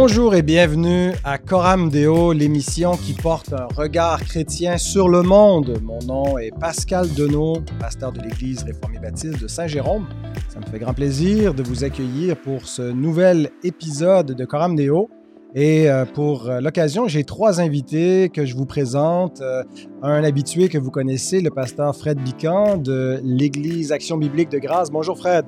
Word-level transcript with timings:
Bonjour 0.00 0.36
et 0.36 0.42
bienvenue 0.42 1.10
à 1.24 1.38
Coram 1.38 1.90
Deo, 1.90 2.32
l'émission 2.32 2.92
qui 2.92 3.14
porte 3.14 3.52
un 3.52 3.66
regard 3.66 4.20
chrétien 4.20 4.78
sur 4.78 5.08
le 5.08 5.22
monde. 5.22 5.80
Mon 5.82 5.98
nom 6.06 6.38
est 6.38 6.52
Pascal 6.56 7.12
Denot, 7.14 7.64
pasteur 7.80 8.12
de 8.12 8.20
l'Église 8.20 8.62
réformée 8.62 9.00
baptiste 9.00 9.42
de 9.42 9.48
Saint-Jérôme. 9.48 10.06
Ça 10.50 10.60
me 10.60 10.66
fait 10.66 10.78
grand 10.78 10.94
plaisir 10.94 11.52
de 11.52 11.64
vous 11.64 11.82
accueillir 11.82 12.36
pour 12.36 12.68
ce 12.68 12.82
nouvel 12.82 13.50
épisode 13.64 14.36
de 14.36 14.44
Coram 14.44 14.76
Deo. 14.76 15.10
Et 15.56 15.90
euh, 15.90 16.04
pour 16.04 16.48
euh, 16.48 16.60
l'occasion, 16.60 17.08
j'ai 17.08 17.24
trois 17.24 17.60
invités 17.60 18.28
que 18.28 18.46
je 18.46 18.54
vous 18.54 18.66
présente. 18.66 19.40
Euh, 19.40 19.64
un 20.00 20.22
habitué 20.22 20.68
que 20.68 20.78
vous 20.78 20.92
connaissez, 20.92 21.40
le 21.40 21.50
pasteur 21.50 21.96
Fred 21.96 22.22
Bican 22.22 22.76
de 22.76 23.18
l'Église 23.24 23.90
Action 23.90 24.16
biblique 24.16 24.48
de 24.48 24.60
Grâce. 24.60 24.92
Bonjour 24.92 25.18
Fred. 25.18 25.44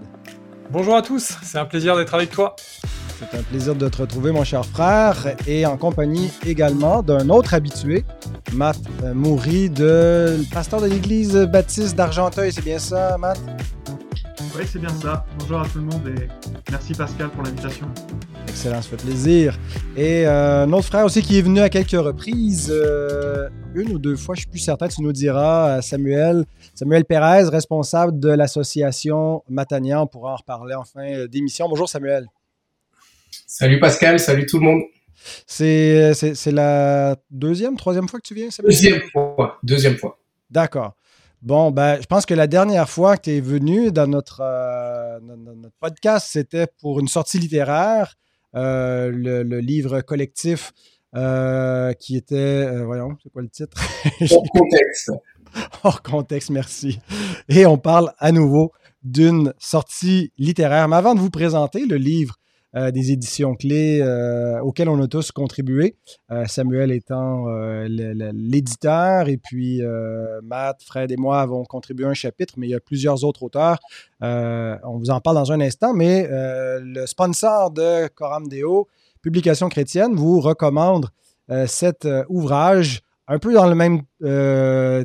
Bonjour 0.73 0.97
à 0.97 1.03
tous, 1.03 1.39
c'est 1.45 1.59
un 1.59 1.67
plaisir 1.67 1.97
d'être 1.97 2.15
avec 2.15 2.31
toi. 2.31 2.57
C'est 3.21 3.37
un 3.37 3.43
plaisir 3.43 3.75
de 3.75 3.87
te 3.87 3.99
retrouver, 3.99 4.33
mon 4.33 4.45
cher 4.45 4.65
frère, 4.65 5.37
et 5.47 5.67
en 5.67 5.77
compagnie 5.77 6.31
également 6.47 7.03
d'un 7.03 7.29
autre 7.29 7.53
habitué, 7.53 8.03
Matt 8.55 8.79
Moury, 9.15 9.69
de 9.69 10.39
pasteur 10.51 10.81
de 10.81 10.87
l'Église 10.87 11.37
baptiste 11.53 11.97
d'Argenteuil. 11.97 12.51
C'est 12.51 12.65
bien 12.65 12.79
ça, 12.79 13.19
Matt? 13.19 13.39
Oui, 14.57 14.63
c'est 14.67 14.79
bien 14.79 14.89
ça. 15.03 15.27
Bonjour 15.39 15.61
à 15.61 15.67
tout 15.67 15.79
le 15.79 15.85
monde 15.85 16.09
et 16.09 16.29
merci 16.71 16.95
Pascal 16.95 17.29
pour 17.29 17.43
l'invitation. 17.43 17.87
Excellent, 18.49 18.81
ça 18.81 18.89
fait 18.89 18.97
plaisir. 18.97 19.59
Et 19.99 20.27
euh, 20.27 20.65
notre 20.65 20.87
frère 20.87 21.05
aussi 21.05 21.21
qui 21.21 21.39
est 21.39 21.43
venu 21.43 21.61
à 21.61 21.69
quelques 21.69 21.91
reprises, 21.91 22.73
euh, 22.75 23.51
une 23.75 23.93
ou 23.93 23.99
deux 23.99 24.17
fois, 24.17 24.35
je 24.35 24.41
suis 24.41 24.51
plus 24.51 24.61
certain, 24.61 24.89
tu 24.89 25.03
nous 25.03 25.13
diras, 25.13 25.77
euh, 25.77 25.81
Samuel, 25.83 26.47
Samuel 26.75 27.05
Pérez, 27.05 27.51
responsable 27.51 28.19
de 28.19 28.31
l'association 28.31 29.43
Matania. 29.51 30.01
On 30.01 30.07
pourra 30.07 30.33
en 30.33 30.37
reparler 30.37 30.75
en 30.75 30.85
fin 30.85 31.27
d'émission. 31.27 31.69
Bonjour 31.69 31.89
Samuel. 31.89 32.27
Salut 33.61 33.79
Pascal, 33.79 34.19
salut 34.19 34.47
tout 34.47 34.59
le 34.59 34.65
monde. 34.65 34.83
C'est, 35.47 36.15
c'est, 36.15 36.51
la 36.51 37.15
deuxième, 37.31 37.77
troisième 37.77 38.09
fois 38.09 38.19
que 38.19 38.27
tu 38.27 38.33
viens, 38.33 38.51
Samuel? 38.51 38.73
Deuxième 38.73 39.03
fois, 39.13 39.59
deuxième 39.63 39.97
fois. 39.99 40.19
D'accord. 40.51 40.95
Bon, 41.43 41.71
ben, 41.71 42.01
je 42.01 42.07
pense 42.07 42.25
que 42.25 42.33
la 42.33 42.47
dernière 42.47 42.89
fois 42.89 43.19
que 43.19 43.25
tu 43.25 43.33
es 43.33 43.41
venu 43.43 43.93
dans 43.93 44.07
notre, 44.07 44.41
notre 45.21 45.77
podcast, 45.79 46.29
c'était 46.31 46.69
pour 46.81 47.01
une 47.01 47.09
sortie 47.09 47.39
littéraire. 47.39 48.17
Euh, 48.55 49.11
le, 49.13 49.61
livre 49.61 50.01
collectif 50.01 50.73
euh, 51.15 51.93
qui 51.93 52.17
était, 52.17 52.37
euh, 52.37 52.87
voyons, 52.87 53.15
c'est 53.23 53.31
quoi 53.31 53.43
le 53.43 53.51
titre? 53.51 53.77
Hors 54.31 54.43
contexte. 54.55 55.13
Hors 55.85 56.03
contexte, 56.03 56.49
merci. 56.49 56.99
Et 57.51 57.67
on 57.67 57.77
parle 57.77 58.11
à 58.21 58.33
nouveau 58.33 58.73
d'une 59.03 59.53
sortie 59.59 60.33
littéraire. 60.39 60.89
Mais 60.89 60.97
avant 60.97 61.15
de 61.15 61.21
vous 61.21 61.29
présenter 61.29 61.85
le 61.85 61.97
livre 61.97 62.41
euh, 62.77 62.93
des 62.93 63.11
éditions 63.11 63.57
clés 63.57 64.01
euh, 64.01 64.61
auxquelles 64.61 64.89
on 64.89 65.03
a 65.03 65.09
tous 65.09 65.33
contribué. 65.33 65.97
Euh, 66.31 66.47
Samuel 66.47 66.93
étant 66.93 67.47
l'éditeur 67.89 69.29
et 69.29 69.39
puis 69.39 69.83
Matt, 70.45 70.81
Fred 70.85 71.11
et 71.11 71.17
moi 71.17 71.41
avons 71.41 71.65
contribué 71.65 72.07
un 72.07 72.15
chapitre, 72.15 72.55
mais 72.57 72.69
il 72.69 72.71
y 72.71 72.75
a 72.75 72.81
plusieurs 72.81 73.25
autres 73.25 73.43
auteurs. 73.43 73.79
on 74.21 74.99
vous 74.99 75.11
en 75.11 75.21
parle 75.21 75.37
dans 75.37 75.51
un 75.51 75.61
instant, 75.61 75.95
mais 75.95 76.29
le 76.31 77.07
sponsor 77.07 77.73
de 77.73 78.07
Coram 78.09 78.47
Deo, 78.49 78.89
Publication 79.23 79.69
chrétienne, 79.69 80.15
vous 80.15 80.41
recommande 80.41 81.09
cet 81.67 82.07
ouvrage 82.29 83.01
un 83.31 83.39
peu 83.39 83.55
dans 83.55 83.69
le 83.69 83.77
même 83.77 84.03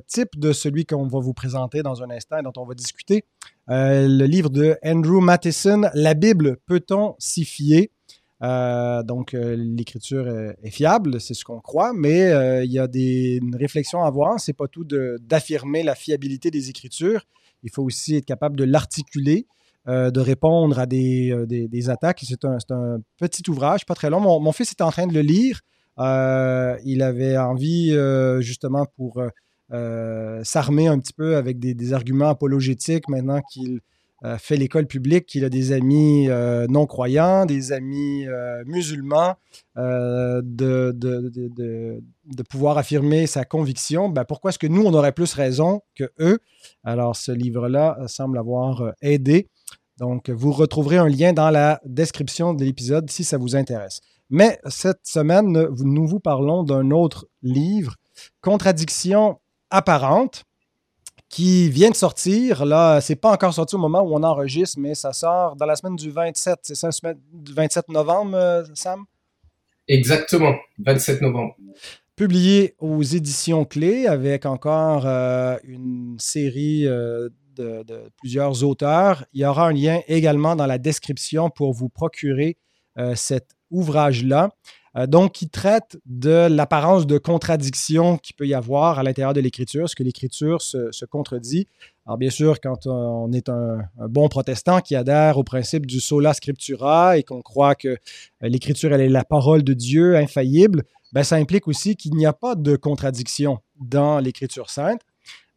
type 0.07 0.37
de 0.37 0.51
celui 0.51 0.85
qu'on 0.85 1.07
va 1.07 1.19
vous 1.19 1.33
présenter 1.33 1.83
dans 1.83 2.01
un 2.01 2.09
instant 2.09 2.39
et 2.39 2.41
dont 2.41 2.53
on 2.57 2.65
va 2.65 2.73
discuter. 2.73 3.23
Euh, 3.69 4.07
le 4.07 4.25
livre 4.25 4.49
de 4.49 4.77
Andrew 4.83 5.21
Matheson, 5.21 5.83
La 5.93 6.15
Bible, 6.15 6.57
peut-on 6.65 7.15
s'y 7.19 7.45
fier? 7.45 7.91
Euh, 8.43 9.03
donc, 9.03 9.33
euh, 9.33 9.55
l'écriture 9.55 10.27
est 10.27 10.71
fiable, 10.71 11.21
c'est 11.21 11.35
ce 11.35 11.45
qu'on 11.45 11.61
croit, 11.61 11.93
mais 11.93 12.31
il 12.65 12.71
y 12.71 12.79
a 12.79 12.87
des, 12.87 13.39
une 13.41 13.55
réflexion 13.55 14.03
à 14.03 14.07
avoir. 14.07 14.39
C'est 14.39 14.53
pas 14.53 14.67
tout 14.67 14.85
d'affirmer 14.85 15.83
la 15.83 15.93
fiabilité 15.93 16.49
des 16.49 16.69
Écritures. 16.69 17.25
Il 17.61 17.71
faut 17.71 17.83
aussi 17.83 18.15
être 18.15 18.25
capable 18.25 18.57
de 18.57 18.63
l'articuler, 18.63 19.45
de 19.87 20.19
répondre 20.19 20.79
à 20.79 20.87
des, 20.87 21.89
attaques. 21.89 22.23
C'est 22.27 22.43
un, 22.43 22.97
petit 23.17 23.47
ouvrage, 23.51 23.85
pas 23.85 23.93
très 23.93 24.09
long. 24.09 24.19
Mon, 24.19 24.39
mon, 24.39 24.51
fils 24.51 24.71
est 24.71 24.81
en 24.81 24.89
train 24.89 25.05
de 25.05 25.13
le 25.13 25.21
lire. 25.21 25.61
Il 25.97 27.01
avait 27.01 27.37
envie, 27.37 27.97
justement, 28.41 28.85
pour 28.97 29.21
euh, 29.71 30.43
s'armer 30.43 30.87
un 30.87 30.99
petit 30.99 31.13
peu 31.13 31.37
avec 31.37 31.57
des, 31.57 31.93
arguments 31.93 32.29
apologétiques 32.29 33.09
maintenant 33.09 33.41
qu'il 33.51 33.79
euh, 34.23 34.37
fait 34.37 34.57
l'école 34.57 34.85
publique, 34.85 35.25
qu'il 35.25 35.43
a 35.43 35.49
des 35.49 35.71
amis 35.71 36.29
euh, 36.29 36.67
non-croyants, 36.67 37.47
des 37.47 37.71
amis 37.71 38.27
musulmans, 38.65 39.35
de, 39.75 40.91
de, 40.93 42.43
pouvoir 42.47 42.77
affirmer 42.77 43.25
sa 43.25 43.43
conviction. 43.43 44.09
Ben, 44.09 44.23
pourquoi 44.23 44.49
est-ce 44.49 44.59
que 44.59 44.67
nous, 44.67 44.83
on 44.83 44.93
aurait 44.93 45.13
plus 45.13 45.33
raison 45.33 45.81
que 45.95 46.11
eux? 46.19 46.39
Alors, 46.83 47.15
ce 47.15 47.31
livre-là 47.31 47.97
semble 48.07 48.37
avoir 48.37 48.93
aidé. 49.01 49.49
Donc, 49.97 50.29
vous 50.29 50.51
retrouverez 50.51 50.97
un 50.97 51.07
lien 51.07 51.33
dans 51.33 51.49
la 51.49 51.81
description 51.85 52.53
de 52.53 52.63
l'épisode 52.63 53.09
si 53.09 53.23
ça 53.23 53.37
vous 53.37 53.55
intéresse. 53.55 54.01
Mais 54.29 54.59
cette 54.67 55.05
semaine, 55.05 55.51
nous 55.51 56.07
vous 56.07 56.19
parlons 56.19 56.63
d'un 56.63 56.91
autre 56.91 57.27
livre, 57.43 57.95
Contradiction 58.41 59.39
apparente 59.69 60.45
qui 61.29 61.69
vient 61.69 61.89
de 61.89 61.95
sortir. 61.95 62.65
Là, 62.65 63.01
c'est 63.01 63.15
pas 63.15 63.31
encore 63.31 63.53
sorti 63.53 63.75
au 63.75 63.79
moment 63.79 64.01
où 64.01 64.15
on 64.15 64.23
enregistre, 64.23 64.79
mais 64.79 64.95
ça 64.95 65.13
sort 65.13 65.55
dans 65.55 65.65
la 65.65 65.75
semaine 65.75 65.95
du 65.95 66.09
27. 66.09 66.59
C'est 66.63 66.75
ça, 66.75 66.89
du 67.33 67.53
27 67.53 67.89
novembre, 67.89 68.35
euh, 68.35 68.63
Sam? 68.73 69.05
Exactement, 69.87 70.53
27 70.79 71.21
novembre. 71.21 71.55
Publié 72.15 72.75
aux 72.79 73.03
éditions 73.03 73.65
clés 73.65 74.07
avec 74.07 74.45
encore 74.45 75.05
euh, 75.05 75.57
une 75.63 76.15
série 76.19 76.87
euh, 76.87 77.29
de, 77.57 77.83
plusieurs 78.17 78.63
auteurs. 78.63 79.25
Il 79.33 79.41
y 79.41 79.45
aura 79.45 79.67
un 79.67 79.73
lien 79.73 79.99
également 80.07 80.55
dans 80.55 80.65
la 80.65 80.77
description 80.77 81.49
pour 81.49 81.73
vous 81.73 81.89
procurer 81.89 82.57
cet 83.15 83.54
ouvrage-là. 83.75 84.49
Euh, 84.97 85.07
donc, 85.07 85.33
qui 85.33 85.49
traite 85.49 85.97
de 86.05 86.47
l'apparence 86.49 87.05
de 87.05 87.17
contradiction 87.17 88.17
qu'il 88.17 88.35
peut 88.35 88.47
y 88.47 88.53
avoir 88.53 88.97
à 88.97 89.03
l'intérieur 89.03 89.33
de 89.33 89.41
l'Écriture, 89.41 89.89
ce 89.89 89.95
que 89.95 90.03
l'Écriture 90.03 90.61
se, 90.61 91.05
contredit. 91.05 91.67
Alors, 92.05 92.17
bien 92.17 92.29
sûr, 92.29 92.61
quand 92.61 92.87
on 92.87 93.31
est 93.33 93.49
un, 93.49 93.79
bon 94.07 94.29
protestant 94.29 94.79
qui 94.79 94.95
adhère 94.95 95.37
au 95.37 95.43
principe 95.43 95.85
du 95.85 95.99
sola 95.99 96.33
scriptura 96.33 97.17
et 97.17 97.23
qu'on 97.23 97.41
croit 97.41 97.75
que 97.75 97.89
euh, 97.89 97.97
l'Écriture, 98.41 98.93
elle 98.93 99.01
est 99.01 99.09
la 99.09 99.25
parole 99.25 99.63
de 99.63 99.73
Dieu 99.73 100.15
infaillible, 100.15 100.83
ben, 101.11 101.23
ça 101.23 101.35
implique 101.35 101.67
aussi 101.67 101.95
qu'il 101.95 102.15
n'y 102.15 102.25
a 102.25 102.33
pas 102.33 102.55
de 102.55 102.75
contradiction 102.75 103.59
dans 103.79 104.19
l'Écriture 104.19 104.69
sainte. 104.69 105.01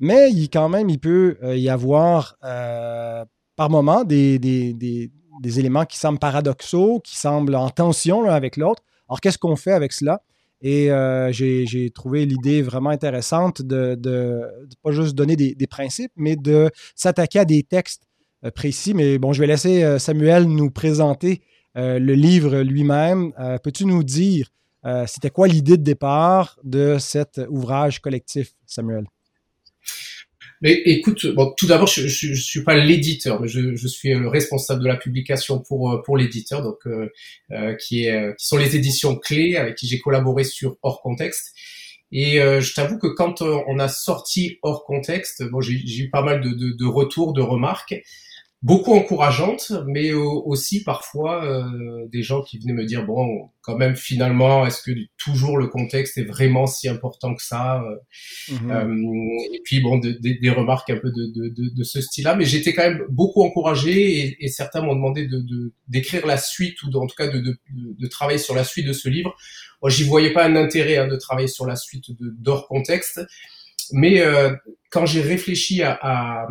Mais 0.00 0.30
il, 0.30 0.48
quand 0.48 0.68
même, 0.68 0.88
il 0.88 0.98
peut 0.98 1.36
euh, 1.42 1.56
y 1.56 1.68
avoir 1.68 2.36
par 2.40 3.70
moments 3.70 4.04
des, 4.04 4.38
des, 4.38 5.10
éléments 5.44 5.84
qui 5.84 5.98
semblent 5.98 6.18
paradoxaux, 6.18 7.00
qui 7.00 7.16
semblent 7.16 7.54
en 7.54 7.70
tension 7.70 8.22
l'un 8.22 8.34
avec 8.34 8.56
l'autre. 8.56 8.82
Alors, 9.08 9.20
qu'est-ce 9.20 9.38
qu'on 9.38 9.56
fait 9.56 9.72
avec 9.72 9.92
cela? 9.92 10.22
Et 10.60 10.90
euh, 10.90 11.30
j'ai 11.32 11.90
trouvé 11.94 12.26
l'idée 12.26 12.62
vraiment 12.62 12.90
intéressante 12.90 13.62
de, 13.62 13.94
de, 13.94 14.42
pas 14.82 14.90
juste 14.90 15.14
donner 15.14 15.36
des, 15.36 15.66
principes, 15.66 16.12
mais 16.16 16.36
de 16.36 16.70
s'attaquer 16.96 17.40
à 17.40 17.44
des 17.44 17.62
textes 17.62 18.04
euh, 18.44 18.50
précis. 18.50 18.94
Mais 18.94 19.18
bon, 19.18 19.32
je 19.32 19.40
vais 19.40 19.46
laisser 19.46 19.84
euh, 19.84 19.98
Samuel 19.98 20.44
nous 20.44 20.70
présenter 20.70 21.42
le 21.74 22.14
livre 22.14 22.62
lui-même. 22.62 23.32
Peux-tu 23.62 23.84
nous 23.84 24.02
dire 24.02 24.50
c'était 25.06 25.30
quoi 25.30 25.46
l'idée 25.46 25.76
de 25.76 25.82
départ 25.84 26.58
de 26.64 26.96
cet 26.98 27.40
ouvrage 27.48 28.00
collectif, 28.00 28.54
Samuel? 28.66 29.04
Mais 30.60 30.72
écoute, 30.72 31.26
bon, 31.34 31.52
tout 31.56 31.66
d'abord, 31.66 31.86
je, 31.86 32.08
je, 32.08 32.34
suis 32.34 32.64
pas 32.64 32.76
l'éditeur, 32.76 33.40
mais 33.40 33.48
je, 33.48 33.76
je, 33.76 33.88
suis 33.88 34.12
le 34.12 34.28
responsable 34.28 34.82
de 34.82 34.88
la 34.88 34.96
publication 34.96 35.60
pour 35.60 35.92
euh, 35.92 36.02
pour 36.02 36.16
l'éditeur, 36.16 36.62
donc 36.62 36.78
euh, 36.86 37.08
euh, 37.52 37.74
qui 37.74 38.06
est 38.06 38.36
qui 38.36 38.46
sont 38.46 38.56
les 38.56 38.74
éditions 38.74 39.16
clés 39.16 39.56
avec 39.56 39.76
qui 39.76 39.86
j'ai 39.86 40.00
collaboré 40.00 40.44
sur 40.44 40.76
Hors 40.82 41.00
Contexte. 41.00 41.54
Et 42.10 42.38
je 42.38 42.74
t'avoue 42.74 42.98
que 42.98 43.06
quand 43.06 43.42
on 43.42 43.78
a 43.78 43.88
sorti 43.88 44.58
Hors 44.62 44.86
Contexte, 44.86 45.42
bon, 45.50 45.60
j'ai 45.60 45.74
eu 45.98 46.08
pas 46.08 46.22
mal 46.22 46.40
de, 46.40 46.50
de, 46.50 46.72
de 46.72 46.84
retours, 46.86 47.34
de 47.34 47.42
remarques 47.42 47.94
beaucoup 48.62 48.92
encourageantes, 48.94 49.72
mais 49.86 50.12
aussi 50.12 50.82
parfois 50.82 51.44
euh, 51.44 52.06
des 52.08 52.22
gens 52.22 52.42
qui 52.42 52.58
venaient 52.58 52.72
me 52.72 52.84
dire 52.84 53.06
bon, 53.06 53.50
quand 53.60 53.76
même 53.76 53.94
finalement, 53.94 54.66
est-ce 54.66 54.82
que 54.82 54.90
toujours 55.16 55.58
le 55.58 55.68
contexte 55.68 56.18
est 56.18 56.24
vraiment 56.24 56.66
si 56.66 56.88
important 56.88 57.34
que 57.36 57.42
ça 57.42 57.84
mhm. 58.48 58.70
euh, 58.70 59.54
Et 59.54 59.60
puis 59.64 59.80
bon, 59.80 59.98
des 59.98 60.50
remarques 60.50 60.90
un 60.90 60.96
peu 60.96 61.12
de, 61.12 61.26
de, 61.26 61.74
de, 61.74 61.84
ce 61.84 62.00
style-là, 62.00 62.34
mais 62.34 62.46
j'étais 62.46 62.74
quand 62.74 62.82
même 62.82 63.04
beaucoup 63.10 63.44
encouragé 63.44 64.18
et, 64.18 64.44
et 64.44 64.48
certains 64.48 64.80
m'ont 64.80 64.94
demandé 64.94 65.26
de 65.26 65.72
d'écrire 65.86 66.26
la 66.26 66.36
suite 66.36 66.82
ou 66.82 66.90
en 66.98 67.06
tout 67.06 67.16
cas 67.16 67.28
de, 67.28 67.58
de, 67.70 68.06
travailler 68.08 68.38
sur 68.38 68.54
la 68.54 68.64
suite 68.64 68.86
de 68.86 68.92
ce 68.92 69.08
livre. 69.08 69.36
Moi, 69.82 69.90
j'y 69.90 70.02
voyais 70.02 70.32
pas 70.32 70.44
un 70.44 70.56
intérêt 70.56 70.96
hein, 70.96 71.06
de 71.06 71.16
travailler 71.16 71.48
sur 71.48 71.66
la 71.66 71.76
suite 71.76 72.10
de 72.10 72.34
d'hors 72.38 72.66
contexte. 72.66 73.20
Mais 73.92 74.22
quand 74.90 75.06
j'ai 75.06 75.20
réfléchi 75.20 75.82
à, 75.82 75.98
à, 76.00 76.46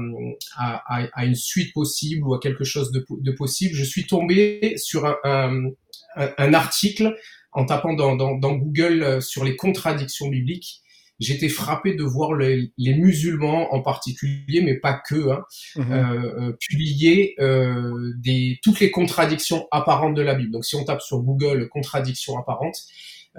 à, 0.58 1.08
à, 1.14 1.26
une 1.26 1.36
suite 1.36 1.74
possible 1.74 2.28
ou 2.28 2.34
à 2.34 2.40
quelque 2.40 2.64
chose 2.64 2.92
de, 2.92 3.06
de 3.10 3.32
possible, 3.32 3.76
je 3.76 3.84
suis 3.84 4.06
tombé 4.06 4.76
sur 4.78 5.06
un, 5.06 5.18
un, 5.24 6.30
un 6.38 6.54
article 6.54 7.16
en 7.52 7.66
tapant 7.66 7.94
dans, 7.94 8.16
dans, 8.16 8.38
dans, 8.38 8.54
Google 8.54 9.22
sur 9.22 9.44
les 9.44 9.56
contradictions 9.56 10.28
bibliques. 10.30 10.82
J'étais 11.20 11.50
frappé 11.50 11.96
de 11.96 12.04
voir 12.04 12.36
les, 12.36 12.72
les, 12.78 12.94
musulmans 12.94 13.74
en 13.74 13.82
particulier, 13.82 14.62
mais 14.62 14.76
pas 14.76 14.94
que, 14.94 15.32
hein, 15.32 15.44
mhm. 15.76 15.92
euh, 15.92 16.54
publier 16.60 17.34
euh, 17.40 18.14
des, 18.18 18.60
toutes 18.62 18.80
les 18.80 18.92
contradictions 18.92 19.68
apparentes 19.72 20.14
de 20.14 20.22
la 20.22 20.36
Bible. 20.36 20.52
Donc 20.52 20.66
si 20.66 20.76
on 20.76 20.84
tape 20.84 21.02
sur 21.02 21.20
Google 21.22 21.70
contradictions 21.70 22.38
apparentes, 22.38 22.78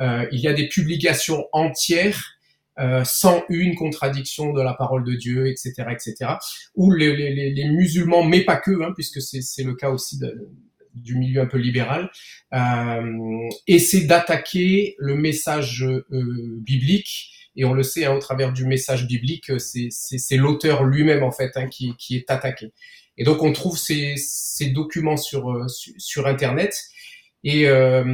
euh, 0.01 0.27
il 0.33 0.41
y 0.41 0.49
a 0.49 0.55
des 0.55 0.69
publications 0.69 1.47
entières 1.53 2.38
euh, 2.79 3.03
sans 3.05 3.43
une 3.49 3.75
contradiction 3.75 4.53
de 4.53 4.63
la 4.63 4.75
parole 4.75 5.05
de 5.05 5.15
Dieu, 5.15 5.49
etc., 5.49 5.73
etc. 5.91 6.33
Où 6.75 6.91
les, 6.93 7.17
les, 7.17 7.51
les 7.51 7.69
musulmans, 7.69 8.25
mais 8.25 8.43
pas 8.43 8.57
que, 8.57 8.83
hein, 8.83 8.93
puisque 8.95 9.21
c'est 9.21 9.63
le 9.65 9.75
cas 9.75 9.91
aussi 9.91 10.19
de, 10.19 10.49
du 10.95 11.17
milieu 11.17 11.41
un 11.41 11.47
peu 11.47 11.59
libéral, 11.59 12.11
euh, 12.55 13.49
essaient 13.67 14.07
d'attaquer 14.07 14.95
le 14.99 15.15
message 15.17 15.85
euh, 15.85 16.05
biblique. 16.61 17.33
Et 17.57 17.65
on 17.65 17.73
le 17.73 17.83
sait, 17.83 18.05
hein, 18.05 18.15
au 18.15 18.19
travers 18.21 18.53
du 18.53 18.65
message 18.65 19.07
biblique, 19.07 19.51
c'est 19.59 20.37
l'auteur 20.37 20.85
lui-même 20.85 21.23
en 21.23 21.33
fait 21.33 21.53
hein, 21.57 21.67
qui, 21.69 21.95
qui, 21.97 22.17
est 22.17 22.31
attaqué. 22.31 22.73
Et 23.17 23.25
donc 23.25 23.43
on 23.43 23.53
trouve 23.53 23.77
ces, 23.77 24.15
ces 24.17 24.67
documents 24.71 25.17
sur, 25.17 25.51
euh, 25.51 25.67
sur, 25.69 25.93
sur 25.99 26.27
Internet. 26.27 26.77
Et 27.45 27.69
euh, 27.69 28.05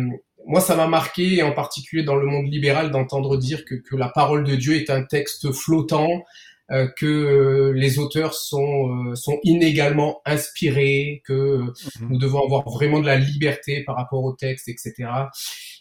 moi, 0.47 0.61
ça 0.61 0.77
m'a 0.77 0.87
marqué, 0.87 1.43
en 1.43 1.53
particulier 1.53 2.03
dans 2.03 2.17
le 2.17 2.27
monde 2.27 2.47
libéral, 2.47 2.91
d'entendre 2.91 3.37
dire 3.37 3.65
que, 3.65 3.75
que, 3.75 3.97
la 3.97 4.09
parole 4.09 4.45
de 4.45 4.57
Dieu 4.57 4.77
est 4.77 4.91
un 4.91 5.03
texte 5.03 5.53
flottant, 5.53 6.25
euh, 6.71 6.89
que 6.97 7.73
les 7.75 7.99
auteurs 7.99 8.33
sont, 8.33 9.11
euh, 9.11 9.15
sont 9.15 9.39
inégalement 9.43 10.23
inspirés, 10.25 11.23
que 11.27 11.59
mhm. 11.59 12.09
nous 12.09 12.19
devons 12.19 12.43
avoir 12.43 12.69
vraiment 12.71 13.01
de 13.01 13.07
la 13.07 13.17
liberté 13.17 13.85
par 13.85 13.97
rapport 13.97 14.25
au 14.25 14.33
texte, 14.33 14.69
etc. 14.69 14.95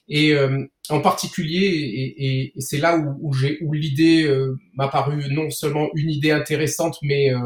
Et 0.10 0.34
euh, 0.34 0.62
en 0.90 1.00
particulier, 1.00 1.68
et, 1.68 2.26
et, 2.26 2.54
c'est 2.58 2.80
là 2.80 2.98
où, 2.98 3.18
où, 3.22 3.34
où 3.62 3.74
l'idée 3.74 4.30
m'a 4.74 4.90
paru 4.90 5.24
non 5.32 5.50
seulement 5.50 5.88
une 5.96 6.10
idée 6.10 6.32
intéressante, 6.32 6.98
mais 7.02 7.34
euh, 7.34 7.40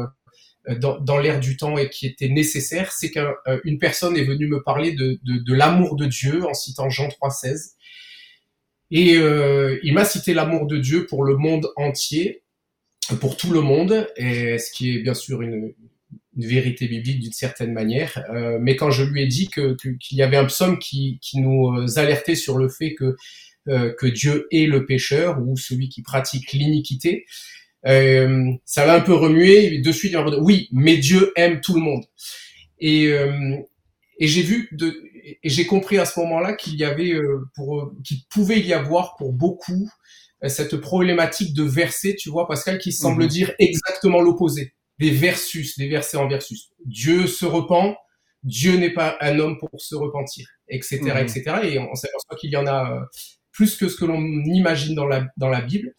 dans, 0.80 0.98
dans 0.98 1.18
l'air 1.18 1.40
du 1.40 1.56
temps 1.56 1.78
et 1.78 1.88
qui 1.88 2.06
était 2.06 2.28
nécessaire, 2.28 2.92
c'est 2.92 3.10
qu'une 3.10 3.32
euh, 3.46 3.78
personne 3.80 4.16
est 4.16 4.24
venue 4.24 4.46
me 4.46 4.62
parler 4.62 4.92
de, 4.92 5.18
l'amour 5.52 5.96
de 5.96 6.06
Dieu 6.06 6.44
en 6.44 6.54
citant 6.54 6.90
Jean 6.90 7.08
3,16. 7.08 7.72
Et 8.90 9.16
euh, 9.16 9.78
il 9.82 9.94
m'a 9.94 10.04
cité 10.04 10.34
l'amour 10.34 10.66
de 10.66 10.78
Dieu 10.78 11.06
pour 11.06 11.24
le 11.24 11.36
monde 11.36 11.68
entier, 11.76 12.42
pour 13.20 13.36
tout 13.36 13.50
le 13.50 13.60
monde, 13.60 14.08
ce 14.18 14.72
qui 14.72 14.96
est 14.96 14.98
bien 15.00 15.14
sûr 15.14 15.42
une, 15.42 15.72
vérité 16.46 16.86
biblique 16.86 17.20
d'une 17.20 17.32
certaine 17.32 17.72
manière. 17.72 18.24
Euh, 18.30 18.58
mais 18.60 18.76
quand 18.76 18.90
je 18.90 19.02
lui 19.02 19.22
ai 19.22 19.26
dit 19.26 19.48
que 19.48 19.76
qu'il 19.98 20.18
y 20.18 20.22
avait 20.22 20.36
un 20.36 20.44
psaume 20.44 20.78
qui, 20.78 21.18
nous 21.34 21.98
alertait 21.98 22.36
sur 22.36 22.58
le 22.58 22.68
fait 22.68 22.94
que 22.94 23.16
euh, 23.68 23.92
que 23.98 24.06
Dieu 24.06 24.46
est 24.50 24.66
le 24.66 24.86
pécheur 24.86 25.40
ou 25.42 25.56
celui 25.56 25.88
qui 25.88 26.02
pratique 26.02 26.52
l'iniquité, 26.52 27.26
euh, 27.88 28.52
ça 28.64 28.86
l'a 28.86 28.94
un 28.94 29.00
peu 29.00 29.14
remué. 29.14 29.78
De 29.78 29.92
suite, 29.92 30.12
il 30.12 30.18
oui, 30.40 30.68
mais 30.72 30.98
Dieu 30.98 31.32
aime 31.36 31.60
tout 31.60 31.74
le 31.74 31.80
monde. 31.80 32.04
Et, 32.78 33.06
euh, 33.08 33.56
et 34.18 34.26
j'ai 34.26 34.42
vu 34.42 34.68
de, 34.72 34.94
et 35.42 35.48
j'ai 35.48 35.66
compris 35.66 35.98
à 35.98 36.04
ce 36.04 36.20
moment-là 36.20 36.54
qu'il 36.54 36.74
y 36.76 36.84
avait 36.84 37.12
euh, 37.12 37.44
pour 37.54 37.92
qu'il 38.04 38.18
pouvait 38.30 38.60
y 38.60 38.72
avoir 38.72 39.16
pour 39.16 39.32
beaucoup 39.32 39.88
cette 40.46 40.76
problématique 40.76 41.52
de 41.52 41.64
versets, 41.64 42.14
tu 42.14 42.30
vois, 42.30 42.46
Pascal, 42.46 42.78
qui 42.78 42.92
semble 42.92 43.24
mhm. 43.24 43.28
dire 43.28 43.54
exactement 43.58 44.20
l'opposé, 44.20 44.72
des 45.00 45.10
versus, 45.10 45.76
des 45.76 45.88
versets 45.88 46.16
en 46.16 46.28
versus. 46.28 46.68
Dieu 46.84 47.26
se 47.26 47.44
repent, 47.44 47.96
Dieu 48.44 48.76
n'est 48.76 48.92
pas 48.92 49.16
un 49.20 49.40
homme 49.40 49.58
pour 49.58 49.80
se 49.80 49.96
repentir, 49.96 50.46
etc., 50.68 51.00
etc. 51.20 51.42
Et 51.64 51.78
on, 51.80 51.90
on 51.90 51.94
s'aperçoit 51.96 52.36
qu'il 52.38 52.50
y 52.50 52.56
en 52.56 52.68
a 52.68 53.08
plus 53.50 53.76
que 53.76 53.88
ce 53.88 53.96
que 53.96 54.04
l'on 54.04 54.22
imagine 54.44 54.94
dans 54.94 55.06
la 55.06 55.26
dans 55.36 55.48
la 55.48 55.60
Bible. 55.60 55.92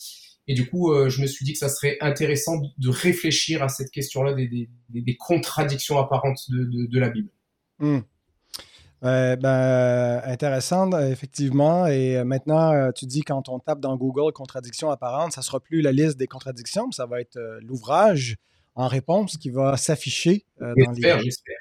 Et 0.50 0.56
du 0.56 0.68
coup, 0.68 0.92
euh, 0.92 1.10
je 1.10 1.22
me 1.22 1.28
suis 1.28 1.46
dit 1.46 1.54
que 1.54 1.60
ça 1.60 1.70
serait 1.70 1.98
intéressant 2.02 2.60
de 2.80 2.90
réfléchir 2.90 3.62
à 3.62 3.70
cette 3.70 3.92
question-là 3.92 4.34
des, 4.34 4.48
des, 4.48 4.68
des, 4.90 5.16
contradictions 5.16 6.00
apparentes 6.00 6.50
de, 6.50 6.64
de, 6.64 6.88
de 6.88 7.00
la 7.00 7.10
Bible. 7.10 7.30
Hmm. 7.78 8.00
ben, 9.04 10.22
intéressant, 10.26 10.90
effectivement. 11.02 11.86
Et 11.86 12.24
maintenant, 12.24 12.92
tu 12.94 13.06
dis 13.06 13.22
quand 13.22 13.48
on 13.48 13.60
tape 13.60 13.80
dans 13.80 13.96
Google 13.96 14.34
contradictions 14.34 14.90
apparentes, 14.90 15.34
ça 15.34 15.42
ne 15.42 15.46
sera 15.46 15.60
plus 15.60 15.82
la 15.82 15.92
liste 15.92 16.18
des 16.18 16.26
contradictions, 16.26 16.88
mais 16.88 16.94
ça 16.94 17.06
va 17.06 17.22
être 17.22 17.40
l'ouvrage 17.62 18.38
en 18.74 18.88
réponse 18.88 19.38
qui 19.38 19.52
va 19.52 19.78
s'afficher 19.78 20.46
dans 20.60 20.74
J'espère, 20.76 21.20
j'espère. 21.20 21.58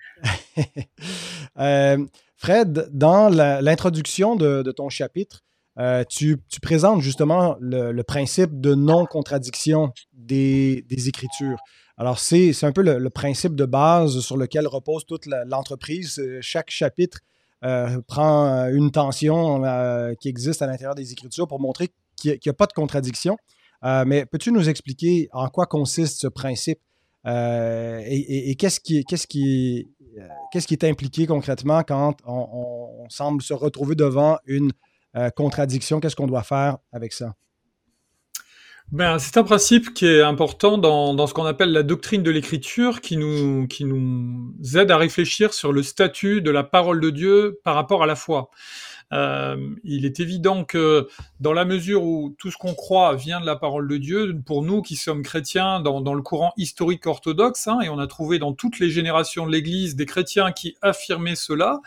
Fred, 2.37 2.89
dans 2.93 3.29
l'introduction 3.29 4.35
de, 4.35 4.63
de, 4.63 4.73
ton 4.73 4.89
chapitre, 4.89 5.45
euh, 5.79 6.03
tu, 6.09 6.41
présentes 6.61 7.03
justement 7.03 7.57
le, 7.61 8.03
principe 8.03 8.61
de 8.61 8.75
non-contradiction 8.75 9.93
des, 10.13 10.85
Écritures. 11.07 11.59
Alors, 11.97 12.19
c'est 12.19 12.53
un 12.65 12.73
peu 12.73 12.83
le, 12.83 13.11
principe 13.11 13.55
de 13.55 13.65
base 13.65 14.21
sur 14.21 14.37
lequel 14.37 14.67
repose 14.67 15.07
toute 15.07 15.27
l'entreprise. 15.27 16.19
Euh, 16.19 16.39
chaque 16.41 16.71
chapitre 16.71 17.21
euh, 17.65 18.01
prend 18.07 18.69
une 18.69 18.91
tension 18.91 19.63
qui 20.21 20.29
existe 20.29 20.63
à 20.63 20.67
l'intérieur 20.67 20.95
des 20.95 21.13
Écritures 21.13 21.47
pour 21.47 21.61
montrer 21.61 21.91
qu'il 22.17 22.39
n'y 22.45 22.51
a, 22.51 22.55
pas 22.55 22.67
de 22.67 22.73
contradiction. 22.73 23.37
mais 23.83 24.27
peux-tu 24.27 24.51
nous 24.51 24.69
expliquer 24.69 25.29
en 25.33 25.49
quoi 25.49 25.67
consiste 25.67 26.21
ce 26.21 26.27
principe 26.27 26.81
et, 27.25 28.57
qu'est-ce 28.59 28.81
qui, 28.81 29.87
est 30.71 30.85
impliqué 30.85 31.27
concrètement 31.27 31.83
quand 31.85 32.17
on 32.27 33.07
semble 33.11 33.43
se 33.43 33.55
retrouver 33.55 33.95
devant 33.95 34.39
une 34.47 34.73
euh, 35.17 35.31
contradiction, 35.31 36.01
qu'est-ce 36.01 36.17
qu'on 36.17 36.27
doit 36.27 36.43
faire 36.43 36.79
avec 36.93 37.13
ça? 37.13 37.35
Ben, 38.91 39.19
c'est 39.19 39.37
un 39.37 39.45
principe 39.45 39.93
qui 39.93 40.07
est 40.07 40.23
important 40.23 40.79
dans, 40.79 41.27
ce 41.27 41.35
qu'on 41.35 41.45
appelle 41.45 41.73
la 41.73 41.83
doctrine 41.83 42.23
de 42.23 42.31
l'écriture, 42.31 43.03
qui 43.03 43.19
nous 43.19 43.69
aide 44.77 44.91
à 44.91 44.97
réfléchir 44.97 45.53
sur 45.53 45.73
le 45.73 45.83
statut 45.83 46.41
de 46.41 46.51
la 46.51 46.65
parole 46.65 47.01
de 47.01 47.11
Dieu 47.11 47.61
par 47.65 47.75
rapport 47.75 48.03
à 48.03 48.07
la 48.07 48.17
foi. 48.17 48.51
Euh, 49.13 49.57
il 49.85 50.05
est 50.05 50.21
évident 50.21 50.65
que 50.65 51.09
dans 51.41 51.53
la 51.53 51.65
mesure 51.65 52.03
où 52.03 52.35
tout 52.39 52.51
ce 52.51 52.57
qu'on 52.57 52.75
croit 52.75 53.15
vient 53.15 53.41
de 53.41 53.47
la 53.47 53.57
parole 53.57 53.89
de 53.89 53.97
Dieu, 53.97 54.37
pour 54.45 54.63
nous 54.63 54.83
qui 54.83 54.97
sommes 54.97 55.23
chrétiens 55.23 55.81
dans, 55.81 56.01
dans 56.01 56.15
le 56.15 56.23
courant 56.23 56.53
historique 56.57 57.07
orthodoxe, 57.07 57.69
hein, 57.69 57.81
et 57.81 57.89
on 57.89 57.99
a 57.99 58.07
trouvé 58.07 58.39
dans 58.39 58.53
toutes 58.53 58.79
les 58.79 58.91
générations 58.91 59.47
de 59.47 59.53
l'Église 59.53 59.97
des 59.97 60.07
chrétiens 60.07 60.53
qui 60.53 60.77
affirmaient 60.83 61.37
cela, 61.37 61.81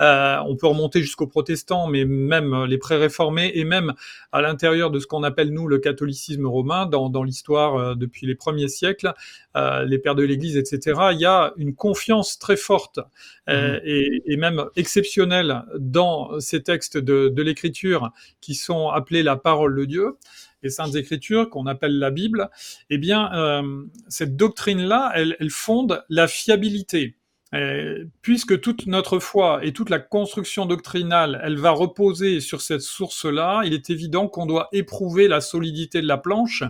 euh, 0.00 0.36
on 0.46 0.56
peut 0.56 0.66
remonter 0.66 1.00
jusqu'aux 1.00 1.26
protestants, 1.26 1.86
mais 1.88 2.04
même 2.04 2.64
les 2.64 2.78
pré-réformés, 2.78 3.52
et 3.54 3.64
même 3.64 3.94
à 4.32 4.42
l'intérieur 4.42 4.90
de 4.90 4.98
ce 4.98 5.06
qu'on 5.06 5.22
appelle 5.22 5.50
nous 5.50 5.68
le 5.68 5.78
catholicisme 5.78 6.46
romain, 6.46 6.86
dans, 6.86 7.08
dans 7.08 7.22
l'histoire 7.22 7.76
euh, 7.76 7.94
depuis 7.94 8.26
les 8.26 8.34
premiers 8.34 8.68
siècles, 8.68 9.14
euh, 9.56 9.84
les 9.84 9.98
pères 9.98 10.14
de 10.14 10.22
l'Église, 10.22 10.56
etc., 10.56 11.00
il 11.12 11.20
y 11.20 11.24
a 11.24 11.52
une 11.56 11.74
confiance 11.74 12.38
très 12.38 12.56
forte 12.56 13.00
euh, 13.48 13.76
mmh. 13.76 13.80
et, 13.84 14.22
et, 14.26 14.36
même 14.36 14.64
exceptionnelle 14.76 15.62
dans 15.78 16.38
ces 16.40 16.62
textes 16.62 16.98
de, 16.98 17.28
de 17.28 17.42
l'Écriture 17.42 18.12
qui 18.40 18.54
sont 18.54 18.88
appelés 18.88 19.22
la 19.22 19.36
parole 19.36 19.76
de 19.76 19.84
Dieu, 19.84 20.16
les 20.62 20.70
saintes 20.70 20.94
Écritures 20.94 21.48
qu'on 21.50 21.66
appelle 21.66 21.98
la 21.98 22.10
Bible. 22.10 22.50
Eh 22.90 22.98
bien, 22.98 23.32
euh, 23.34 23.84
cette 24.08 24.36
doctrine-là, 24.36 25.12
elle, 25.14 25.36
elle 25.40 25.50
fonde 25.50 26.04
la 26.08 26.28
fiabilité. 26.28 27.16
Euh, 27.54 28.04
puisque 28.22 28.60
toute 28.60 28.88
notre 28.88 29.20
foi 29.20 29.60
et 29.62 29.72
toute 29.72 29.88
la 29.88 30.00
construction 30.00 30.66
doctrinale, 30.66 31.40
elle 31.44 31.58
va 31.58 31.70
reposer 31.70 32.40
sur 32.40 32.60
cette 32.60 32.80
source-là, 32.80 33.62
il 33.64 33.72
est 33.72 33.88
évident 33.88 34.26
qu'on 34.26 34.46
doit 34.46 34.68
éprouver 34.72 35.28
la 35.28 35.40
solidité 35.40 36.02
de 36.02 36.08
la 36.08 36.18
planche 36.18 36.64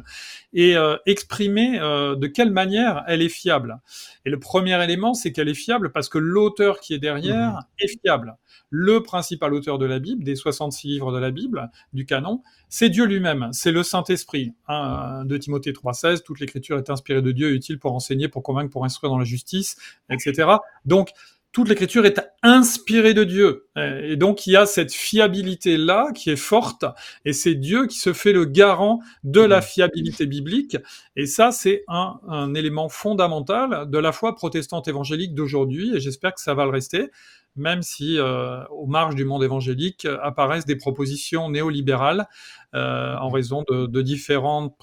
et 0.52 0.76
euh, 0.76 0.96
exprimer 1.06 1.80
euh, 1.80 2.14
de 2.14 2.26
quelle 2.26 2.50
manière 2.50 3.04
elle 3.06 3.22
est 3.22 3.30
fiable. 3.30 3.80
Et 4.26 4.30
le 4.30 4.38
premier 4.38 4.82
élément, 4.84 5.14
c'est 5.14 5.32
qu'elle 5.32 5.48
est 5.48 5.54
fiable 5.54 5.92
parce 5.92 6.10
que 6.10 6.18
l'auteur 6.18 6.80
qui 6.80 6.92
est 6.92 6.98
derrière 6.98 7.52
mmh. 7.52 7.64
est 7.78 8.00
fiable 8.02 8.36
le 8.78 9.02
principal 9.02 9.54
auteur 9.54 9.78
de 9.78 9.86
la 9.86 9.98
Bible, 9.98 10.22
des 10.22 10.36
66 10.36 10.88
livres 10.88 11.10
de 11.10 11.18
la 11.18 11.30
Bible, 11.30 11.70
du 11.94 12.04
canon, 12.04 12.42
c'est 12.68 12.90
Dieu 12.90 13.06
lui-même, 13.06 13.48
c'est 13.52 13.72
le 13.72 13.82
Saint-Esprit. 13.82 14.52
Hein, 14.68 15.24
de 15.24 15.38
Timothée 15.38 15.72
3,16, 15.72 16.22
toute 16.22 16.40
l'écriture 16.40 16.76
est 16.76 16.90
inspirée 16.90 17.22
de 17.22 17.32
Dieu, 17.32 17.52
utile 17.52 17.78
pour 17.78 17.94
enseigner, 17.94 18.28
pour 18.28 18.42
convaincre, 18.42 18.70
pour 18.70 18.84
instruire 18.84 19.10
dans 19.10 19.18
la 19.18 19.24
justice, 19.24 19.76
etc. 20.10 20.56
Donc, 20.84 21.12
toute 21.52 21.70
l'écriture 21.70 22.04
est 22.04 22.20
inspirée 22.42 23.14
de 23.14 23.24
Dieu. 23.24 23.68
Et 23.76 24.16
donc, 24.16 24.46
il 24.46 24.50
y 24.50 24.56
a 24.56 24.66
cette 24.66 24.92
fiabilité-là 24.92 26.10
qui 26.14 26.28
est 26.28 26.36
forte, 26.36 26.84
et 27.24 27.32
c'est 27.32 27.54
Dieu 27.54 27.86
qui 27.86 27.98
se 27.98 28.12
fait 28.12 28.34
le 28.34 28.44
garant 28.44 29.00
de 29.24 29.40
la 29.40 29.62
fiabilité 29.62 30.26
biblique. 30.26 30.76
Et 31.16 31.24
ça, 31.24 31.52
c'est 31.52 31.82
un, 31.88 32.20
un 32.28 32.52
élément 32.52 32.90
fondamental 32.90 33.88
de 33.88 33.98
la 33.98 34.12
foi 34.12 34.34
protestante 34.34 34.86
évangélique 34.86 35.34
d'aujourd'hui, 35.34 35.96
et 35.96 36.00
j'espère 36.00 36.34
que 36.34 36.42
ça 36.42 36.52
va 36.52 36.64
le 36.64 36.72
rester 36.72 37.10
même 37.56 37.82
si 37.82 38.18
euh, 38.18 38.64
aux 38.68 38.86
marges 38.86 39.14
du 39.14 39.24
monde 39.24 39.42
évangélique 39.42 40.04
euh, 40.04 40.18
apparaissent 40.22 40.66
des 40.66 40.76
propositions 40.76 41.50
néolibérales 41.50 42.26
euh, 42.74 43.16
en 43.16 43.30
raison 43.30 43.64
de, 43.68 43.86
de 43.86 44.02
différentes 44.02 44.76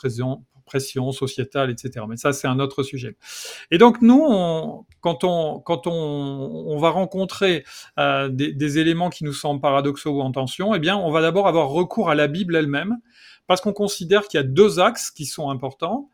pression 0.65 1.12
sociétale, 1.12 1.70
etc. 1.70 2.06
Mais 2.08 2.18
ça, 2.18 2.34
c'est 2.34 2.48
un 2.48 2.60
autre 2.60 2.84
sujet. 2.84 3.15
Et 3.72 3.77
donc, 3.77 4.01
nous, 4.01 4.86
quand, 5.01 5.24
on, 5.24 5.60
quand 5.60 5.88
on, 5.88 5.92
on 5.92 6.77
va 6.77 6.89
rencontrer 6.89 7.63
euh, 8.00 8.30
des, 8.30 8.53
des, 8.53 8.80
éléments 8.80 9.10
qui 9.10 9.24
nous 9.24 9.34
semblent 9.34 9.62
paradoxaux 9.62 10.12
ou 10.12 10.22
en 10.22 10.32
tension, 10.32 10.74
eh 10.74 10.80
bien, 10.80 10.98
on 10.98 11.12
va 11.12 11.22
d'abord 11.22 11.48
avoir 11.48 11.70
recours 11.70 12.10
à 12.10 12.15
la 12.15 12.27
Bible 12.27 12.56
elle-même, 12.56 12.98
parce 13.48 13.62
qu'on 13.62 13.74
considère 13.74 14.27
qu'il 14.27 14.39
y 14.39 14.44
a 14.44 14.48
deux 14.48 14.80
axes 14.80 15.12
qui 15.12 15.25
sont 15.25 15.50
importants. 15.50 16.10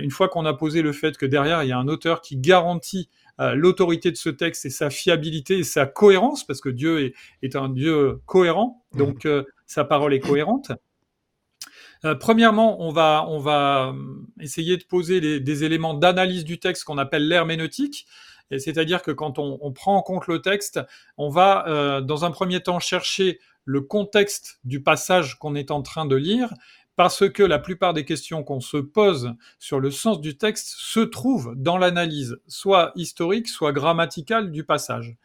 Une 0.00 0.12
fois 0.12 0.28
qu'on 0.28 0.46
a 0.46 0.54
posé 0.54 0.80
le 0.80 0.92
fait 0.92 1.18
que 1.18 1.26
derrière, 1.26 1.64
il 1.64 1.68
y 1.68 1.72
a 1.72 1.78
un 1.78 1.88
auteur 1.88 2.20
qui 2.20 2.36
garantit 2.36 3.08
l'autorité 3.38 4.10
de 4.10 4.16
ce 4.16 4.28
texte 4.28 4.66
et 4.66 4.70
sa 4.70 4.90
fiabilité 4.90 5.58
et 5.58 5.64
sa 5.64 5.86
cohérence, 5.86 6.44
parce 6.46 6.60
que 6.60 6.68
Dieu 6.68 7.04
est, 7.04 7.14
est 7.42 7.56
un 7.56 7.68
Dieu 7.68 8.20
cohérent, 8.26 8.84
mmh. 8.92 8.98
donc 8.98 9.26
euh, 9.26 9.44
sa 9.66 9.84
parole 9.84 10.14
est 10.14 10.20
cohérente. 10.20 10.72
Euh, 12.04 12.14
premièrement, 12.14 12.82
on 12.82 12.90
va, 12.90 13.26
on 13.28 13.38
va 13.38 13.94
essayer 14.40 14.76
de 14.76 14.84
poser 14.84 15.20
des, 15.20 15.40
des 15.40 15.64
éléments 15.64 15.94
d'analyse 15.94 16.44
du 16.44 16.58
texte 16.58 16.84
qu'on 16.84 16.98
appelle 16.98 17.28
l'herméneutique. 17.28 18.06
C'est-à-dire 18.58 19.02
que 19.02 19.10
quand 19.10 19.38
on, 19.38 19.58
on, 19.62 19.72
prend 19.72 19.96
en 19.96 20.02
compte 20.02 20.26
le 20.26 20.42
texte, 20.42 20.80
on 21.16 21.30
va 21.30 21.66
euh, 21.68 22.00
dans 22.02 22.24
un 22.26 22.30
premier 22.30 22.60
temps 22.60 22.80
chercher 22.80 23.38
le 23.64 23.80
contexte 23.80 24.58
du 24.64 24.82
passage 24.82 25.38
qu'on 25.38 25.54
est 25.54 25.70
en 25.70 25.82
train 25.82 26.04
de 26.04 26.16
lire, 26.16 26.52
parce 26.96 27.28
que 27.28 27.42
la 27.42 27.58
plupart 27.58 27.94
des 27.94 28.04
questions 28.04 28.42
qu'on 28.44 28.60
se 28.60 28.76
pose 28.76 29.34
sur 29.58 29.80
le 29.80 29.90
sens 29.90 30.20
du 30.20 30.36
texte 30.36 30.74
se 30.76 31.00
trouvent 31.00 31.54
dans 31.56 31.78
l'analyse, 31.78 32.38
soit 32.46 32.92
historique, 32.96 33.48
soit 33.48 33.72
grammaticale 33.72 34.50
du 34.50 34.64
passage. 34.64 35.16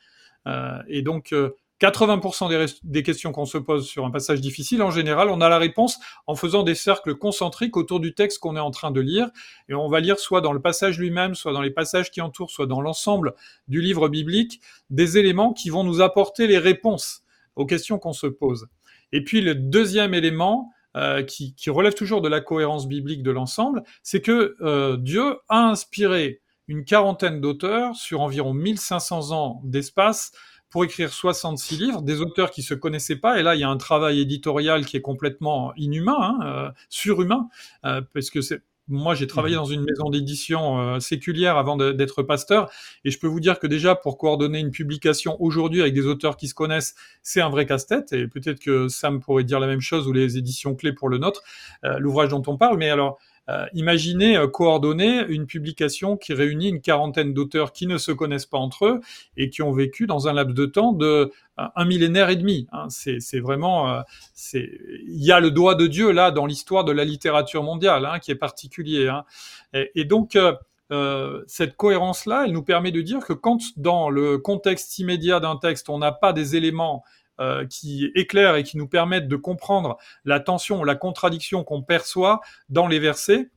Euh, 0.47 0.81
et 0.87 1.01
donc, 1.01 1.33
80% 1.81 2.45
euh, 2.51 2.65
des, 2.65 2.73
des, 2.83 3.03
questions 3.03 3.33
qu'on 3.33 3.45
se 3.45 3.57
pose 3.57 3.85
sur 3.85 4.05
un 4.05 4.11
passage 4.11 4.39
difficile, 4.39 4.81
en 4.81 4.91
général, 4.91 5.29
on 5.29 5.41
a 5.41 5.49
la 5.49 5.57
réponse 5.57 5.99
en 6.25 6.35
faisant 6.35 6.63
des 6.63 6.73
cercles 6.73 7.15
concentriques 7.15 7.75
autour 7.75 7.99
du 7.99 8.13
texte 8.13 8.39
qu'on 8.39 8.55
est 8.55 8.61
en 8.61 8.71
train 8.71 8.91
de 8.91 9.01
lire. 9.01 9.29
Et 9.67 9.73
on 9.73 9.89
va 9.89 9.99
lire 9.99 10.19
soit 10.19 10.39
dans 10.39 10.53
le 10.53 10.61
passage 10.61 10.97
lui-même, 10.97 11.35
soit 11.35 11.51
dans 11.51 11.61
les 11.61 11.71
passages 11.71 12.11
qui 12.11 12.21
entourent, 12.21 12.51
soit 12.51 12.65
dans 12.65 12.81
l'ensemble 12.81 13.33
du 13.67 13.81
livre 13.81 14.07
biblique, 14.07 14.61
des 14.89 15.17
éléments 15.17 15.51
qui 15.51 15.69
vont 15.69 15.83
nous 15.83 16.01
apporter 16.01 16.47
les 16.47 16.57
réponses 16.57 17.23
aux 17.57 17.65
questions 17.65 17.99
qu'on 17.99 18.13
se 18.13 18.27
pose. 18.27 18.67
Et 19.11 19.23
puis 19.23 19.41
le 19.41 19.55
deuxième 19.55 20.13
élément, 20.13 20.71
euh, 20.95 21.23
qui, 21.23 21.53
relève 21.69 21.93
toujours 21.93 22.21
de 22.21 22.29
la 22.29 22.41
cohérence 22.41 22.87
biblique 22.87 23.21
de 23.21 23.31
l'ensemble, 23.31 23.83
c'est 24.03 24.21
que 24.21 24.55
euh, 24.61 24.97
Dieu 24.97 25.35
a 25.49 25.67
inspiré 25.69 26.41
une 26.67 26.85
quarantaine 26.85 27.39
d'auteurs 27.39 27.95
sur 27.95 28.21
environ 28.21 28.53
1500 28.53 29.31
ans 29.31 29.61
d'espace 29.63 30.31
pour 30.69 30.83
écrire 30.83 31.13
66 31.13 31.77
livres, 31.77 32.01
des 32.01 32.19
auteurs 32.21 32.51
qui 32.51 32.61
se 32.61 32.73
connaissaient 32.73 33.17
pas, 33.17 33.39
et 33.39 33.43
là 33.43 33.55
il 33.55 33.61
y 33.61 33.63
a 33.63 33.69
un 33.69 33.77
travail 33.77 34.19
éditorial 34.19 34.85
qui 34.85 34.97
est 34.97 35.01
complètement 35.01 35.73
inhumain, 35.75 36.17
hein, 36.19 36.39
euh, 36.43 36.71
surhumain, 36.89 37.47
parce 37.83 38.29
que 38.29 38.41
c'est 38.41 38.61
moi, 38.87 39.15
j'ai 39.15 39.27
travaillé 39.27 39.55
mmh. 39.55 39.59
dans 39.59 39.65
une 39.65 39.83
maison 39.83 40.09
d'édition 40.09 40.79
euh, 40.79 40.99
séculière 40.99 41.57
avant 41.57 41.77
d'être 41.77 42.23
pasteur, 42.23 42.69
et 43.03 43.11
je 43.11 43.19
peux 43.19 43.27
vous 43.27 43.39
dire 43.39 43.59
que 43.59 43.67
déjà, 43.67 43.95
pour 43.95 44.17
coordonner 44.17 44.59
une 44.59 44.71
publication 44.71 45.35
aujourd'hui 45.41 45.81
avec 45.81 45.93
des 45.93 46.05
auteurs 46.05 46.37
qui 46.37 46.47
se 46.47 46.53
connaissent, 46.53 46.95
c'est 47.21 47.41
un 47.41 47.49
vrai 47.49 47.65
casse-tête, 47.65 48.13
et 48.13 48.27
peut-être 48.27 48.59
que 48.59 48.87
Sam 48.87 49.19
pourrait 49.19 49.43
dire 49.43 49.59
la 49.59 49.67
même 49.67 49.81
chose, 49.81 50.07
ou 50.07 50.13
les 50.13 50.37
éditions 50.37 50.75
clés 50.75 50.93
pour 50.93 51.09
le 51.09 51.17
nôtre, 51.17 51.43
euh, 51.83 51.99
l'ouvrage 51.99 52.29
dont 52.29 52.43
on 52.47 52.57
parle, 52.57 52.77
mais 52.77 52.89
alors, 52.89 53.19
euh, 53.49 53.65
imaginez 53.73 54.37
euh, 54.37 54.47
coordonner 54.47 55.25
une 55.27 55.45
publication 55.45 56.17
qui 56.17 56.33
réunit 56.33 56.69
une 56.69 56.81
quarantaine 56.81 57.33
d'auteurs 57.33 57.71
qui 57.71 57.87
ne 57.87 57.97
se 57.97 58.11
connaissent 58.11 58.45
pas 58.45 58.57
entre 58.57 58.85
eux 58.85 59.01
et 59.37 59.49
qui 59.49 59.61
ont 59.61 59.71
vécu 59.71 60.07
dans 60.07 60.27
un 60.27 60.33
laps 60.33 60.55
de 60.55 60.65
temps 60.65 60.93
de 60.93 61.05
euh, 61.05 61.67
un 61.75 61.85
millénaire 61.85 62.29
et 62.29 62.35
demi. 62.35 62.67
Hein. 62.71 62.87
C'est 62.89 63.39
vraiment, 63.39 64.03
c'est, 64.33 64.69
il 65.07 65.23
y 65.23 65.31
a 65.31 65.39
le 65.39 65.51
doigt 65.51 65.75
de 65.75 65.87
Dieu 65.87 66.11
là 66.11 66.31
dans 66.31 66.45
l'histoire 66.45 66.83
de 66.83 66.91
la 66.91 67.03
littérature 67.03 67.63
mondiale 67.63 68.05
hein, 68.05 68.19
qui 68.19 68.31
est 68.31 68.35
particulier. 68.35 69.07
Hein. 69.07 69.23
Et, 69.73 69.91
et, 69.95 70.05
donc 70.05 70.37
euh, 70.91 71.43
cette 71.47 71.75
cohérence-là, 71.75 72.45
elle 72.45 72.53
nous 72.53 72.63
permet 72.63 72.91
de 72.91 73.01
dire 73.01 73.19
que 73.19 73.33
quand 73.33 73.59
dans 73.75 74.09
le 74.09 74.37
contexte 74.37 74.97
immédiat 74.99 75.39
d'un 75.39 75.57
texte, 75.57 75.89
on 75.89 75.97
n'a 75.97 76.11
pas 76.11 76.31
des 76.31 76.55
éléments 76.55 77.03
euh, 77.39 77.65
qui 77.65 78.11
éclairent 78.15 78.55
et 78.55 78.63
qui 78.63 78.77
nous 78.77 78.87
permettent 78.87 79.27
de 79.27 79.35
comprendre 79.35 79.97
la 80.25 80.39
tension, 80.39 80.83
la 80.83 80.95
contradiction 80.95 81.63
qu'on 81.63 81.83
perçoit 81.83 82.41
dans 82.69 82.87
les 82.87 82.99
versets, 82.99 83.49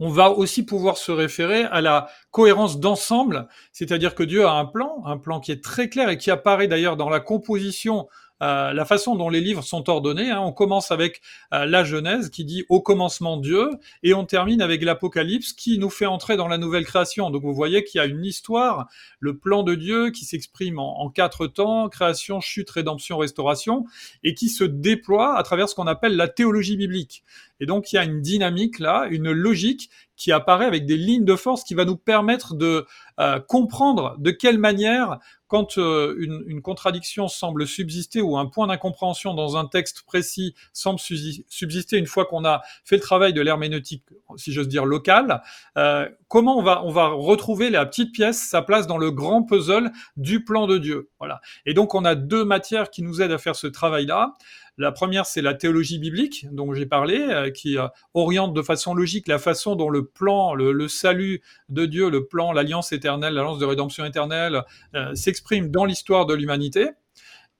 on 0.00 0.08
va 0.08 0.30
aussi 0.30 0.64
pouvoir 0.64 0.96
se 0.96 1.12
référer 1.12 1.62
à 1.62 1.80
la 1.80 2.08
cohérence 2.30 2.80
d'ensemble, 2.80 3.46
c'est-à-dire 3.72 4.14
que 4.14 4.24
Dieu 4.24 4.44
a 4.46 4.52
un 4.52 4.64
plan, 4.64 5.02
un 5.04 5.16
plan 5.16 5.38
qui 5.38 5.52
est 5.52 5.62
très 5.62 5.88
clair 5.88 6.08
et 6.08 6.18
qui 6.18 6.30
apparaît 6.30 6.66
d'ailleurs 6.66 6.96
dans 6.96 7.08
la 7.08 7.20
composition 7.20 8.08
euh, 8.42 8.72
la 8.72 8.84
façon 8.84 9.14
dont 9.14 9.28
les 9.28 9.40
livres 9.40 9.62
sont 9.62 9.88
ordonnés. 9.88 10.30
Hein. 10.30 10.40
On 10.40 10.52
commence 10.52 10.90
avec 10.90 11.22
euh, 11.54 11.64
la 11.64 11.84
Genèse 11.84 12.28
qui 12.28 12.44
dit 12.44 12.64
au 12.68 12.80
commencement 12.80 13.36
Dieu, 13.36 13.70
et 14.02 14.14
on 14.14 14.24
termine 14.24 14.60
avec 14.60 14.82
l'Apocalypse 14.82 15.52
qui 15.52 15.78
nous 15.78 15.90
fait 15.90 16.06
entrer 16.06 16.36
dans 16.36 16.48
la 16.48 16.58
nouvelle 16.58 16.84
création. 16.84 17.30
Donc 17.30 17.42
vous 17.42 17.54
voyez 17.54 17.84
qu'il 17.84 17.98
y 17.98 18.02
a 18.02 18.06
une 18.06 18.24
histoire, 18.24 18.88
le 19.20 19.36
plan 19.36 19.62
de 19.62 19.74
Dieu 19.74 20.10
qui 20.10 20.24
s'exprime 20.24 20.78
en, 20.78 21.08
quatre 21.08 21.46
temps, 21.46 21.88
création, 21.88 22.40
chute, 22.40 22.70
rédemption, 22.70 23.18
restauration, 23.18 23.84
et 24.24 24.34
qui 24.34 24.48
se 24.48 24.64
déploie 24.64 25.36
à 25.36 25.42
travers 25.42 25.68
ce 25.68 25.74
qu'on 25.74 25.86
appelle 25.86 26.16
la 26.16 26.28
théologie 26.28 26.76
biblique. 26.76 27.22
Et 27.60 27.66
donc 27.66 27.92
il 27.92 27.96
y 27.96 27.98
a 27.98 28.04
une 28.04 28.20
dynamique 28.20 28.80
là, 28.80 29.06
une 29.10 29.30
logique 29.30 29.88
qui 30.22 30.30
apparaît 30.30 30.66
avec 30.66 30.86
des 30.86 30.96
lignes 30.96 31.24
de 31.24 31.34
force 31.34 31.64
qui 31.64 31.74
va 31.74 31.84
nous 31.84 31.96
permettre 31.96 32.54
de 32.54 32.86
euh, 33.18 33.40
comprendre 33.40 34.14
de 34.18 34.30
quelle 34.30 34.56
manière 34.56 35.18
quand 35.48 35.78
euh, 35.78 36.14
une, 36.18 36.62
contradiction 36.62 37.26
semble 37.26 37.66
subsister 37.66 38.22
ou 38.22 38.38
un 38.38 38.46
point 38.46 38.68
d'incompréhension 38.68 39.34
dans 39.34 39.56
un 39.56 39.66
texte 39.66 40.04
précis 40.06 40.54
semble 40.72 41.00
subsister 41.00 41.98
une 41.98 42.06
fois 42.06 42.24
qu'on 42.24 42.44
a 42.44 42.62
fait 42.84 42.96
le 42.96 43.02
travail 43.02 43.32
de 43.32 43.40
l'herméneutique, 43.42 44.04
si 44.36 44.52
j'ose 44.52 44.68
dire, 44.68 44.84
locale, 44.84 45.42
euh, 45.76 46.08
comment 46.28 46.56
on 46.56 46.62
va, 46.62 46.84
on 46.84 46.90
va 46.90 47.08
retrouver 47.08 47.68
la 47.68 47.84
petite 47.84 48.12
pièce, 48.12 48.40
sa 48.40 48.62
place 48.62 48.86
dans 48.86 48.98
le 48.98 49.10
grand 49.10 49.42
puzzle 49.42 49.90
du 50.16 50.44
plan 50.44 50.68
de 50.68 50.78
Dieu? 50.78 51.10
Voilà. 51.18 51.40
Et 51.66 51.74
donc 51.74 51.96
on 51.96 52.04
a 52.04 52.14
deux 52.14 52.44
matières 52.44 52.90
qui 52.90 53.02
nous 53.02 53.20
aident 53.20 53.32
à 53.32 53.38
faire 53.38 53.56
ce 53.56 53.66
travail-là. 53.66 54.36
La 54.78 54.90
première, 54.90 55.26
c'est 55.26 55.42
la 55.42 55.52
théologie 55.52 55.98
biblique 55.98 56.46
dont 56.50 56.72
j'ai 56.72 56.86
parlé, 56.86 57.20
euh, 57.20 57.50
qui 57.50 57.76
euh, 57.76 57.88
oriente 58.14 58.54
de 58.54 58.62
façon 58.62 58.94
logique 58.94 59.28
la 59.28 59.38
façon 59.38 59.76
dont 59.76 59.90
le 59.90 60.06
plan, 60.06 60.54
le, 60.54 60.88
salut 60.88 61.42
de 61.68 61.84
Dieu, 61.84 62.08
le 62.08 62.26
plan, 62.26 62.52
l'alliance 62.52 62.90
éternelle, 62.92 63.34
l'alliance 63.34 63.58
de 63.58 63.66
rédemption 63.66 64.04
éternelle 64.06 64.62
euh, 64.94 65.14
s'exprime 65.14 65.70
dans 65.70 65.84
l'histoire 65.84 66.24
de 66.24 66.32
l'humanité. 66.32 66.88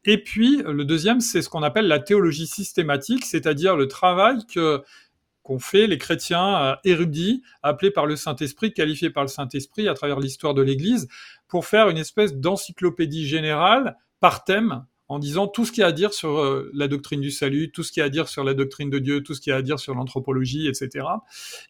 Et 0.04 0.22
puis, 0.22 0.62
le 0.66 0.84
deuxième, 0.84 1.20
c'est 1.20 1.42
ce 1.42 1.50
qu'on 1.50 1.62
appelle 1.62 1.86
la 1.86 2.00
théologie 2.00 2.46
systématique, 2.46 3.24
c'est-à-dire 3.24 3.76
le 3.76 3.88
travail 3.88 4.38
que 4.46 4.82
qu'ont 5.42 5.58
fait 5.58 5.88
les 5.88 5.98
chrétiens 5.98 6.78
érudits, 6.84 7.42
appelés 7.64 7.90
par 7.90 8.06
le 8.06 8.14
Saint-Esprit, 8.14 8.72
qualifiés 8.72 9.10
par 9.10 9.24
le 9.24 9.28
Saint-Esprit 9.28 9.88
à 9.88 9.94
travers 9.94 10.20
l'histoire 10.20 10.54
de 10.54 10.62
l'Église, 10.62 11.08
pour 11.48 11.66
faire 11.66 11.88
une 11.88 11.98
espèce 11.98 12.34
d'encyclopédie 12.34 13.26
générale 13.26 13.96
par 14.20 14.44
thème 14.44 14.86
en 15.08 15.18
disant 15.18 15.46
tout 15.46 15.64
ce 15.64 15.72
qu'il 15.72 15.82
y 15.82 15.84
a 15.84 15.88
à 15.88 15.92
dire 15.92 16.14
sur 16.14 16.38
euh, 16.38 16.70
la 16.74 16.88
doctrine 16.88 17.20
du 17.20 17.30
salut, 17.30 17.70
tout 17.70 17.82
ce 17.82 17.92
qu'il 17.92 18.00
y 18.00 18.02
a 18.02 18.06
à 18.06 18.08
dire 18.08 18.28
sur 18.28 18.44
la 18.44 18.54
doctrine 18.54 18.88
de 18.88 18.98
Dieu, 18.98 19.22
tout 19.22 19.34
ce 19.34 19.40
qu'il 19.40 19.50
y 19.50 19.54
a 19.54 19.56
à 19.56 19.62
dire 19.62 19.78
sur 19.78 19.94
l'anthropologie, 19.94 20.68
etc. 20.68 21.06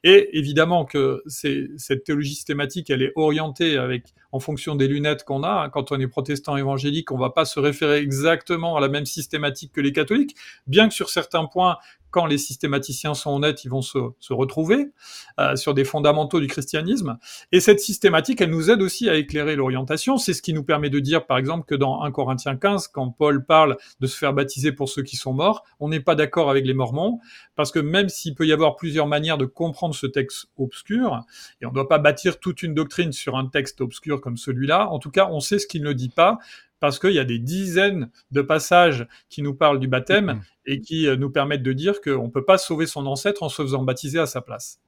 Et 0.05 0.39
évidemment 0.39 0.85
que 0.85 1.23
cette 1.27 2.05
théologie 2.05 2.35
systématique, 2.35 2.91
elle 2.91 3.03
est 3.03 3.12
orientée 3.17 3.77
avec 3.77 4.15
en 4.31 4.41
fonction 4.41 4.77
des 4.77 4.89
lunettes 4.89 5.25
qu'on 5.25 5.43
a. 5.43 5.69
Quand 5.71 5.93
on 5.93 6.01
est 6.01 6.09
protestant 6.09 6.57
évangélique, 6.57 7.11
on 7.11 7.19
va 7.19 7.31
pas 7.31 7.45
se 7.45 7.61
référer 7.61 7.99
exactement 7.99 8.77
à 8.77 8.81
la 8.81 8.89
même 8.89 9.07
systématique 9.07 9.73
que 9.73 9.81
les 9.81 9.93
catholiques, 9.93 10.37
bien 10.67 10.89
que 10.89 10.95
sur 10.95 11.11
certains 11.11 11.47
points, 11.47 11.79
quand 12.12 12.26
les 12.26 12.38
systématiciens 12.38 13.14
sont 13.14 13.35
honnêtes, 13.35 13.64
ils 13.64 13.71
vont 13.71 13.83
se, 13.83 13.99
se 14.21 14.33
retrouver 14.33 14.92
euh, 15.40 15.57
sur 15.57 15.75
des 15.75 15.85
fondamentaux 15.85 16.38
du 16.38 16.47
christianisme. 16.47 17.19
Et 17.50 17.59
cette 17.59 17.81
systématique, 17.81 18.40
elle 18.40 18.50
nous 18.50 18.71
aide 18.71 18.83
aussi 18.83 19.09
à 19.09 19.16
éclairer 19.16 19.57
l'orientation. 19.57 20.19
C'est 20.19 20.35
ce 20.35 20.42
qui 20.42 20.52
nous 20.52 20.62
permet 20.62 20.90
de 20.90 21.00
dire, 21.00 21.26
par 21.26 21.38
exemple, 21.38 21.64
que 21.66 21.75
dans 21.75 22.02
1 22.02 22.12
Corinthiens 22.12 22.57
15, 22.57 22.88
quand 22.88 23.11
Paul 23.11 23.45
parle 23.45 23.76
de 24.00 24.07
se 24.07 24.16
faire 24.16 24.33
baptiser 24.33 24.71
pour 24.71 24.88
ceux 24.88 25.02
qui 25.02 25.16
sont 25.16 25.33
morts, 25.33 25.64
on 25.81 25.88
n'est 25.88 26.00
pas 26.00 26.14
d'accord 26.14 26.50
avec 26.50 26.66
les 26.66 26.75
Mormons, 26.75 27.19
parce 27.57 27.73
que 27.73 27.78
même 27.78 28.09
s'il 28.09 28.35
peut 28.35 28.47
y 28.47 28.52
avoir 28.52 28.76
plusieurs 28.76 29.07
manières 29.07 29.38
de 29.38 29.47
comprendre 29.47 29.95
ce 29.95 30.07
texte 30.07 30.47
obscur, 30.59 31.21
et 31.61 31.66
on 31.66 31.71
ne 31.71 31.75
doit 31.75 31.88
pas 31.88 31.99
bâtir 31.99 32.38
toute 32.38 32.62
une 32.62 32.75
doctrine 32.75 33.12
sur 33.12 33.37
un 33.37 33.47
texte 33.47 33.81
obscur 33.81 34.21
comme 34.21 34.37
celui-là, 34.37 34.88
en 34.90 34.99
tout 34.99 35.11
cas, 35.11 35.28
on 35.31 35.40
sait 35.40 35.59
ce 35.59 35.66
qu'il 35.66 35.83
ne 35.83 35.92
dit 35.92 36.11
pas, 36.11 36.38
parce 36.83 36.99
qu'il 36.99 37.12
y 37.12 37.21
a 37.21 37.25
des 37.25 37.39
dizaines 37.39 38.11
de 38.33 38.43
passages 38.43 39.07
qui 39.29 39.41
nous 39.41 39.55
parlent 39.55 39.79
du 39.79 39.87
baptême 39.87 40.27
mm-hmm. 40.27 40.41
et 40.67 40.81
qui 40.81 41.07
euh, 41.07 41.15
nous 41.15 41.31
permettent 41.31 41.62
de 41.62 41.73
dire 41.73 42.01
qu'on 42.01 42.25
ne 42.25 42.31
peut 42.31 42.45
pas 42.45 42.59
sauver 42.59 42.87
son 42.87 43.07
ancêtre 43.07 43.45
en 43.45 43.49
se 43.49 43.62
faisant 43.62 43.85
baptiser 43.85 44.19
à 44.19 44.27
sa 44.27 44.41
place. 44.41 44.81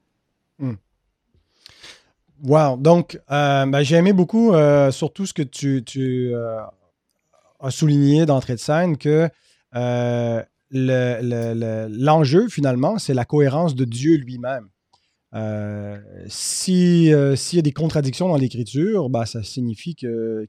Mm. 0.58 0.72
Wow, 2.42 2.78
donc 2.78 3.20
euh, 3.30 3.66
ben, 3.66 3.82
j'ai 3.84 3.94
aimé 3.94 4.12
beaucoup 4.12 4.52
euh, 4.52 4.90
surtout 4.90 5.24
ce 5.24 5.32
que 5.32 5.44
tu, 5.44 6.34
as 6.34 7.70
souligné 7.70 8.26
d'entrée 8.26 8.54
de 8.54 8.58
scène, 8.58 8.98
que 8.98 9.30
l'enjeu 10.72 12.48
finalement, 12.48 12.98
c'est 12.98 13.14
la 13.14 13.24
cohérence 13.24 13.76
de 13.76 13.84
Dieu 13.84 14.16
lui-même. 14.16 14.68
S'il 16.26 17.04
y 17.06 17.58
a 17.58 17.62
des 17.62 17.72
contradictions 17.72 18.28
dans 18.28 18.36
l'Écriture, 18.36 19.10
ben, 19.10 19.26
ça 19.26 19.44
signifie 19.44 19.94
que, 19.94 20.48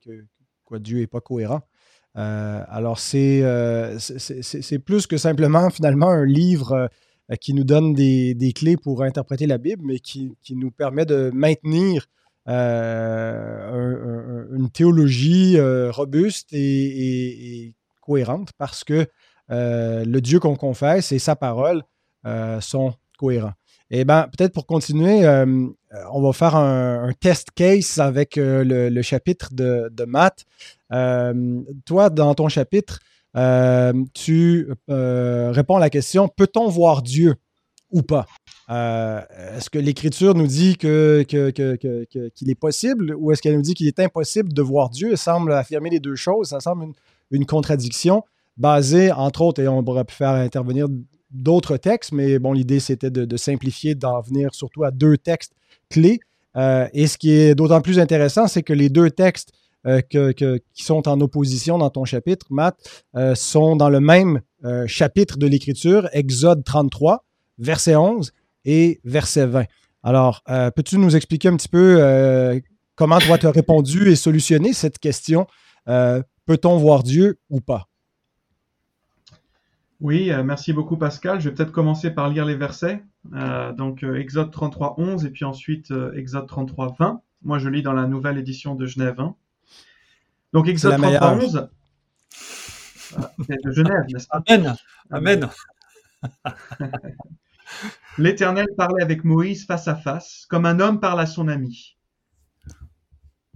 Dieu 0.79 0.99
n'est 0.99 1.07
pas 1.07 1.21
cohérent. 1.21 1.61
Euh, 2.17 2.63
alors, 2.69 2.99
euh, 3.13 3.97
c'est, 3.99 4.79
plus 4.79 5.05
que 5.07 5.17
simplement, 5.17 5.69
finalement, 5.69 6.09
un 6.09 6.25
livre 6.25 6.89
qui 7.41 7.53
nous 7.53 7.63
donne 7.63 7.93
des, 7.93 8.53
clés 8.55 8.77
pour 8.77 9.03
interpréter 9.03 9.47
la 9.47 9.57
Bible, 9.57 9.83
mais 9.85 9.99
qui, 9.99 10.35
nous 10.51 10.71
permet 10.71 11.05
de 11.05 11.31
maintenir 11.33 12.07
une 12.47 12.53
théologie 14.71 15.59
robuste 15.89 16.49
et, 16.53 17.73
cohérente 18.01 18.51
parce 18.57 18.83
que 18.83 19.07
le 19.49 20.19
Dieu 20.19 20.39
qu'on 20.39 20.55
confesse 20.55 21.11
et 21.11 21.19
sa 21.19 21.35
parole 21.35 21.81
sont 22.61 22.93
cohérents. 23.17 23.53
Et 23.91 23.99
eh 23.99 24.05
bien, 24.05 24.27
peut-être 24.35 24.51
pour 24.51 24.65
continuer, 24.65 25.25
euh, 25.25 25.67
on 26.11 26.21
va 26.21 26.33
faire 26.33 26.55
un, 26.55 27.11
test 27.19 27.49
case 27.51 27.99
avec 27.99 28.37
euh, 28.37 28.63
le, 28.89 29.01
chapitre 29.01 29.49
de, 29.53 29.89
de. 29.91 30.05
Euh, 30.91 31.61
toi, 31.85 32.09
dans 32.09 32.33
ton 32.35 32.47
chapitre, 32.49 32.99
tu 34.13 34.67
réponds 34.87 35.75
à 35.75 35.79
la 35.79 35.89
question 35.89 36.27
peut-on 36.27 36.67
voir 36.69 37.01
Dieu 37.01 37.35
ou 37.91 38.01
pas? 38.01 38.25
Est-ce 38.69 39.69
que 39.69 39.79
l'Écriture 39.79 40.35
nous 40.35 40.47
dit 40.47 40.77
que, 40.77 41.23
qu'il 41.23 42.49
est 42.49 42.59
possible 42.59 43.15
ou 43.17 43.31
est-ce 43.31 43.41
qu'elle 43.41 43.55
nous 43.55 43.61
dit 43.61 43.73
qu'il 43.73 43.87
est 43.87 43.99
impossible 43.99 44.53
de 44.53 44.61
voir 44.61 44.89
Dieu? 44.89 45.11
Elle 45.11 45.17
semble 45.17 45.53
affirmer 45.53 45.89
les 45.89 45.99
deux 45.99 46.15
choses. 46.15 46.49
Ça 46.49 46.59
semble 46.59 46.85
une, 46.85 46.93
une 47.31 47.45
contradiction 47.45 48.23
basée, 48.57 49.11
entre 49.11 49.41
autres, 49.41 49.61
et 49.61 49.67
on 49.67 49.83
pourrait 49.83 50.05
faire 50.09 50.29
intervenir 50.29 50.87
d'autres 51.31 51.77
textes, 51.77 52.11
mais 52.11 52.39
bon, 52.39 52.53
l'idée 52.53 52.79
c'était 52.79 53.09
de, 53.09 53.37
simplifier, 53.37 53.95
d'en 53.95 54.21
venir 54.21 54.53
surtout 54.53 54.83
à 54.83 54.91
deux 54.91 55.17
textes 55.17 55.53
clés. 55.89 56.19
Euh, 56.55 56.87
et 56.93 57.07
ce 57.07 57.17
qui 57.17 57.31
est 57.31 57.55
d'autant 57.55 57.81
plus 57.81 57.99
intéressant, 57.99 58.47
c'est 58.47 58.63
que 58.63 58.73
les 58.73 58.89
deux 58.89 59.11
textes 59.11 59.51
euh, 59.85 60.01
qui 60.01 60.83
sont 60.83 61.07
en 61.07 61.19
opposition 61.21 61.77
dans 61.77 61.89
ton 61.89 62.05
chapitre, 62.05 62.47
Matt, 62.49 63.05
euh, 63.15 63.35
sont 63.35 63.75
dans 63.75 63.89
le 63.89 63.99
même 63.99 64.41
chapitre 64.87 65.37
de 65.37 65.45
l'Écriture, 65.45 66.09
Exode 66.11 66.63
33, 66.63 67.23
verset 67.59 67.95
11 67.95 68.31
et 68.63 68.99
verset 69.03 69.45
20. 69.45 69.65
Alors, 70.01 70.41
peux-tu 70.75 70.97
nous 70.97 71.15
expliquer 71.15 71.49
un 71.49 71.55
petit 71.55 71.67
peu 71.67 72.59
comment 72.95 73.19
toi 73.19 73.37
tu 73.37 73.45
as 73.45 73.51
répondu 73.51 74.09
et 74.09 74.15
solutionné 74.15 74.73
cette 74.73 74.97
question 74.97 75.45
peut-on 76.45 76.77
voir 76.77 77.03
Dieu 77.03 77.39
ou 77.51 77.61
pas? 77.61 77.87
Oui, 80.01 80.31
euh, 80.31 80.43
merci 80.43 80.73
beaucoup 80.73 80.97
Pascal. 80.97 81.39
Je 81.39 81.49
vais 81.49 81.55
peut-être 81.55 81.71
commencer 81.71 82.11
par 82.11 82.29
lire 82.29 82.45
les 82.45 82.55
versets. 82.55 83.03
Euh, 83.33 83.71
donc 83.71 84.03
euh, 84.03 84.19
Exode 84.19 84.51
33, 84.51 84.95
11 84.97 85.25
et 85.25 85.29
puis 85.29 85.45
ensuite 85.45 85.93
Exode 86.15 86.47
33, 86.47 86.95
20. 86.99 87.21
Moi 87.43 87.59
je 87.59 87.69
lis 87.69 87.81
dans 87.81 87.93
la 87.93 88.05
nouvelle 88.05 88.37
édition 88.37 88.75
de 88.75 88.85
Genève. 88.85 89.19
Hein. 89.19 89.35
Donc 90.53 90.67
Exode 90.67 90.97
33, 90.97 91.35
11. 91.35 91.69
de 93.47 93.71
Genève, 93.71 94.05
n'est-ce 94.09 94.27
pas? 94.27 94.43
Amen. 94.47 94.75
Amen. 95.11 95.49
L'Éternel 98.17 98.67
parlait 98.77 99.03
avec 99.03 99.23
Moïse 99.23 99.65
face 99.65 99.87
à 99.87 99.95
face, 99.95 100.45
comme 100.49 100.65
un 100.65 100.79
homme 100.79 100.99
parle 100.99 101.19
à 101.19 101.25
son 101.25 101.47
ami. 101.47 101.97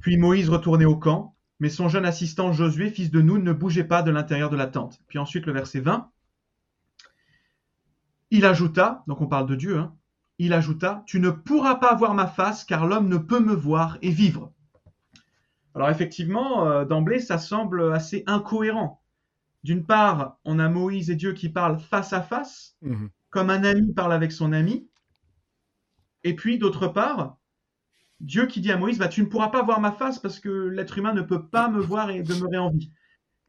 Puis 0.02 0.18
Moïse 0.18 0.50
retournait 0.50 0.86
au 0.86 0.96
camp, 0.96 1.36
mais 1.60 1.70
son 1.70 1.90
jeune 1.90 2.06
assistant 2.06 2.54
Josué, 2.54 2.90
fils 2.90 3.12
de 3.12 3.22
Nun, 3.22 3.40
ne 3.40 3.54
bougeait 3.54 3.84
pas 3.84 4.02
de 4.02 4.12
l'intérieur 4.12 4.50
de 4.50 4.56
la 4.56 4.68
tente. 4.68 5.00
Puis 5.08 5.20
ensuite 5.20 5.46
le 5.46 5.54
verset 5.54 5.82
20. 5.82 6.10
Il 8.32 8.46
ajouta, 8.46 9.04
donc 9.08 9.22
on 9.22 9.28
parle 9.28 9.48
de 9.48 9.56
Dieu, 9.56 9.78
hein, 9.78 9.96
il 10.38 10.54
ajouta, 10.54 11.04
Tu 11.06 11.20
ne 11.20 11.30
pourras 11.30 11.76
pas 11.76 11.94
voir 11.96 12.14
ma 12.14 12.28
face, 12.28 12.64
car 12.64 12.88
l'homme 12.88 13.10
ne 13.10 13.18
peut 13.18 13.40
me 13.40 13.54
voir 13.54 13.98
et 14.02 14.10
vivre. 14.10 14.54
Alors 15.76 15.90
effectivement, 15.90 16.66
euh, 16.66 16.86
d'emblée, 16.86 17.20
ça 17.20 17.38
semble 17.38 17.94
assez 17.94 18.24
incohérent. 18.26 19.02
D'une 19.64 19.86
part, 19.86 20.38
on 20.46 20.60
a 20.60 20.70
Moïse 20.70 21.10
et 21.10 21.16
Dieu 21.16 21.34
qui 21.34 21.50
parlent 21.50 21.80
face 21.80 22.14
à 22.14 22.22
face, 22.22 22.78
mhm. 22.82 23.10
comme 23.30 23.50
un 23.50 23.64
ami 23.64 23.94
parle 23.94 24.14
avec 24.14 24.32
son 24.32 24.54
ami. 24.54 24.88
Et 26.24 26.36
puis, 26.36 26.58
d'autre 26.58 26.88
part, 26.88 27.38
Dieu 28.22 28.46
qui 28.46 28.62
dit 28.62 28.72
à 28.72 28.78
Moïse, 28.78 28.98
bah, 28.98 29.08
tu 29.08 29.22
ne 29.22 29.28
pourras 29.28 29.50
pas 29.50 29.64
voir 29.64 29.80
ma 29.80 29.92
face 29.92 30.20
parce 30.20 30.40
que 30.40 30.50
l'être 30.50 30.98
humain 30.98 31.14
ne 31.14 31.22
peut 31.22 31.48
pas 31.48 31.70
me 31.70 31.80
voir 31.80 32.10
et 32.10 32.24
demeurer 32.24 32.58
en 32.58 32.70
vie. 32.70 32.92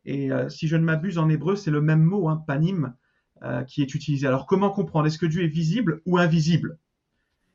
Et 0.05 0.33
euh, 0.33 0.49
si 0.49 0.69
je 0.69 0.77
ne 0.77 0.85
m'abuse 0.85 1.19
en 1.19 1.29
hébreu, 1.29 1.57
c'est 1.57 1.71
le 1.71 1.81
même 1.81 2.03
mot, 2.03 2.29
hein, 2.29 2.43
panim, 2.47 2.95
euh, 3.43 3.63
qui 3.65 3.83
est 3.83 3.95
utilisé. 3.95 4.27
Alors 4.27 4.47
comment 4.47 4.71
comprendre? 4.71 5.07
Est-ce 5.07 5.19
que 5.19 5.27
Dieu 5.27 5.45
est 5.45 5.49
visible 5.49 6.03
ou 6.07 6.19
invisible? 6.19 6.79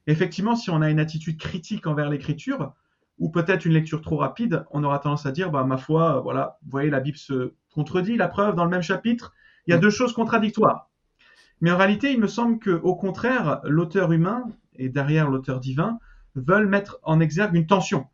Effectivement, 0.07 0.55
si 0.55 0.69
on 0.69 0.81
a 0.81 0.89
une 0.89 0.99
attitude 0.99 1.37
critique 1.37 1.87
envers 1.87 2.09
l'écriture, 2.09 2.73
ou 3.17 3.29
peut-être 3.29 3.65
une 3.65 3.73
lecture 3.73 4.01
trop 4.01 4.17
rapide, 4.17 4.65
on 4.71 4.83
aura 4.83 4.99
tendance 4.99 5.25
à 5.25 5.31
dire, 5.31 5.49
bah, 5.49 5.63
ma 5.63 5.77
foi, 5.77 6.17
euh, 6.17 6.21
voilà, 6.21 6.57
vous 6.63 6.71
voyez, 6.71 6.89
la 6.89 6.99
Bible 6.99 7.17
se 7.17 7.53
contredit, 7.73 8.17
la 8.17 8.27
preuve, 8.27 8.55
dans 8.55 8.65
le 8.65 8.69
même 8.69 8.81
chapitre, 8.81 9.33
il 9.67 9.71
y 9.71 9.73
a 9.73 9.77
mm. 9.77 9.81
deux 9.81 9.89
choses 9.89 10.13
contradictoires. 10.13 10.89
Mais 11.61 11.71
en 11.71 11.77
réalité, 11.77 12.11
il 12.11 12.19
me 12.19 12.27
semble 12.27 12.59
que, 12.59 12.71
au 12.71 12.95
contraire, 12.95 13.61
l'auteur 13.63 14.11
humain, 14.11 14.43
et 14.75 14.89
derrière 14.89 15.29
l'auteur 15.29 15.59
divin, 15.59 15.99
veulent 16.35 16.67
mettre 16.67 16.99
en 17.03 17.19
exergue 17.19 17.55
une 17.55 17.67
tension. 17.67 18.07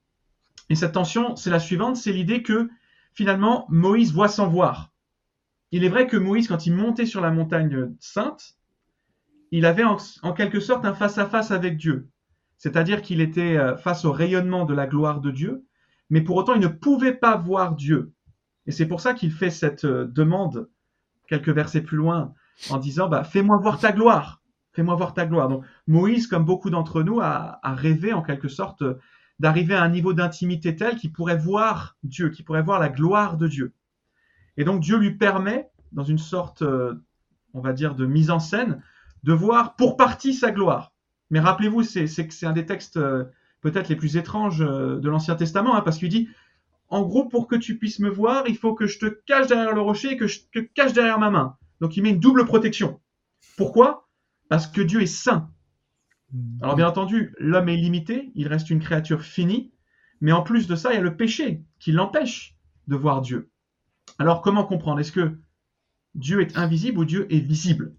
Et 0.70 0.76
cette 0.76 0.94
tension, 0.94 1.36
c'est 1.36 1.50
la 1.50 1.60
suivante, 1.60 1.98
c'est 1.98 2.14
l'idée 2.14 2.44
que, 2.44 2.70
finalement, 3.14 3.66
Moïse 3.70 4.14
voit 4.14 4.28
sans 4.28 4.48
voir 4.48 4.91
il 5.72 5.86
est 5.86 5.90
vrai 5.90 6.08
que 6.08 6.18
Moïse, 6.18 6.48
quand 6.48 6.66
il 6.66 6.74
montait 6.74 7.06
sur 7.06 7.22
la 7.22 7.32
montagne 7.32 7.92
sainte, 8.00 8.58
il 9.52 9.66
avait 9.66 9.84
en, 9.84 9.98
quelque 10.34 10.60
sorte 10.60 10.86
un 10.86 10.94
face-à-face 10.94 11.52
avec 11.52 11.78
Dieu. 11.78 12.10
C'est-à-dire 12.58 13.02
qu'il 13.02 13.22
était 13.22 13.58
euh, 13.58 13.76
face 13.78 14.06
au 14.06 14.12
rayonnement 14.12 14.66
de 14.66 14.74
la 14.74 14.88
gloire 14.88 15.20
de 15.20 15.32
Dieu, 15.32 15.66
mais 16.10 16.22
pour 16.22 16.36
autant 16.38 16.54
il 16.54 16.62
ne 16.62 16.68
pouvait 16.68 17.14
pas 17.14 17.36
voir 17.36 17.76
Dieu. 17.76 18.14
Et 18.66 18.72
c'est 18.72 18.86
pour 18.86 19.02
ça 19.02 19.14
qu'il 19.14 19.32
fait 19.32 19.50
cette 19.50 19.86
euh, 19.86 20.06
demande 20.06 20.70
quelques 21.28 21.50
versets 21.50 21.82
plus 21.82 21.98
loin 21.98 22.34
en 22.70 22.78
disant 22.78 23.10
bah, 23.10 23.24
Fais-moi 23.24 23.58
voir 23.58 23.80
ta 23.80 23.92
gloire, 23.92 24.42
fais-moi 24.74 24.96
voir 24.96 25.14
ta 25.14 25.26
gloire. 25.26 25.50
Donc 25.50 25.66
Moïse, 25.88 26.28
comme 26.28 26.46
beaucoup 26.46 26.70
d'entre 26.70 27.02
nous, 27.02 27.20
a, 27.20 27.60
a, 27.64 27.74
rêvé 27.74 28.14
en 28.14 28.22
quelque 28.22 28.48
sorte 28.48 28.84
d'arriver 29.40 29.74
à 29.74 29.84
un 29.84 29.90
niveau 29.90 30.14
d'intimité 30.14 30.76
tel 30.76 30.98
qu'il 30.98 31.12
pourrait 31.12 31.38
voir 31.38 31.98
Dieu, 32.04 32.30
qu'il 32.30 32.46
pourrait 32.46 32.62
voir 32.62 32.80
la 32.80 32.90
gloire 32.90 33.38
de 33.38 33.48
Dieu. 33.48 33.74
Et 34.58 34.64
donc 34.64 34.82
Dieu 34.82 34.98
lui 34.98 35.16
permet, 35.16 35.70
dans 35.92 36.04
une 36.04 36.18
sorte, 36.18 36.62
euh, 36.62 36.96
on 37.54 37.62
va 37.62 37.74
dire, 37.74 37.96
de 37.96 38.06
mise 38.06 38.32
en 38.32 38.40
scène, 38.40 38.82
de 39.24 39.34
voir 39.34 39.76
pour 39.76 39.98
partie 39.98 40.34
sa 40.34 40.52
gloire. 40.52 40.94
Mais 41.30 41.40
rappelez-vous, 41.40 41.84
c'est 41.84 42.08
c'est 42.08 42.46
un 42.46 42.52
des 42.52 42.66
textes 42.66 42.98
euh, 42.98 43.26
peut-être 43.62 43.90
les 43.90 43.96
plus 43.96 44.18
étranges 44.18 44.62
euh, 44.62 45.00
de 45.00 45.10
l'Ancien 45.10 45.36
Testament, 45.36 45.76
hein, 45.76 45.82
parce 45.82 45.98
qu'il 45.98 46.10
dit, 46.10 46.28
en 46.90 47.04
gros, 47.04 47.28
pour 47.28 47.48
que 47.48 47.56
tu 47.56 47.78
puisses 47.78 48.00
me 48.00 48.10
voir, 48.10 48.44
il 48.48 48.58
faut 48.58 48.74
que 48.74 48.88
je 48.88 49.00
te 49.00 49.06
cache 49.06 49.48
derrière 49.48 49.74
le 49.74 49.82
rocher 49.82 50.14
et 50.14 50.18
que 50.18 50.28
je 50.28 50.42
te 50.52 50.60
cache 50.60 50.94
derrière 50.94 51.20
ma 51.20 51.30
main. 51.30 51.56
Donc 51.80 51.96
il 51.96 52.04
met 52.04 52.10
une 52.10 52.20
double 52.20 52.46
protection. 52.46 53.00
Pourquoi? 53.56 54.10
Parce 54.50 54.68
que 54.68 54.82
Dieu 54.82 55.02
est 55.02 55.06
saint. 55.06 55.50
Alors 56.62 56.76
bien 56.76 56.88
entendu, 56.88 57.34
l'homme 57.40 57.70
est 57.70 57.78
limité, 57.78 58.32
il 58.36 58.48
reste 58.48 58.70
une 58.70 58.80
créature 58.80 59.22
finie, 59.22 59.72
mais 60.22 60.32
en 60.32 60.44
plus 60.44 60.68
de 60.68 60.76
ça, 60.76 60.92
il 60.92 60.96
y 60.96 61.00
a 61.00 61.02
le 61.02 61.18
péché 61.18 61.64
qui 61.80 61.92
l'empêche 61.92 62.56
de 62.88 62.96
voir 62.96 63.22
Dieu. 63.22 63.51
Alors 64.20 64.42
comment 64.42 64.64
comprendre? 64.64 65.00
Est-ce 65.00 65.12
que 65.12 65.38
Dieu 66.16 66.42
est 66.42 66.58
invisible 66.58 67.00
ou 67.00 67.06
Dieu 67.06 67.28
est 67.34 67.40
visible? 67.40 67.96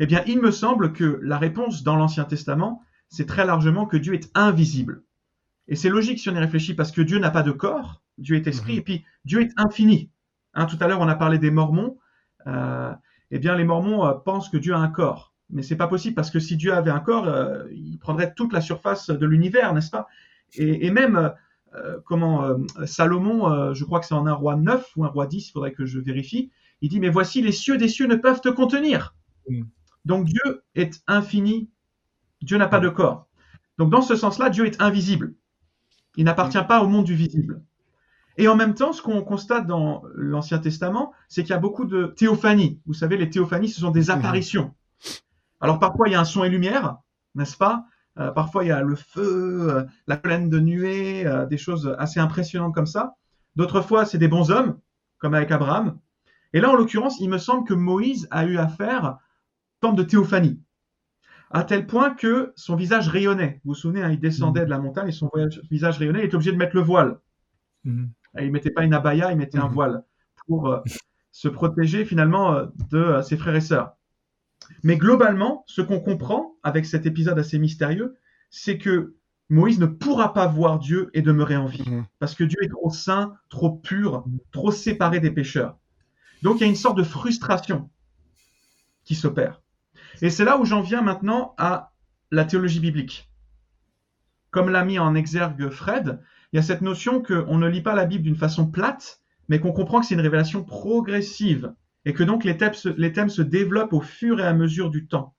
Eh 0.00 0.06
bien, 0.06 0.22
il 0.26 0.40
me 0.40 0.50
semble 0.50 0.92
que 0.92 1.20
la 1.22 1.38
réponse 1.38 1.82
dans 1.82 1.96
l'Ancien 1.96 2.24
Testament, 2.24 2.82
c'est 3.08 3.26
très 3.26 3.46
largement 3.46 3.86
que 3.86 3.96
Dieu 3.96 4.14
est 4.14 4.30
invisible. 4.34 5.02
Et 5.66 5.76
c'est 5.76 5.88
logique 5.88 6.18
si 6.18 6.28
on 6.28 6.34
y 6.34 6.38
réfléchit 6.38 6.74
parce 6.74 6.92
que 6.92 7.02
Dieu 7.02 7.18
n'a 7.18 7.30
pas 7.30 7.42
de 7.42 7.50
corps, 7.50 8.02
Dieu 8.16 8.36
est 8.36 8.46
esprit, 8.46 8.74
mhm. 8.74 8.78
et 8.78 8.82
puis 8.82 9.04
Dieu 9.24 9.40
est 9.40 9.52
infini. 9.56 10.10
Hein, 10.54 10.66
tout 10.66 10.78
à 10.80 10.86
l'heure, 10.86 11.00
on 11.00 11.08
a 11.08 11.14
parlé 11.14 11.38
des 11.38 11.50
Mormons. 11.50 11.98
Euh, 12.46 12.92
eh 13.30 13.38
bien, 13.38 13.54
les 13.54 13.64
Mormons 13.64 14.06
euh, 14.06 14.14
pensent 14.14 14.48
que 14.48 14.56
Dieu 14.56 14.74
a 14.74 14.78
un 14.78 14.88
corps. 14.88 15.34
Mais 15.50 15.62
c'est 15.62 15.76
pas 15.76 15.88
possible 15.88 16.14
parce 16.14 16.30
que 16.30 16.40
si 16.40 16.56
Dieu 16.56 16.74
avait 16.74 16.90
un 16.90 17.00
corps, 17.00 17.26
euh, 17.26 17.64
il 17.70 17.98
prendrait 17.98 18.34
toute 18.34 18.52
la 18.52 18.60
surface 18.60 19.08
de 19.08 19.26
l'univers, 19.26 19.72
n'est-ce 19.72 19.90
pas? 19.90 20.06
Et, 20.54 20.90
même 20.90 21.32
comment 22.04 22.44
euh, 22.44 22.56
Salomon, 22.86 23.50
euh, 23.50 23.74
je 23.74 23.84
crois 23.84 24.00
que 24.00 24.06
c'est 24.06 24.14
en 24.14 24.26
un 24.26 24.34
roi 24.34 24.56
9 24.56 24.92
ou 24.96 25.04
un 25.04 25.08
roi 25.08 25.26
10, 25.26 25.48
il 25.48 25.52
faudrait 25.52 25.72
que 25.72 25.86
je 25.86 25.98
vérifie, 25.98 26.50
il 26.80 26.88
dit, 26.88 27.00
mais 27.00 27.10
voici, 27.10 27.42
les 27.42 27.52
cieux 27.52 27.76
des 27.76 27.88
cieux 27.88 28.06
ne 28.06 28.16
peuvent 28.16 28.40
te 28.40 28.48
contenir. 28.48 29.14
Donc 30.04 30.26
Dieu 30.26 30.62
est 30.74 31.02
infini, 31.06 31.70
Dieu 32.42 32.56
n'a 32.56 32.68
pas 32.68 32.80
de 32.80 32.88
corps. 32.88 33.26
Donc 33.78 33.90
dans 33.90 34.02
ce 34.02 34.16
sens-là, 34.16 34.50
Dieu 34.50 34.66
est 34.66 34.80
invisible. 34.80 35.34
Il 36.16 36.24
n'appartient 36.24 36.62
pas 36.66 36.82
au 36.82 36.88
monde 36.88 37.04
du 37.04 37.14
visible. 37.14 37.62
Et 38.36 38.46
en 38.46 38.54
même 38.54 38.74
temps, 38.74 38.92
ce 38.92 39.02
qu'on 39.02 39.22
constate 39.22 39.66
dans 39.66 40.02
l'Ancien 40.14 40.58
Testament, 40.58 41.12
c'est 41.28 41.42
qu'il 41.42 41.50
y 41.50 41.54
a 41.54 41.58
beaucoup 41.58 41.84
de 41.84 42.06
théophanies. 42.06 42.80
Vous 42.86 42.94
savez, 42.94 43.16
les 43.16 43.30
théophanies, 43.30 43.68
ce 43.68 43.80
sont 43.80 43.90
des 43.90 44.10
apparitions. 44.10 44.74
Alors 45.60 45.80
parfois, 45.80 46.08
il 46.08 46.12
y 46.12 46.14
a 46.14 46.20
un 46.20 46.24
son 46.24 46.44
et 46.44 46.48
lumière, 46.48 46.98
n'est-ce 47.34 47.56
pas? 47.56 47.84
Euh, 48.20 48.32
parfois, 48.32 48.64
il 48.64 48.68
y 48.68 48.72
a 48.72 48.82
le 48.82 48.96
feu, 48.96 49.70
euh, 49.70 49.84
la 50.06 50.16
plaine 50.16 50.50
de 50.50 50.58
nuée, 50.58 51.26
euh, 51.26 51.46
des 51.46 51.56
choses 51.56 51.94
assez 51.98 52.18
impressionnantes 52.18 52.74
comme 52.74 52.86
ça. 52.86 53.14
D'autres 53.56 53.80
fois, 53.80 54.04
c'est 54.04 54.18
des 54.18 54.28
bons 54.28 54.50
hommes, 54.50 54.78
comme 55.18 55.34
avec 55.34 55.50
Abraham. 55.50 55.98
Et 56.52 56.60
là, 56.60 56.70
en 56.70 56.74
l'occurrence, 56.74 57.20
il 57.20 57.28
me 57.28 57.38
semble 57.38 57.66
que 57.66 57.74
Moïse 57.74 58.26
a 58.30 58.44
eu 58.44 58.58
affaire 58.58 59.04
à 59.04 59.08
une 59.10 59.88
forme 59.88 59.96
de 59.96 60.02
théophanie, 60.02 60.60
à 61.50 61.62
tel 61.62 61.86
point 61.86 62.10
que 62.14 62.52
son 62.56 62.74
visage 62.74 63.08
rayonnait. 63.08 63.60
Vous 63.64 63.72
vous 63.72 63.74
souvenez, 63.74 64.02
hein, 64.02 64.10
il 64.10 64.18
descendait 64.18 64.64
de 64.64 64.70
la 64.70 64.78
montagne 64.78 65.08
et 65.08 65.12
son 65.12 65.30
visage 65.70 65.98
rayonnait, 65.98 66.20
il 66.20 66.24
était 66.24 66.34
obligé 66.34 66.52
de 66.52 66.56
mettre 66.56 66.74
le 66.74 66.82
voile. 66.82 67.20
Mhm. 67.84 68.10
Il 68.38 68.46
ne 68.46 68.50
mettait 68.50 68.70
pas 68.70 68.84
une 68.84 68.94
abaya, 68.94 69.30
il 69.30 69.38
mettait 69.38 69.58
un 69.58 69.68
mhm. 69.68 69.74
voile 69.74 70.04
pour 70.46 70.82
se 71.30 71.48
protéger 71.48 72.04
finalement 72.04 72.62
de 72.90 73.20
ses 73.22 73.36
frères 73.36 73.54
et 73.54 73.60
sœurs. 73.60 73.97
Mais 74.82 74.96
globalement, 74.96 75.64
ce 75.66 75.82
qu'on 75.82 76.00
comprend 76.00 76.54
avec 76.62 76.86
cet 76.86 77.06
épisode 77.06 77.38
assez 77.38 77.58
mystérieux, 77.58 78.16
c'est 78.50 78.78
que 78.78 79.14
Moïse 79.50 79.78
ne 79.78 79.86
pourra 79.86 80.34
pas 80.34 80.46
voir 80.46 80.78
Dieu 80.78 81.10
et 81.14 81.22
demeurer 81.22 81.56
en 81.56 81.66
vie. 81.66 81.88
Mhm. 81.88 82.04
Parce 82.18 82.34
que 82.34 82.44
Dieu 82.44 82.58
est 82.62 82.68
trop 82.68 82.90
saint, 82.90 83.34
trop 83.48 83.70
pur, 83.70 84.24
trop 84.52 84.70
séparé 84.70 85.20
des 85.20 85.30
pécheurs. 85.30 85.78
Donc 86.42 86.56
il 86.56 86.60
y 86.60 86.64
a 86.64 86.68
une 86.68 86.76
sorte 86.76 86.98
de 86.98 87.02
frustration 87.02 87.90
qui 89.04 89.14
s'opère. 89.14 89.62
Et 90.20 90.30
c'est 90.30 90.44
là 90.44 90.58
où 90.58 90.64
j'en 90.64 90.82
viens 90.82 91.02
maintenant 91.02 91.54
à 91.58 91.92
la 92.30 92.44
théologie 92.44 92.80
biblique. 92.80 93.30
Comme 94.50 94.70
l'a 94.70 94.84
mis 94.84 94.98
en 94.98 95.14
exergue 95.14 95.70
Fred, 95.70 96.20
il 96.52 96.56
y 96.56 96.58
a 96.58 96.62
cette 96.62 96.82
notion 96.82 97.22
qu'on 97.22 97.58
ne 97.58 97.68
lit 97.68 97.82
pas 97.82 97.94
la 97.94 98.04
Bible 98.06 98.24
d'une 98.24 98.36
façon 98.36 98.66
plate, 98.66 99.20
mais 99.48 99.60
qu'on 99.60 99.72
comprend 99.72 100.00
que 100.00 100.06
c'est 100.06 100.14
une 100.14 100.20
révélation 100.20 100.62
progressive 100.62 101.72
et 102.04 102.12
que 102.12 102.22
donc 102.22 102.44
les 102.44 102.56
thèmes, 102.56 102.74
se, 102.74 103.42
développent 103.42 103.92
au 103.92 104.00
fur 104.00 104.40
et 104.40 104.46
à 104.46 104.54
mesure 104.54 104.90
du 104.90 105.06
temps. 105.06 105.34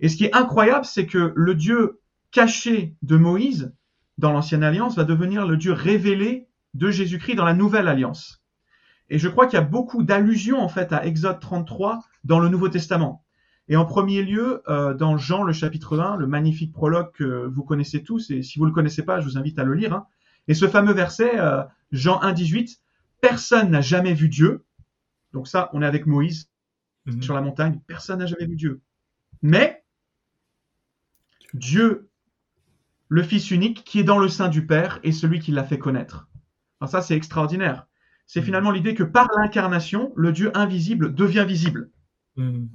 Et 0.00 0.08
ce 0.08 0.16
qui 0.16 0.24
est 0.24 0.34
incroyable, 0.34 0.84
c'est 0.84 1.06
que 1.06 1.32
le 1.34 1.54
Dieu 1.54 2.00
caché 2.30 2.96
de 3.02 3.16
Moïse 3.16 3.72
dans 4.18 4.32
l'ancienne 4.32 4.64
alliance 4.64 4.96
va 4.96 5.04
devenir 5.04 5.46
le 5.46 5.56
Dieu 5.56 5.72
révélé 5.72 6.48
de 6.74 6.90
Jésus-Christ 6.90 7.36
dans 7.36 7.44
la 7.44 7.54
nouvelle 7.54 7.88
alliance. 7.88 8.42
Et 9.08 9.18
je 9.18 9.28
crois 9.28 9.46
qu'il 9.46 9.58
y 9.58 9.62
a 9.62 9.64
beaucoup 9.64 10.02
d'allusions 10.02 10.60
en 10.60 10.68
fait 10.68 10.92
à 10.92 11.06
Exode 11.06 11.40
33 11.40 12.00
dans 12.24 12.40
le 12.40 12.48
Nouveau 12.48 12.68
Testament. 12.68 13.24
Et 13.68 13.76
en 13.76 13.86
premier 13.86 14.22
lieu, 14.22 14.62
euh, 14.68 14.92
dans 14.94 15.16
Jean 15.16 15.42
le 15.42 15.52
chapitre 15.52 15.98
1, 15.98 16.16
le 16.16 16.26
magnifique 16.26 16.72
prologue 16.72 17.12
que 17.12 17.46
vous 17.46 17.64
connaissez 17.64 18.02
tous, 18.02 18.30
et 18.30 18.42
si 18.42 18.58
vous 18.58 18.66
ne 18.66 18.70
le 18.70 18.74
connaissez 18.74 19.04
pas, 19.04 19.20
je 19.20 19.24
vous 19.24 19.38
invite 19.38 19.58
à 19.58 19.64
le 19.64 19.74
lire. 19.74 19.94
Hein. 19.94 20.06
Et 20.48 20.54
ce 20.54 20.68
fameux 20.68 20.92
verset, 20.92 21.38
euh, 21.38 21.62
Jean 21.90 22.20
1, 22.20 22.32
18, 22.32 22.78
personne 23.20 23.70
n'a 23.70 23.80
jamais 23.80 24.12
vu 24.12 24.28
Dieu. 24.28 24.64
Donc 25.34 25.48
ça, 25.48 25.68
on 25.74 25.82
est 25.82 25.86
avec 25.86 26.06
Moïse 26.06 26.48
Mhm. 27.06 27.22
sur 27.22 27.34
la 27.34 27.42
montagne, 27.42 27.80
personne 27.86 28.20
n'a 28.20 28.26
jamais 28.26 28.46
vu 28.46 28.56
Dieu. 28.56 28.80
Mais 29.42 29.84
Dieu, 31.52 32.08
le 33.08 33.22
Fils 33.22 33.50
unique, 33.50 33.84
qui 33.84 34.00
est 34.00 34.04
dans 34.04 34.18
le 34.18 34.28
sein 34.28 34.48
du 34.48 34.66
Père, 34.66 35.00
est 35.02 35.12
celui 35.12 35.38
qui 35.40 35.52
l'a 35.52 35.64
fait 35.64 35.78
connaître. 35.78 36.28
Alors 36.80 36.90
ça, 36.90 37.02
c'est 37.02 37.14
extraordinaire. 37.14 37.86
C'est 38.26 38.40
Mhm. 38.40 38.46
finalement 38.46 38.70
l'idée 38.70 38.94
que 38.94 39.02
par 39.02 39.28
l'incarnation, 39.36 40.12
le 40.16 40.32
Dieu 40.32 40.50
invisible 40.56 41.14
devient 41.14 41.44
visible. 41.46 41.90
Mhm. 42.36 42.70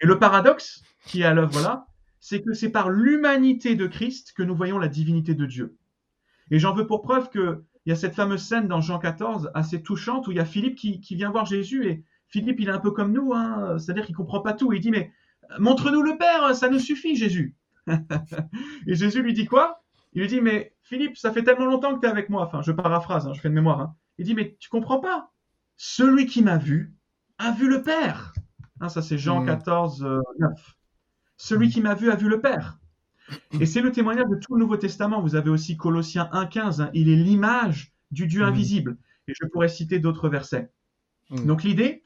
Et 0.00 0.06
le 0.06 0.18
paradoxe 0.18 0.82
qui 1.06 1.22
est 1.22 1.24
à 1.24 1.32
l'œuvre 1.32 1.60
là, 1.62 1.86
c'est 2.18 2.42
que 2.42 2.52
c'est 2.52 2.70
par 2.70 2.90
l'humanité 2.90 3.76
de 3.76 3.86
Christ 3.86 4.32
que 4.32 4.42
nous 4.42 4.54
voyons 4.56 4.78
la 4.78 4.88
divinité 4.88 5.34
de 5.34 5.46
Dieu. 5.46 5.76
Et 6.50 6.58
j'en 6.58 6.74
veux 6.74 6.86
pour 6.86 7.02
preuve 7.02 7.30
que 7.30 7.62
il 7.86 7.90
y 7.90 7.92
a 7.92 7.96
cette 7.96 8.14
fameuse 8.14 8.42
scène 8.42 8.68
dans 8.68 8.80
Jean 8.80 8.98
14 8.98 9.50
assez 9.54 9.82
touchante 9.82 10.26
où 10.28 10.32
il 10.32 10.36
y 10.36 10.40
a 10.40 10.44
Philippe 10.44 10.76
qui, 10.76 11.00
qui 11.00 11.14
vient 11.16 11.30
voir 11.30 11.46
Jésus 11.46 11.86
et 11.86 12.04
Philippe 12.28 12.60
il 12.60 12.68
est 12.68 12.72
un 12.72 12.78
peu 12.78 12.90
comme 12.92 13.12
nous, 13.12 13.32
hein, 13.34 13.78
c'est-à-dire 13.78 14.06
qu'il 14.06 14.14
comprend 14.14 14.40
pas 14.40 14.52
tout. 14.52 14.72
Il 14.72 14.80
dit 14.80 14.90
mais 14.90 15.12
montre-nous 15.58 16.02
le 16.02 16.16
Père, 16.18 16.54
ça 16.54 16.68
nous 16.68 16.78
suffit 16.78 17.16
Jésus. 17.16 17.56
et 18.86 18.94
Jésus 18.94 19.22
lui 19.22 19.32
dit 19.32 19.46
quoi? 19.46 19.82
Il 20.12 20.22
lui 20.22 20.28
dit 20.28 20.40
mais 20.40 20.74
Philippe, 20.82 21.16
ça 21.16 21.32
fait 21.32 21.42
tellement 21.42 21.66
longtemps 21.66 21.94
que 21.94 22.00
tu 22.00 22.06
es 22.06 22.10
avec 22.10 22.28
moi. 22.28 22.42
Enfin, 22.44 22.62
je 22.62 22.72
paraphrase, 22.72 23.26
hein, 23.26 23.32
je 23.34 23.40
fais 23.40 23.48
de 23.48 23.54
mémoire. 23.54 23.80
hein. 23.80 23.94
Il 24.18 24.24
dit 24.26 24.34
mais 24.34 24.56
tu 24.60 24.68
comprends 24.68 25.00
pas? 25.00 25.30
Celui 25.76 26.26
qui 26.26 26.42
m'a 26.42 26.58
vu 26.58 26.94
a 27.38 27.52
vu 27.52 27.68
le 27.68 27.82
Père. 27.82 28.32
Hein, 28.80 28.88
ça 28.88 29.02
c'est 29.02 29.18
Jean 29.18 29.40
Mm. 29.42 29.46
14, 29.46 30.04
euh, 30.04 30.20
9. 30.38 30.76
Celui 31.36 31.70
qui 31.70 31.80
m'a 31.80 31.94
vu 31.94 32.10
a 32.10 32.16
vu 32.16 32.28
le 32.28 32.40
Père. 32.40 32.78
Et 33.60 33.66
c'est 33.66 33.80
le 33.80 33.92
témoignage 33.92 34.28
de 34.28 34.36
tout 34.36 34.54
le 34.54 34.60
Nouveau 34.60 34.76
Testament. 34.76 35.20
Vous 35.20 35.34
avez 35.36 35.50
aussi 35.50 35.76
Colossiens 35.76 36.28
1.15. 36.32 36.80
hein. 36.80 36.90
Il 36.94 37.08
est 37.08 37.16
l'image 37.16 37.92
du 38.10 38.26
Dieu 38.26 38.42
Mhm. 38.42 38.48
invisible. 38.48 38.96
Et 39.28 39.32
je 39.40 39.46
pourrais 39.46 39.68
citer 39.68 39.98
d'autres 40.00 40.28
versets. 40.28 40.70
Mhm. 41.30 41.46
Donc 41.46 41.62
l'idée, 41.62 42.04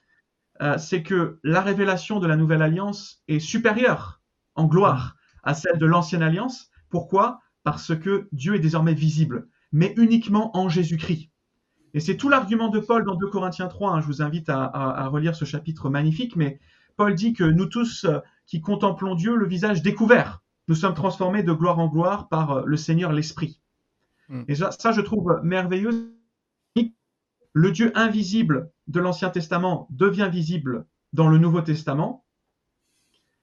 euh, 0.63 0.79
c'est 0.79 1.03
que 1.03 1.39
la 1.43 1.61
révélation 1.61 2.21
de 2.21 2.27
la 2.27 2.37
Nouvelle 2.37 2.63
Alliance 2.63 3.23
est 3.29 3.39
supérieure 3.41 4.21
en 4.55 4.67
gloire 4.67 5.17
à 5.43 5.55
celle 5.55 5.79
de 5.79 5.87
l'Ancienne 5.87 6.23
Alliance. 6.23 6.71
Pourquoi? 6.91 7.41
Parce 7.65 7.97
que 7.99 8.29
Dieu 8.33 8.55
est 8.55 8.61
désormais 8.61 8.95
visible, 8.95 9.49
mais 9.73 9.95
uniquement 9.97 10.57
en 10.57 10.69
Jésus-Christ. 10.69 11.31
Et 11.95 12.01
c'est 12.01 12.17
tout 12.17 12.29
l'argument 12.29 12.69
de 12.69 12.79
Paul 12.81 13.05
dans 13.05 13.15
2 13.15 13.29
Corinthiens 13.29 13.69
3. 13.69 13.93
hein. 13.93 14.01
Je 14.01 14.07
vous 14.07 14.21
invite 14.23 14.49
à, 14.49 14.65
à- 14.65 15.05
à 15.05 15.07
relire 15.09 15.35
ce 15.35 15.45
chapitre 15.45 15.89
magnifique. 15.91 16.37
Mais 16.37 16.59
Paul 16.97 17.15
dit 17.15 17.33
que 17.33 17.45
nous 17.45 17.67
tous 17.67 18.05
euh, 18.05 18.19
qui 18.47 18.61
contemplons 18.61 19.15
Dieu, 19.15 19.35
le 19.37 19.47
visage 19.47 19.81
découvert, 19.83 20.43
nous 20.69 20.75
sommes 20.75 20.95
transformés 20.95 21.43
de 21.43 21.53
gloire 21.53 21.79
en 21.79 21.89
gloire 21.89 22.29
par 22.29 22.51
euh, 22.51 22.63
le 22.67 22.77
Seigneur 22.77 23.13
l'Esprit. 23.13 23.61
Mm. 24.29 24.43
Et 24.49 24.55
ça, 24.55 24.71
ça, 24.71 24.93
je 24.93 25.01
trouve 25.01 25.41
merveilleux. 25.43 26.11
Le 27.57 27.71
Dieu 27.71 27.93
invisible 27.95 28.73
de 28.89 28.99
l'Ancien 28.99 29.31
Testament 29.31 29.87
devient 29.91 30.29
visible 30.31 30.87
dans 31.13 31.29
le 31.29 31.39
Nouveau 31.39 31.61
Testament. 31.61 32.25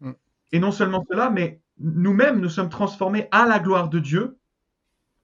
Mm. 0.02 0.12
Et 0.52 0.60
non 0.60 0.72
seulement 0.72 1.06
cela, 1.10 1.30
mais 1.30 1.62
nous-mêmes, 1.80 2.42
nous 2.42 2.50
sommes 2.50 2.70
transformés 2.70 3.28
à 3.32 3.46
la 3.46 3.60
gloire 3.60 3.90
de 3.90 4.00
Dieu 4.00 4.38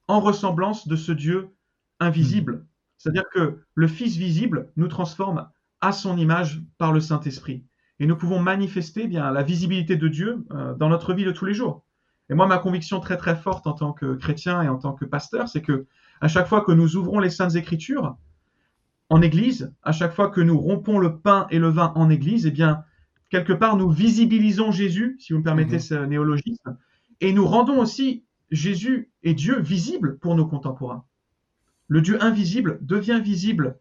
en 0.07 0.21
ressemblance 0.21 0.87
de 0.87 0.95
ce 0.95 1.11
Dieu 1.11 1.49
invisible. 1.99 2.65
C'est-à-dire 2.97 3.25
que 3.31 3.59
le 3.75 3.87
Fils 3.87 4.15
visible 4.15 4.71
nous 4.77 4.87
transforme 4.87 5.49
à 5.81 5.91
son 5.91 6.17
image 6.17 6.61
par 6.77 6.93
le 6.93 6.99
Saint-Esprit. 6.99 7.65
Et 7.99 8.05
nous 8.05 8.15
pouvons 8.15 8.39
manifester 8.39 9.01
eh 9.03 9.07
bien 9.07 9.31
la 9.31 9.43
visibilité 9.43 9.95
de 9.95 10.07
Dieu 10.07 10.45
euh, 10.51 10.73
dans 10.75 10.89
notre 10.89 11.13
vie 11.13 11.25
de 11.25 11.31
tous 11.31 11.45
les 11.45 11.53
jours. 11.53 11.83
Et 12.29 12.33
moi, 12.33 12.47
ma 12.47 12.57
conviction 12.57 12.99
très 12.99 13.17
très 13.17 13.35
forte 13.35 13.67
en 13.67 13.73
tant 13.73 13.93
que 13.93 14.15
chrétien 14.15 14.61
et 14.61 14.69
en 14.69 14.77
tant 14.77 14.93
que 14.93 15.05
pasteur, 15.05 15.47
c'est 15.47 15.61
que 15.61 15.85
à 16.19 16.27
chaque 16.27 16.47
fois 16.47 16.61
que 16.61 16.71
nous 16.71 16.95
ouvrons 16.95 17.19
les 17.19 17.29
Saintes 17.29 17.55
Écritures 17.55 18.17
en 19.09 19.21
Église, 19.21 19.71
à 19.83 19.91
chaque 19.93 20.13
fois 20.13 20.29
que 20.29 20.41
nous 20.41 20.59
rompons 20.59 20.99
le 20.99 21.17
pain 21.17 21.47
et 21.49 21.59
le 21.59 21.69
vin 21.69 21.93
en 21.95 22.09
Église, 22.09 22.45
eh 22.45 22.51
bien 22.51 22.83
quelque 23.29 23.53
part 23.53 23.77
nous 23.77 23.89
visibilisons 23.89 24.71
Jésus, 24.71 25.15
si 25.19 25.33
vous 25.33 25.39
me 25.39 25.43
permettez 25.43 25.75
Mhm. 25.75 25.81
ce 25.81 25.93
néologisme, 26.05 26.77
et 27.21 27.31
nous 27.33 27.45
rendons 27.47 27.79
aussi 27.79 28.23
Jésus 28.51 29.09
et 29.23 29.33
Dieu 29.33 29.59
visibles 29.59 30.17
pour 30.19 30.35
nos 30.35 30.45
contemporains. 30.45 31.03
Le 31.87 32.01
Dieu 32.01 32.21
invisible 32.21 32.79
devient 32.81 33.21
visible 33.23 33.79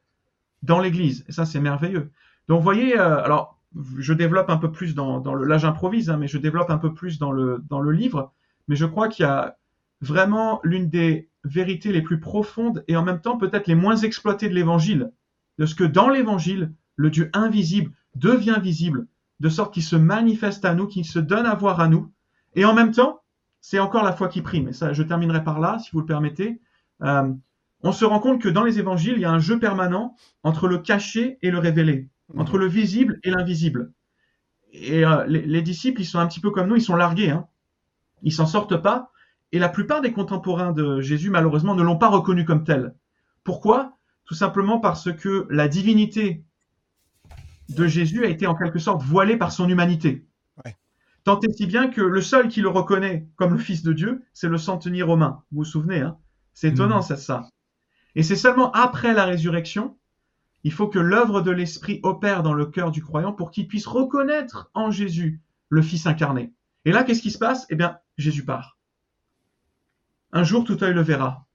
dans 0.62 0.80
l'Église, 0.80 1.24
et 1.28 1.32
ça 1.32 1.44
c'est 1.44 1.60
merveilleux. 1.60 2.10
Donc 2.48 2.58
vous 2.58 2.64
voyez, 2.64 2.98
euh, 2.98 3.22
alors 3.24 3.55
je 3.98 4.12
développe 4.12 4.50
un 4.50 4.56
peu 4.56 4.72
plus 4.72 4.94
dans, 4.94 5.18
le, 5.34 5.44
là 5.44 5.58
j'improvise, 5.58 6.10
hein, 6.10 6.16
mais 6.16 6.28
je 6.28 6.38
développe 6.38 6.70
un 6.70 6.78
peu 6.78 6.94
plus 6.94 7.18
dans 7.18 7.32
le, 7.32 7.62
dans 7.68 7.80
le 7.80 7.92
livre, 7.92 8.32
mais 8.68 8.76
je 8.76 8.86
crois 8.86 9.08
qu'il 9.08 9.24
y 9.24 9.28
a 9.28 9.56
vraiment 10.00 10.60
l'une 10.62 10.88
des 10.88 11.28
vérités 11.44 11.92
les 11.92 12.02
plus 12.02 12.20
profondes 12.20 12.84
et 12.88 12.96
en 12.96 13.02
même 13.02 13.20
temps 13.20 13.38
peut-être 13.38 13.66
les 13.66 13.74
moins 13.74 13.96
exploitées 13.96 14.48
de 14.48 14.54
l'Évangile, 14.54 15.12
de 15.58 15.66
ce 15.66 15.74
que 15.74 15.84
dans 15.84 16.08
l'Évangile, 16.08 16.72
le 16.96 17.10
Dieu 17.10 17.30
invisible 17.32 17.92
devient 18.14 18.58
visible, 18.60 19.06
de 19.40 19.48
sorte 19.48 19.74
qu'il 19.74 19.82
se 19.82 19.96
manifeste 19.96 20.64
à 20.64 20.74
nous, 20.74 20.86
qu'il 20.86 21.04
se 21.04 21.18
donne 21.18 21.46
à 21.46 21.54
voir 21.54 21.80
à 21.80 21.88
nous, 21.88 22.10
et 22.54 22.64
en 22.64 22.74
même 22.74 22.92
temps, 22.92 23.20
c'est 23.60 23.78
encore 23.78 24.04
la 24.04 24.12
foi 24.12 24.28
qui 24.28 24.42
prime. 24.42 24.68
Et 24.68 24.72
ça, 24.72 24.92
je 24.92 25.02
terminerai 25.02 25.44
par 25.44 25.60
là, 25.60 25.78
si 25.78 25.90
vous 25.92 26.00
le 26.00 26.06
permettez. 26.06 26.60
Euh, 27.02 27.32
on 27.82 27.92
se 27.92 28.04
rend 28.04 28.20
compte 28.20 28.40
que 28.40 28.48
dans 28.48 28.64
les 28.64 28.78
évangiles, 28.78 29.14
il 29.16 29.20
y 29.20 29.24
a 29.24 29.30
un 29.32 29.38
jeu 29.38 29.58
permanent 29.58 30.14
entre 30.42 30.68
le 30.68 30.78
caché 30.78 31.38
et 31.42 31.50
le 31.50 31.58
révélé, 31.58 32.08
entre 32.36 32.58
le 32.58 32.66
visible 32.66 33.18
et 33.22 33.30
l'invisible. 33.30 33.92
Et 34.72 35.04
euh, 35.04 35.24
les, 35.26 35.42
les 35.42 35.62
disciples, 35.62 36.00
ils 36.00 36.06
sont 36.06 36.18
un 36.18 36.26
petit 36.26 36.40
peu 36.40 36.50
comme 36.50 36.68
nous, 36.68 36.76
ils 36.76 36.82
sont 36.82 36.96
largués. 36.96 37.30
Hein. 37.30 37.46
Ils 38.22 38.32
s'en 38.32 38.46
sortent 38.46 38.76
pas. 38.76 39.10
Et 39.52 39.58
la 39.58 39.68
plupart 39.68 40.00
des 40.00 40.12
contemporains 40.12 40.72
de 40.72 41.00
Jésus, 41.00 41.30
malheureusement, 41.30 41.74
ne 41.74 41.82
l'ont 41.82 41.98
pas 41.98 42.08
reconnu 42.08 42.44
comme 42.44 42.64
tel. 42.64 42.94
Pourquoi? 43.44 43.96
Tout 44.24 44.34
simplement 44.34 44.80
parce 44.80 45.12
que 45.12 45.46
la 45.50 45.68
divinité 45.68 46.44
de 47.68 47.86
Jésus 47.86 48.24
a 48.24 48.28
été 48.28 48.46
en 48.46 48.54
quelque 48.54 48.78
sorte 48.78 49.02
voilée 49.02 49.36
par 49.36 49.52
son 49.52 49.68
humanité. 49.68 50.26
Ouais. 50.64 50.76
Tant 51.24 51.40
et 51.40 51.52
si 51.52 51.66
bien 51.66 51.88
que 51.88 52.00
le 52.00 52.20
seul 52.20 52.48
qui 52.48 52.60
le 52.60 52.68
reconnaît 52.68 53.28
comme 53.36 53.52
le 53.52 53.58
Fils 53.58 53.82
de 53.82 53.92
Dieu, 53.92 54.24
c'est 54.32 54.48
le 54.48 54.58
centenier 54.58 55.02
romain. 55.02 55.42
Vous 55.50 55.58
vous 55.58 55.64
souvenez, 55.64 56.00
hein? 56.00 56.18
C'est 56.54 56.68
étonnant, 56.68 56.96
Mhm. 56.96 57.02
c'est 57.02 57.16
ça. 57.18 57.48
Et 58.14 58.22
c'est 58.22 58.36
seulement 58.36 58.72
après 58.72 59.14
la 59.14 59.24
résurrection, 59.24 59.98
il 60.66 60.72
faut 60.72 60.88
que 60.88 60.98
l'œuvre 60.98 61.42
de 61.42 61.52
l'Esprit 61.52 62.00
opère 62.02 62.42
dans 62.42 62.52
le 62.52 62.66
cœur 62.66 62.90
du 62.90 63.00
croyant 63.00 63.32
pour 63.32 63.52
qu'il 63.52 63.68
puisse 63.68 63.86
reconnaître 63.86 64.68
en 64.74 64.90
Jésus 64.90 65.40
le 65.68 65.80
Fils 65.80 66.08
incarné. 66.08 66.52
Et 66.84 66.90
là, 66.90 67.04
qu'est-ce 67.04 67.22
qui 67.22 67.30
se 67.30 67.38
passe? 67.38 67.66
Eh 67.70 67.76
bien, 67.76 68.00
Jésus 68.18 68.44
part. 68.44 68.76
Un 70.32 70.42
jour, 70.42 70.64
tout 70.64 70.82
œil 70.82 70.92
le 70.92 71.02
verra. 71.02 71.46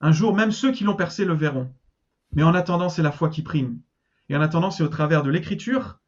Un 0.00 0.10
jour, 0.10 0.34
même 0.34 0.50
ceux 0.50 0.72
qui 0.72 0.82
l'ont 0.82 0.96
percé 0.96 1.24
le 1.24 1.34
verront. 1.34 1.72
Mais 2.32 2.42
en 2.42 2.54
attendant, 2.54 2.88
c'est 2.88 3.04
la 3.04 3.12
foi 3.12 3.28
qui 3.28 3.42
prime. 3.42 3.78
Et 4.28 4.36
en 4.36 4.40
attendant, 4.40 4.72
c'est 4.72 4.82
au 4.82 4.88
travers 4.88 5.22
de 5.22 5.30
l'écriture 5.30 6.00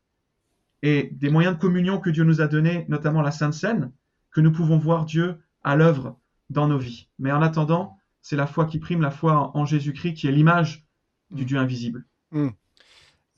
et 0.83 1.11
des 1.13 1.31
moyens 1.31 1.55
de 1.55 1.61
communion 1.61 2.01
que 2.01 2.11
Dieu 2.11 2.25
nous 2.25 2.41
a 2.41 2.49
donnés, 2.49 2.87
notamment 2.89 3.23
la 3.23 3.31
Sainte 3.31 3.55
Seine, 3.55 3.93
que 4.33 4.41
nous 4.41 4.51
pouvons 4.51 4.79
voir 4.79 5.05
Dieu 5.05 5.39
à 5.63 5.77
l'œuvre 5.77 6.19
dans 6.51 6.67
nos 6.67 6.79
vies. 6.79 7.09
Mais 7.21 7.31
en 7.31 7.41
attendant, 7.41 7.99
c'est 8.21 8.35
la 8.35 8.49
foi 8.49 8.67
qui 8.67 8.81
prime, 8.81 9.01
la 9.01 9.13
foi 9.13 9.57
en 9.57 9.65
Jésus-Christ 9.65 10.15
qui 10.15 10.27
est 10.27 10.33
l'image 10.33 10.89
du 11.31 11.43
Mm. 11.43 11.47
Dieu 11.47 11.59
invisible. 11.59 12.05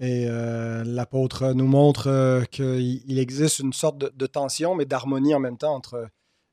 Et 0.03 0.27
euh, 0.29 0.83
l'apôtre 0.85 1.53
nous 1.53 1.67
montre 1.67 2.07
euh, 2.09 2.43
qu'il 2.45 3.03
il 3.07 3.19
existe 3.19 3.59
une 3.59 3.73
sorte 3.75 3.99
de, 3.99 4.13
de 4.15 4.27
tension, 4.27 4.75
mais 4.75 4.87
d'harmonie 4.87 5.35
en 5.35 5.41
même 5.41 5.59
temps 5.59 5.75
entre 5.75 6.09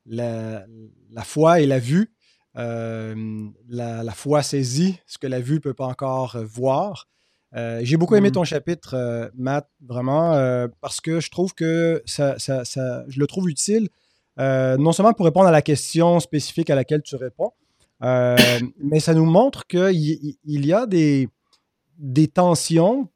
la, 0.06 0.66
la 1.12 1.24
foi 1.24 1.62
et 1.62 1.66
la 1.66 1.80
vue. 1.80 2.12
Euh, 2.58 3.46
la, 3.70 4.04
la 4.04 4.12
foi 4.14 4.42
saisit 4.44 5.00
ce 5.06 5.18
que 5.18 5.28
la 5.28 5.40
vue 5.40 5.56
ne 5.56 5.60
peut 5.60 5.74
pas 5.74 5.86
encore 5.86 6.38
voir. 6.44 7.08
J'ai 7.82 7.98
beaucoup 7.98 8.16
aimé 8.16 8.28
Mhm. 8.30 8.34
ton 8.34 8.44
chapitre, 8.44 9.32
Matt, 9.36 9.68
vraiment, 9.82 10.34
parce 10.82 11.02
que 11.02 11.20
je 11.20 11.32
trouve 11.32 11.56
que 11.56 12.04
ça, 12.06 12.38
ça- 12.38 12.66
ça- 12.66 13.04
je 13.08 13.20
le 13.20 13.26
trouve 13.26 13.50
utile, 13.50 13.90
non 14.38 14.92
seulement 14.92 15.14
pour 15.14 15.26
répondre 15.26 15.48
à 15.48 15.52
la 15.52 15.64
question 15.64 16.20
spécifique 16.20 16.70
à 16.70 16.76
laquelle 16.76 17.02
tu 17.02 17.16
réponds, 17.16 17.54
mais 18.02 19.00
ça 19.00 19.14
nous 19.16 19.26
montre 19.26 19.66
qu'il 19.66 20.36
il 20.44 20.66
y 20.68 20.74
a 20.74 20.86
des, 20.86 21.30
des 21.98 22.28
tensions 22.28 23.10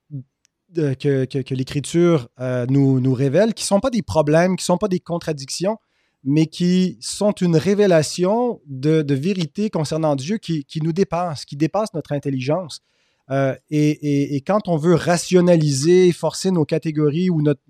que, 0.76 1.26
que- 1.26 1.54
l'Écriture 1.54 2.30
euh, 2.40 2.66
nous, 2.70 3.00
nous 3.00 3.14
révèle 3.14 3.54
qui 3.54 3.64
ne 3.64 3.68
sont 3.68 3.80
pas 3.80 3.90
des 3.90 4.02
problèmes, 4.02 4.56
qui 4.56 4.64
ne 4.64 4.66
sont 4.66 4.78
pas 4.78 4.88
des 4.88 5.00
contradictions, 5.00 5.78
mais 6.24 6.46
qui 6.46 6.98
sont 7.02 7.32
une 7.32 7.58
révélation 7.58 8.62
de, 8.68 9.14
vérité 9.14 9.70
concernant 9.70 10.16
Dieu 10.16 10.38
qui, 10.38 10.66
qui 10.66 10.82
nous 10.82 10.94
dépasse, 10.94 11.46
qui 11.46 11.56
dépasse 11.58 11.94
notre 11.94 12.12
intelligence. 12.14 12.82
Euh, 13.30 13.56
et, 13.70 14.36
et- 14.36 14.42
quand 14.42 14.68
on 14.68 14.78
veut 14.78 14.96
rationaliser, 14.96 16.12
forcer 16.12 16.52
nos 16.52 16.66
catégories 16.66 17.30
ou 17.30 17.42
notre, 17.42 17.62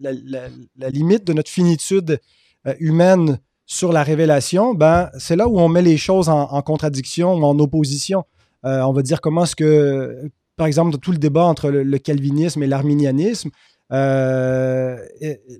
la, 0.00 0.90
limite 0.90 1.24
de 1.24 1.32
notre 1.32 1.50
finitude 1.50 2.20
euh, 2.66 2.74
humaine 2.78 3.38
sur 3.66 3.92
la 3.92 4.02
révélation, 4.02 4.74
ben, 4.74 5.10
c'est 5.18 5.36
là 5.36 5.48
où 5.48 5.58
on 5.58 5.68
met 5.68 5.82
les 5.82 5.96
choses 5.98 6.28
en, 6.28 6.62
contradiction 6.62 7.34
ou 7.34 7.44
en 7.44 7.58
opposition. 7.58 8.24
On 8.62 8.92
va 8.92 9.02
dire 9.02 9.20
comment 9.20 9.44
est-ce 9.44 9.54
que, 9.56 10.30
par 10.58 10.66
exemple, 10.66 10.98
tout 10.98 11.12
le 11.12 11.18
débat 11.18 11.44
entre 11.44 11.70
le, 11.70 11.98
calvinisme 11.98 12.62
et 12.62 12.66
l'arminianisme, 12.66 13.50
euh, 13.90 14.98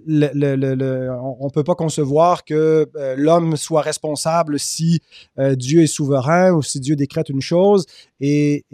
on 0.07 1.47
ne 1.47 1.51
peut 1.51 1.65
pas 1.65 1.77
concevoir 1.77 2.45
que 2.45 2.87
euh, 2.95 3.15
l'homme 3.17 3.57
soit 3.57 3.81
responsable 3.81 4.59
si 4.59 5.01
euh, 5.39 5.55
Dieu 5.55 5.83
est 5.83 5.87
souverain 5.87 6.53
ou 6.53 6.63
si 6.63 6.81
Dieu 6.81 6.97
décrète 6.97 7.31
une 7.31 7.41
chose. 7.41 7.87
Et, 8.21 8.65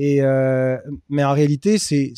mais 1.09 1.25
en 1.25 1.33
réalité, 1.33 1.77
c'est 1.79 2.15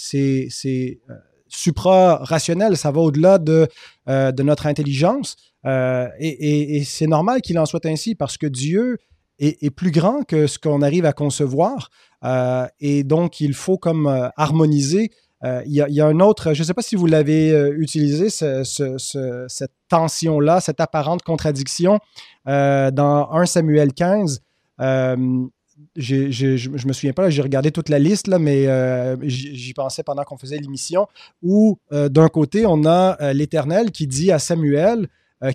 supra-rationnel, 1.49 2.77
ça 2.77 2.90
va 2.92 3.01
au-delà 3.01 3.38
de, 3.38 3.69
notre 4.42 4.66
intelligence. 4.66 5.37
Et 5.66 6.83
c'est 6.87 7.09
normal 7.09 7.42
qu'il 7.42 7.59
en 7.59 7.66
soit 7.66 7.85
ainsi 7.87 8.14
parce 8.14 8.38
que 8.38 8.47
Dieu 8.47 8.99
est, 9.38 9.70
plus 9.70 9.90
grand 9.90 10.22
que 10.22 10.46
ce 10.46 10.59
qu'on 10.59 10.83
arrive 10.83 11.05
à 11.07 11.12
concevoir. 11.12 11.90
Euh, 12.25 12.66
et 12.81 13.05
donc, 13.05 13.40
il 13.40 13.55
faut 13.55 13.79
comme 13.79 14.07
euh, 14.07 14.29
harmoniser. 14.37 15.11
Euh, 15.44 15.62
Il 15.66 15.72
y, 15.75 16.01
a- 16.01 16.07
un 16.07 16.20
autre, 16.20 16.55
je 16.55 16.62
ne 16.62 16.66
sais 16.66 16.72
pas 16.75 16.83
si 16.83 16.96
vous 16.96 17.07
l'avez 17.07 17.51
utilisé, 17.77 18.31
ce- 18.31 18.64
ce- 18.64 18.96
ce- 18.99 19.44
cette 19.49 19.72
tension-là, 19.88 20.61
cette 20.61 20.81
apparente 20.81 21.22
contradiction 21.22 21.99
dans 22.46 23.29
1 23.33 23.46
Samuel 23.46 23.92
15. 23.92 24.40
Euh, 24.81 25.16
j'ai- 25.94 26.33
j'ai- 26.33 26.57
je 26.57 26.70
ne 26.70 26.88
me 26.88 26.92
souviens 26.94 27.12
pas, 27.12 27.29
j'ai 27.29 27.42
regardé 27.42 27.70
toute 27.70 27.90
la 27.90 27.99
liste, 27.99 28.29
là, 28.29 28.38
mais 28.38 28.66
j'y 29.29 29.75
pensais 29.75 30.03
pendant 30.03 30.25
qu'on 30.25 30.38
faisait 30.38 30.57
l'émission, 30.59 31.07
où 31.42 31.79
d'un 31.90 32.29
côté, 32.29 32.64
on 32.66 32.87
a 32.87 33.33
l'Éternel 33.35 33.90
qui 33.90 34.07
dit 34.07 34.33
à 34.33 34.38
Samuel 34.38 35.07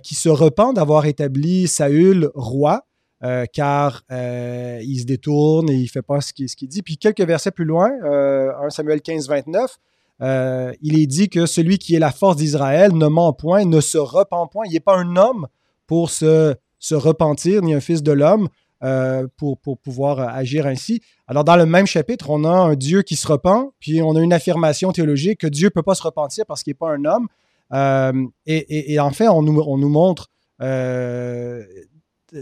qui 0.04 0.14
se 0.14 0.28
repent 0.28 0.72
d'avoir 0.74 1.06
établi 1.06 1.66
Saül 1.66 2.30
roi, 2.34 2.84
euh, 3.24 3.46
car 3.52 4.02
euh, 4.10 4.80
il 4.82 5.00
se 5.00 5.04
détourne 5.04 5.70
et 5.70 5.74
il 5.74 5.84
ne 5.84 5.88
fait 5.88 6.02
pas 6.02 6.20
ce 6.20 6.32
qu'il 6.32 6.46
dit. 6.68 6.82
Puis 6.82 6.96
quelques 6.96 7.22
versets 7.22 7.50
plus 7.50 7.64
loin, 7.64 7.90
euh, 8.04 8.50
1 8.62 8.70
Samuel 8.70 9.00
15, 9.00 9.28
29, 9.28 9.78
euh, 10.22 10.72
il 10.82 10.98
est 10.98 11.06
dit 11.06 11.28
que 11.28 11.46
celui 11.46 11.78
qui 11.78 11.94
est 11.94 11.98
la 11.98 12.12
force 12.12 12.36
d'Israël 12.36 12.92
ne 12.94 13.06
ment 13.06 13.32
point, 13.32 13.64
ne 13.64 13.80
se 13.80 13.98
repent 13.98 14.48
point. 14.50 14.64
Il 14.66 14.72
n'est 14.72 14.80
pas 14.80 14.96
un 14.96 15.16
homme 15.16 15.46
pour 15.86 16.10
se, 16.10 16.54
repentir, 16.92 17.62
ni 17.62 17.74
un 17.74 17.80
fils 17.80 18.02
de 18.02 18.12
l'homme 18.12 18.48
euh, 18.82 19.26
pour, 19.36 19.58
pouvoir 19.58 20.18
euh, 20.20 20.26
agir 20.26 20.66
ainsi. 20.66 21.00
Alors, 21.26 21.44
dans 21.44 21.56
le 21.56 21.66
même 21.66 21.86
chapitre, 21.86 22.30
on 22.30 22.44
a 22.44 22.50
un 22.50 22.74
Dieu 22.74 23.02
qui 23.02 23.16
se 23.16 23.26
repent, 23.26 23.72
puis 23.78 24.02
on 24.02 24.16
a 24.16 24.20
une 24.20 24.32
affirmation 24.32 24.92
théologique 24.92 25.40
que 25.40 25.46
Dieu 25.46 25.66
ne 25.66 25.70
peut 25.70 25.82
pas 25.82 25.94
se 25.94 26.02
repentir 26.02 26.44
parce 26.46 26.62
qu'il 26.62 26.72
n'est 26.72 26.78
pas 26.78 26.90
un 26.90 27.04
homme. 27.04 27.28
Euh, 27.72 28.26
et, 28.46 28.94
et- 28.94 29.00
on 29.00 29.42
nous, 29.42 29.60
on 29.60 29.78
nous 29.78 29.88
montre, 29.88 30.28
euh, 30.60 31.64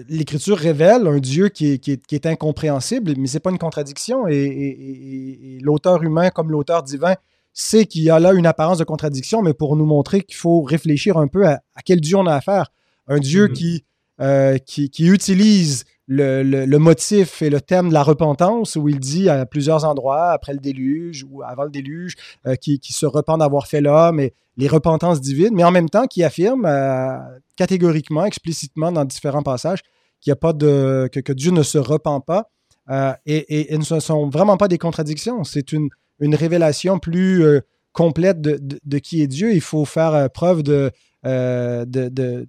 l'Écriture 0.09 0.57
révèle 0.57 1.07
un 1.07 1.19
Dieu 1.19 1.49
qui 1.49 1.73
est, 1.73 1.79
qui 1.79 1.93
est- 1.93 2.07
qui 2.07 2.15
est 2.15 2.27
incompréhensible, 2.27 3.15
mais 3.19 3.27
ce 3.27 3.35
n'est 3.35 3.41
pas 3.41 3.51
une 3.51 3.59
contradiction. 3.59 4.29
Et, 4.29 4.35
et- 4.35 4.69
et- 4.71 5.57
et 5.57 5.59
l'auteur 5.61 6.03
humain 6.03 6.31
comme 6.31 6.51
l'auteur 6.51 6.83
divin 6.83 7.15
sait 7.53 7.87
qu'il 7.87 8.03
y 8.03 8.11
a 8.11 8.21
là 8.21 8.33
une 8.33 8.47
apparence 8.47 8.79
de 8.79 8.85
contradiction, 8.85 9.43
mais 9.43 9.55
pour 9.55 9.75
nous 9.77 9.85
montrer 9.87 10.23
qu'il 10.23 10.37
faut 10.37 10.63
réfléchir 10.63 11.17
un 11.17 11.27
peu 11.27 11.47
à, 11.47 11.61
à 11.75 11.83
quel 11.85 12.01
Dieu 12.01 12.17
on 12.17 12.27
a 12.27 12.35
affaire. 12.35 12.71
Un 13.09 13.19
Dieu 13.19 13.49
Mhm. 13.49 13.53
qui, 13.53 13.85
euh, 14.21 14.59
qui, 14.59 14.91
qui 14.91 15.07
utilise 15.09 15.85
le, 16.07 16.43
le- 16.43 16.67
le 16.67 16.79
motif 16.79 17.41
et 17.43 17.51
le 17.51 17.61
thème 17.61 17.89
de 17.89 17.95
la 17.95 18.03
repentance, 18.03 18.77
où 18.77 18.89
il 18.89 18.99
dit 19.01 19.29
à 19.29 19.47
plusieurs 19.47 19.85
endroits, 19.85 20.31
après 20.31 20.53
le 20.53 20.59
déluge 20.61 21.25
ou 21.29 21.43
avant 21.43 21.65
le 21.65 21.71
déluge, 21.71 22.15
euh, 22.47 22.55
qui, 22.57 22.79
qui 22.81 22.93
se 22.93 23.07
repent 23.07 23.39
d'avoir 23.39 23.67
fait 23.67 23.81
l'homme 23.81 24.21
et 24.21 24.35
les 24.61 24.69
repentances 24.69 25.21
divines, 25.21 25.55
mais 25.55 25.65
en 25.65 25.71
même 25.71 25.89
temps 25.89 26.07
qui 26.07 26.23
affirme 26.23 26.65
euh, 26.67 27.19
catégoriquement, 27.57 28.25
explicitement 28.25 28.93
dans 28.93 29.05
différents 29.05 29.43
passages 29.43 29.81
qu'il 30.21 30.31
y 30.31 30.33
a 30.33 30.37
pas 30.37 30.53
de, 30.53 31.09
que, 31.13 31.33
Dieu 31.33 31.51
ne 31.51 31.63
se 31.63 31.79
repent 31.79 32.21
pas. 32.27 32.51
Euh, 32.91 33.13
et, 33.25 33.37
et, 33.37 33.75
et 33.75 33.81
ce 33.83 33.95
ne 33.95 34.01
sont 34.01 34.29
vraiment 34.29 34.57
pas 34.57 34.69
des 34.69 34.79
contradictions. 34.79 35.45
C'est 35.45 35.73
une, 35.73 35.89
une 36.21 36.35
révélation 36.35 36.99
plus 36.99 37.43
euh, 37.43 37.61
complète 37.93 38.41
de, 38.41 38.61
de- 38.85 38.99
qui 38.99 39.23
est 39.23 39.27
Dieu. 39.27 39.53
Il 39.55 39.61
faut 39.63 39.85
faire 39.85 40.29
preuve 40.31 40.63
de, 40.63 40.91
de- 41.25 42.47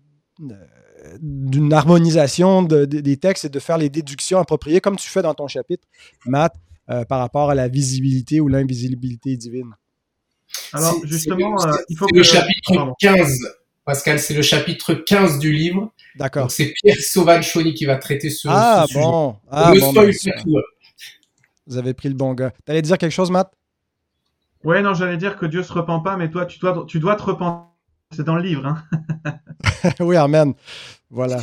d'une 1.22 1.74
harmonisation 1.74 2.62
de- 2.64 2.86
de- 2.86 3.00
des 3.00 3.18
textes 3.18 3.46
et 3.46 3.50
de 3.50 3.60
faire 3.60 3.78
les 3.78 3.90
déductions 3.90 4.40
appropriées, 4.40 4.82
comme 4.82 4.98
tu 4.98 5.10
fais 5.10 5.22
dans 5.22 5.34
ton 5.34 5.48
chapitre, 5.48 5.88
Matt, 6.26 6.56
par 7.08 7.20
rapport 7.20 7.50
à 7.50 7.56
la 7.56 7.68
visibilité 7.70 8.42
ou 8.42 8.48
l'invisibilité 8.50 9.38
divine. 9.38 9.72
Alors 10.74 10.96
justement, 11.06 11.58
c'est- 11.58 11.68
euh, 11.68 11.84
il 11.90 11.98
faut 11.98 12.08
que 12.08 12.16
le 12.18 12.24
chapitre 12.24 12.74
Pardon. 12.76 12.96
15, 13.00 13.40
Pascal, 13.86 14.20
c'est 14.20 14.34
le 14.34 14.42
chapitre 14.42 14.94
15 14.94 15.40
du 15.40 15.52
livre. 15.52 15.92
D'accord. 16.16 16.44
Donc 16.44 16.52
c'est 16.52 16.74
Pierre 16.82 16.98
Sauval-Chauny 16.98 17.74
qui 17.74 17.86
va 17.86 17.96
traiter 17.98 18.30
ce, 18.30 18.48
Ah 18.50 18.84
ce 18.88 18.94
sujet. 18.94 19.00
bon. 19.02 19.30
On 19.30 19.36
Ah 19.52 19.74
bon, 19.80 19.94
ben, 19.94 20.12
tout, 20.12 20.58
hein. 20.58 20.62
Vous 21.68 21.78
avez 21.78 21.94
pris 21.94 22.10
le 22.10 22.16
bon 22.16 22.34
gars. 22.34 22.52
T'allais 22.66 22.82
dire 22.82 22.98
quelque 22.98 23.12
chose, 23.12 23.32
Matt? 23.32 23.52
Ouais, 24.64 24.82
non, 24.82 24.94
j'allais 24.94 25.18
dire 25.18 25.38
que 25.38 25.46
Dieu 25.46 25.64
se 25.64 25.74
repent 25.74 26.02
pas, 26.04 26.18
mais 26.18 26.30
toi, 26.30 26.46
tu 26.46 26.60
dois, 26.60 26.86
tu 26.88 27.00
dois 27.00 27.16
te 27.16 27.24
repentir. 27.24 27.68
C'est 28.14 28.26
dans 28.26 28.36
le 28.36 28.42
livre. 28.44 28.66
Hein. 28.66 28.84
oui, 30.02 30.18
amen. 30.18 30.54
Voilà. 31.10 31.38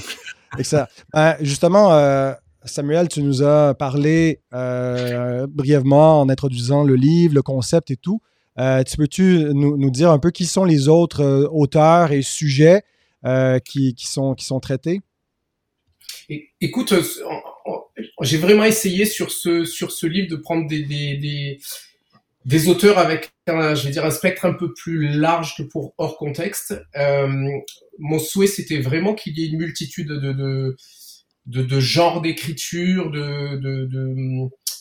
Excellent. 0.59 0.87
Ben, 1.15 1.35
justement, 1.41 1.95
euh, 1.95 2.33
Samuel, 2.65 3.09
tu 3.09 3.23
nous 3.23 3.43
as 3.43 3.75
parlé 3.75 4.43
euh, 4.53 5.47
brièvement 5.49 6.21
en 6.21 6.29
introduisant 6.29 6.85
le 6.85 6.95
livre, 6.95 7.35
le 7.35 7.43
concept 7.43 7.91
et 7.91 7.97
tout. 7.97 8.21
Euh, 8.59 8.83
tu 8.83 8.97
peux-tu 8.97 9.45
nous, 9.55 9.77
nous 9.77 9.91
dire 9.91 10.11
un 10.11 10.19
peu 10.19 10.31
qui 10.31 10.47
sont 10.47 10.65
les 10.65 10.89
autres 10.89 11.23
euh, 11.23 11.49
auteurs 11.51 12.13
et 12.13 12.23
sujets 12.23 12.83
euh, 13.25 13.59
qui, 13.61 13.95
qui 13.95 14.07
sont, 14.07 14.35
qui 14.35 14.45
sont 14.45 14.59
traités? 14.59 15.01
Écoute, 16.61 16.93
j'ai 18.23 18.39
vraiment 18.39 18.65
essayé 18.65 19.05
sur 19.07 19.31
ce 19.31 19.65
sur 19.65 19.93
ce 19.93 20.07
livre 20.07 20.29
de 20.29 20.37
prendre 20.37 20.69
des 20.69 20.83
des, 22.45 22.69
auteurs 22.69 22.99
avec 22.99 23.31
un, 23.47 23.75
je 23.75 23.85
vais 23.85 23.91
dire 23.91 24.05
un 24.05 24.11
spectre 24.11 24.45
un 24.45 24.53
peu 24.53 24.75
plus 24.75 25.09
large 25.09 25.57
que 25.57 25.63
pour 25.63 25.95
hors 25.97 26.19
contexte. 26.19 26.75
Mon 27.99 28.19
souhait 28.19 28.47
c'était 28.47 28.81
vraiment 28.81 29.15
qu'il 29.15 29.39
y 29.39 29.45
ait 29.45 29.49
une 29.49 29.59
multitude 29.59 30.09
de 30.09 30.33
de 30.33 30.77
de, 31.47 31.63
de 31.63 31.81
genres 31.81 32.21
d'écriture, 32.21 33.11
de, 33.11 33.57
de 33.57 33.87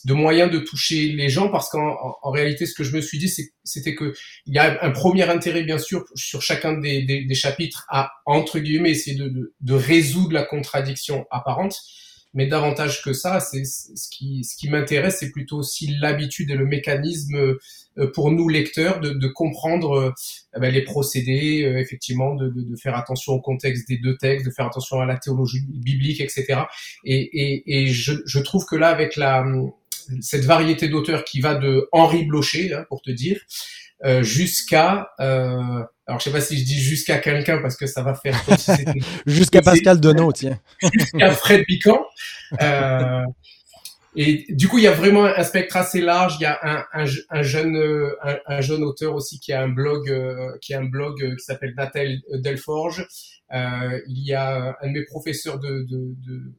de 0.05 0.13
moyens 0.13 0.51
de 0.51 0.59
toucher 0.59 1.09
les 1.09 1.29
gens 1.29 1.49
parce 1.49 1.69
qu'en 1.69 1.97
en, 2.23 2.31
réalité 2.31 2.65
ce 2.65 2.73
que 2.73 2.83
je 2.83 2.95
me 2.95 3.01
suis 3.01 3.17
dit 3.17 3.31
c'était 3.63 3.95
que 3.95 4.13
il 4.45 4.53
y 4.53 4.59
a 4.59 4.83
un 4.83 4.91
premier 4.91 5.23
intérêt 5.29 5.63
bien 5.63 5.77
sûr 5.77 6.05
sur 6.15 6.41
chacun 6.41 6.73
des, 6.77 7.03
des, 7.03 7.25
des 7.25 7.35
chapitres 7.35 7.85
à 7.89 8.11
entre 8.25 8.59
guillemets 8.59 8.91
essayer 8.91 9.17
de, 9.17 9.29
de, 9.29 9.53
de 9.59 9.73
résoudre 9.73 10.33
la 10.33 10.43
contradiction 10.43 11.25
apparente. 11.31 11.77
Mais 12.33 12.45
davantage 12.45 13.01
que 13.03 13.13
ça 13.13 13.39
c'est 13.39 13.63
c'est- 13.63 13.95
ce 13.95 14.09
qui 14.09 14.43
ce 14.43 14.55
qui 14.57 14.69
m'intéresse 14.69 15.17
c'est 15.21 15.31
plutôt 15.31 15.57
aussi 15.57 15.87
l'habitude 15.99 16.51
et 16.51 16.55
le 16.55 16.65
mécanisme 16.65 17.35
euh, 17.97 18.11
pour 18.13 18.31
nous 18.31 18.49
lecteurs 18.49 18.99
de, 18.99 19.11
de 19.11 19.27
comprendre 19.27 19.93
euh, 19.97 20.11
eh 20.55 20.59
ben, 20.59 20.71
les 20.71 20.83
procédés 20.83 21.63
euh, 21.63 21.79
effectivement 21.79 22.35
de, 22.35 22.49
de, 22.49 22.61
de 22.63 22.75
faire 22.75 22.95
attention 22.95 23.31
au 23.33 23.41
contexte 23.41 23.87
des 23.87 23.97
deux 23.97 24.17
textes 24.17 24.45
de 24.45 24.51
faire 24.51 24.65
attention 24.67 24.99
à 24.99 25.05
la 25.05 25.17
théologie 25.17 25.61
biblique 25.69 26.19
etc 26.19 26.63
et, 27.05 27.15
et, 27.15 27.83
et 27.83 27.87
je, 27.87 28.13
je 28.25 28.39
trouve 28.39 28.65
que 28.65 28.75
là 28.75 28.89
avec 28.89 29.15
la 29.15 29.43
cette 30.21 30.45
variété 30.45 30.89
d'auteurs 30.89 31.23
qui 31.23 31.39
va 31.39 31.55
de 31.55 31.87
Henri 31.91 32.25
Blocher, 32.25 32.73
hein, 32.73 32.85
pour 32.89 33.01
te 33.01 33.11
dire, 33.11 33.39
euh, 34.05 34.21
jusqu'à, 34.23 35.09
euh, 35.19 35.83
alors 36.05 36.19
je 36.19 36.25
sais 36.25 36.31
pas 36.31 36.41
si 36.41 36.57
je 36.59 36.63
dis 36.63 36.79
jusqu'à 36.79 37.17
quelqu'un 37.17 37.59
parce 37.61 37.75
que 37.75 37.87
ça 37.87 38.03
va 38.03 38.13
faire 38.13 38.39
Jusqu'à 39.25 39.61
Pascal 39.61 39.99
Donneau, 39.99 40.31
tiens. 40.33 40.59
jusqu'à 40.93 41.31
Fred 41.31 41.65
Piquant. 41.65 42.05
Euh, 42.61 43.23
et 44.19 44.45
du 44.49 44.67
coup, 44.67 44.79
il 44.79 44.83
y 44.83 44.87
a 44.87 44.91
vraiment 44.91 45.25
un 45.25 45.43
spectre 45.43 45.77
assez 45.77 46.01
large. 46.01 46.37
Il 46.39 46.43
y 46.43 46.45
a 46.47 46.59
un, 46.63 46.85
un, 46.93 47.05
un 47.29 47.43
jeune, 47.43 47.77
un, 48.23 48.37
un 48.47 48.61
jeune 48.61 48.83
auteur 48.83 49.13
aussi 49.13 49.39
qui 49.39 49.53
a 49.53 49.61
un 49.61 49.69
blog, 49.69 50.09
euh, 50.09 50.57
qui 50.59 50.73
a 50.73 50.79
un 50.79 50.85
blog 50.85 51.21
euh, 51.23 51.35
qui 51.35 51.43
s'appelle 51.45 51.75
Nathal 51.77 52.17
Delforge. 52.33 53.07
Euh, 53.53 54.01
il 54.07 54.25
y 54.25 54.33
a 54.33 54.75
un 54.81 54.87
de 54.87 54.93
mes 54.93 55.05
professeurs 55.05 55.59
de, 55.59 55.85
de, 55.87 56.15
de 56.25 56.51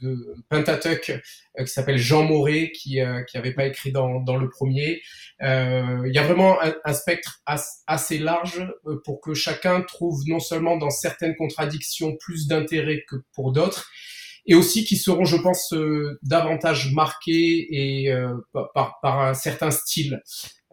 de 0.00 0.34
Pentateuch 0.48 1.12
qui 1.58 1.66
s'appelle 1.66 1.98
Jean 1.98 2.24
Moret, 2.24 2.70
qui 2.72 3.00
qui 3.30 3.36
avait 3.36 3.54
pas 3.54 3.66
écrit 3.66 3.92
dans, 3.92 4.20
dans 4.20 4.36
le 4.36 4.48
premier. 4.48 5.02
il 5.40 6.12
y 6.12 6.18
a 6.18 6.22
vraiment 6.22 6.60
un, 6.62 6.74
un 6.84 6.92
spectre 6.92 7.40
assez 7.86 8.18
large 8.18 8.66
pour 9.04 9.20
que 9.20 9.34
chacun 9.34 9.82
trouve 9.82 10.22
non 10.26 10.40
seulement 10.40 10.76
dans 10.76 10.90
certaines 10.90 11.36
contradictions 11.36 12.16
plus 12.16 12.46
d'intérêt 12.46 13.04
que 13.08 13.16
pour 13.32 13.52
d'autres, 13.52 13.88
et 14.48 14.54
aussi 14.54 14.84
qui 14.84 14.96
seront, 14.96 15.26
je 15.26 15.36
pense, 15.36 15.72
euh, 15.74 16.18
davantage 16.22 16.92
marqués 16.92 17.66
et 17.70 18.10
euh, 18.10 18.34
par, 18.74 18.98
par, 19.00 19.20
un 19.20 19.34
certain 19.34 19.70
style. 19.70 20.22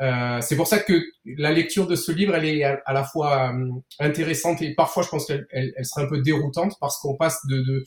Euh, 0.01 0.39
c'est 0.41 0.55
pour 0.55 0.67
ça 0.67 0.79
que 0.79 1.03
la 1.25 1.51
lecture 1.51 1.85
de 1.85 1.95
ce 1.95 2.11
livre, 2.11 2.35
elle 2.35 2.45
est 2.45 2.63
à, 2.63 2.93
la 2.93 3.03
fois 3.03 3.53
intéressante 3.99 4.61
et 4.61 4.73
parfois, 4.73 5.03
je 5.03 5.09
pense 5.09 5.25
qu'elle 5.25 5.45
elle, 5.51 5.73
elle 5.75 5.85
serait 5.85 6.03
un 6.03 6.09
peu 6.09 6.21
déroutante 6.21 6.75
parce 6.79 6.99
qu'on 6.99 7.17
passe 7.17 7.38
de, 7.49 7.61
de, 7.61 7.83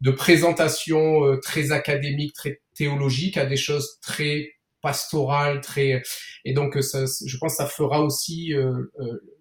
de 0.00 0.10
présentations 0.10 1.38
très 1.42 1.72
académiques, 1.72 2.34
très 2.34 2.60
théologiques 2.74 3.36
à 3.36 3.46
des 3.46 3.56
choses 3.56 3.98
très 4.00 4.52
pastorales, 4.80 5.60
très 5.60 6.02
et 6.44 6.52
donc 6.52 6.80
ça, 6.82 7.04
je 7.04 7.36
pense 7.38 7.52
que 7.52 7.56
ça 7.56 7.66
fera 7.66 8.02
aussi 8.02 8.52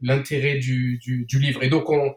l'intérêt 0.01 0.57
du, 0.57 0.97
du, 0.97 1.25
du 1.25 1.39
livre. 1.39 1.61
Et 1.63 1.69
donc 1.69 1.89
on 1.89 2.15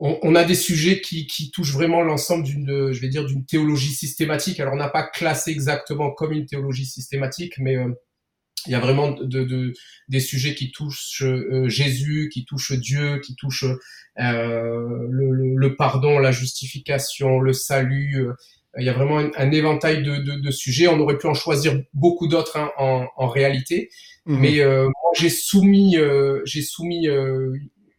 on, 0.00 0.34
a 0.34 0.44
des 0.44 0.54
sujets 0.54 1.00
qui, 1.00 1.50
touchent 1.52 1.72
vraiment 1.72 2.02
l'ensemble 2.02 2.44
d'une, 2.44 2.92
je 2.92 3.00
vais 3.00 3.08
dire, 3.08 3.24
d'une 3.24 3.46
théologie 3.46 3.94
systématique. 3.94 4.60
Alors, 4.60 4.74
on 4.74 4.76
n'a 4.76 4.88
pas 4.88 5.04
classé 5.04 5.50
exactement 5.50 6.10
comme 6.10 6.32
une 6.32 6.46
théologie 6.46 6.84
systématique, 6.84 7.54
mais 7.58 7.76
euh, 7.76 7.88
il 8.66 8.72
y 8.72 8.74
a 8.74 8.80
vraiment 8.80 9.12
de, 9.12 9.72
des 10.08 10.20
sujets 10.20 10.54
qui 10.54 10.70
touchent 10.72 11.22
euh, 11.22 11.68
Jésus, 11.68 12.30
qui 12.32 12.44
touchent 12.44 12.72
Dieu, 12.72 13.20
qui 13.20 13.34
touchent 13.36 13.66
euh, 14.18 15.06
le, 15.10 15.76
pardon, 15.76 16.18
la 16.18 16.32
justification, 16.32 17.40
le 17.40 17.52
salut. 17.52 18.28
il 18.78 18.84
y 18.84 18.88
a 18.88 18.92
vraiment 18.92 19.18
un, 19.18 19.50
éventail 19.50 20.02
de, 20.02 20.50
sujets. 20.50 20.88
On 20.88 20.98
aurait 21.00 21.18
pu 21.18 21.26
en 21.26 21.34
choisir 21.34 21.80
beaucoup 21.92 22.28
d'autres 22.28 22.56
hein, 22.58 22.70
en, 22.78 23.28
réalité, 23.28 23.90
mmh. 24.26 24.38
mais 24.38 24.64
moi 24.64 25.12
j'ai 25.16 25.30
soumis, 25.30 25.96
j'ai 26.44 26.62
soumis 26.62 27.08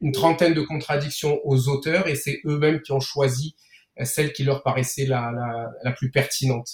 une 0.01 0.11
trentaine 0.11 0.53
de 0.53 0.61
contradictions 0.61 1.39
aux 1.43 1.67
auteurs 1.67 2.07
et 2.07 2.15
c'est 2.15 2.39
eux-mêmes 2.45 2.81
qui 2.81 2.91
ont 2.91 2.99
choisi 2.99 3.55
euh, 3.99 4.05
celle 4.05 4.33
qui 4.33 4.43
leur 4.43 4.63
paraissait 4.63 5.05
la, 5.05 5.31
la, 5.83 5.91
plus 5.91 6.11
pertinente. 6.11 6.69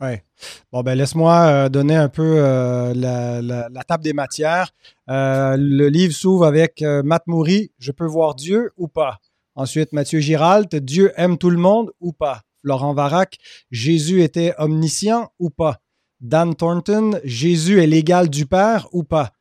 Ouais. 0.00 0.24
Bon, 0.72 0.82
ben 0.82 0.94
laisse-moi 0.94 1.34
euh, 1.34 1.68
donner 1.68 1.96
un 1.96 2.08
peu 2.08 2.36
euh, 2.38 2.94
la, 2.94 3.84
table 3.84 4.02
des 4.02 4.12
matières. 4.12 4.70
le 5.08 5.88
livre 5.88 6.14
s'ouvre 6.14 6.46
avec 6.46 6.82
Matt 6.82 7.26
Moury, 7.26 7.70
Je 7.78 7.92
peux 7.92 8.06
voir 8.06 8.34
Dieu 8.34 8.72
ou 8.76 8.88
pas? 8.88 9.18
Ensuite, 9.54 9.92
Mathieu 9.92 10.20
Giralt, 10.20 10.74
Dieu 10.76 11.12
aime 11.16 11.36
tout 11.36 11.50
le 11.50 11.58
monde 11.58 11.90
ou 12.00 12.12
pas? 12.12 12.42
Florent 12.62 12.94
Varac, 12.94 13.38
Jésus 13.70 14.22
était 14.22 14.54
omniscient 14.58 15.30
ou 15.38 15.50
pas? 15.50 15.80
Dan 16.20 16.54
Thornton, 16.54 17.18
Jésus 17.24 17.82
est 17.82 17.86
l'égal 17.86 18.28
du 18.28 18.46
Père 18.46 18.88
ou 18.92 19.02
pas? 19.02 19.32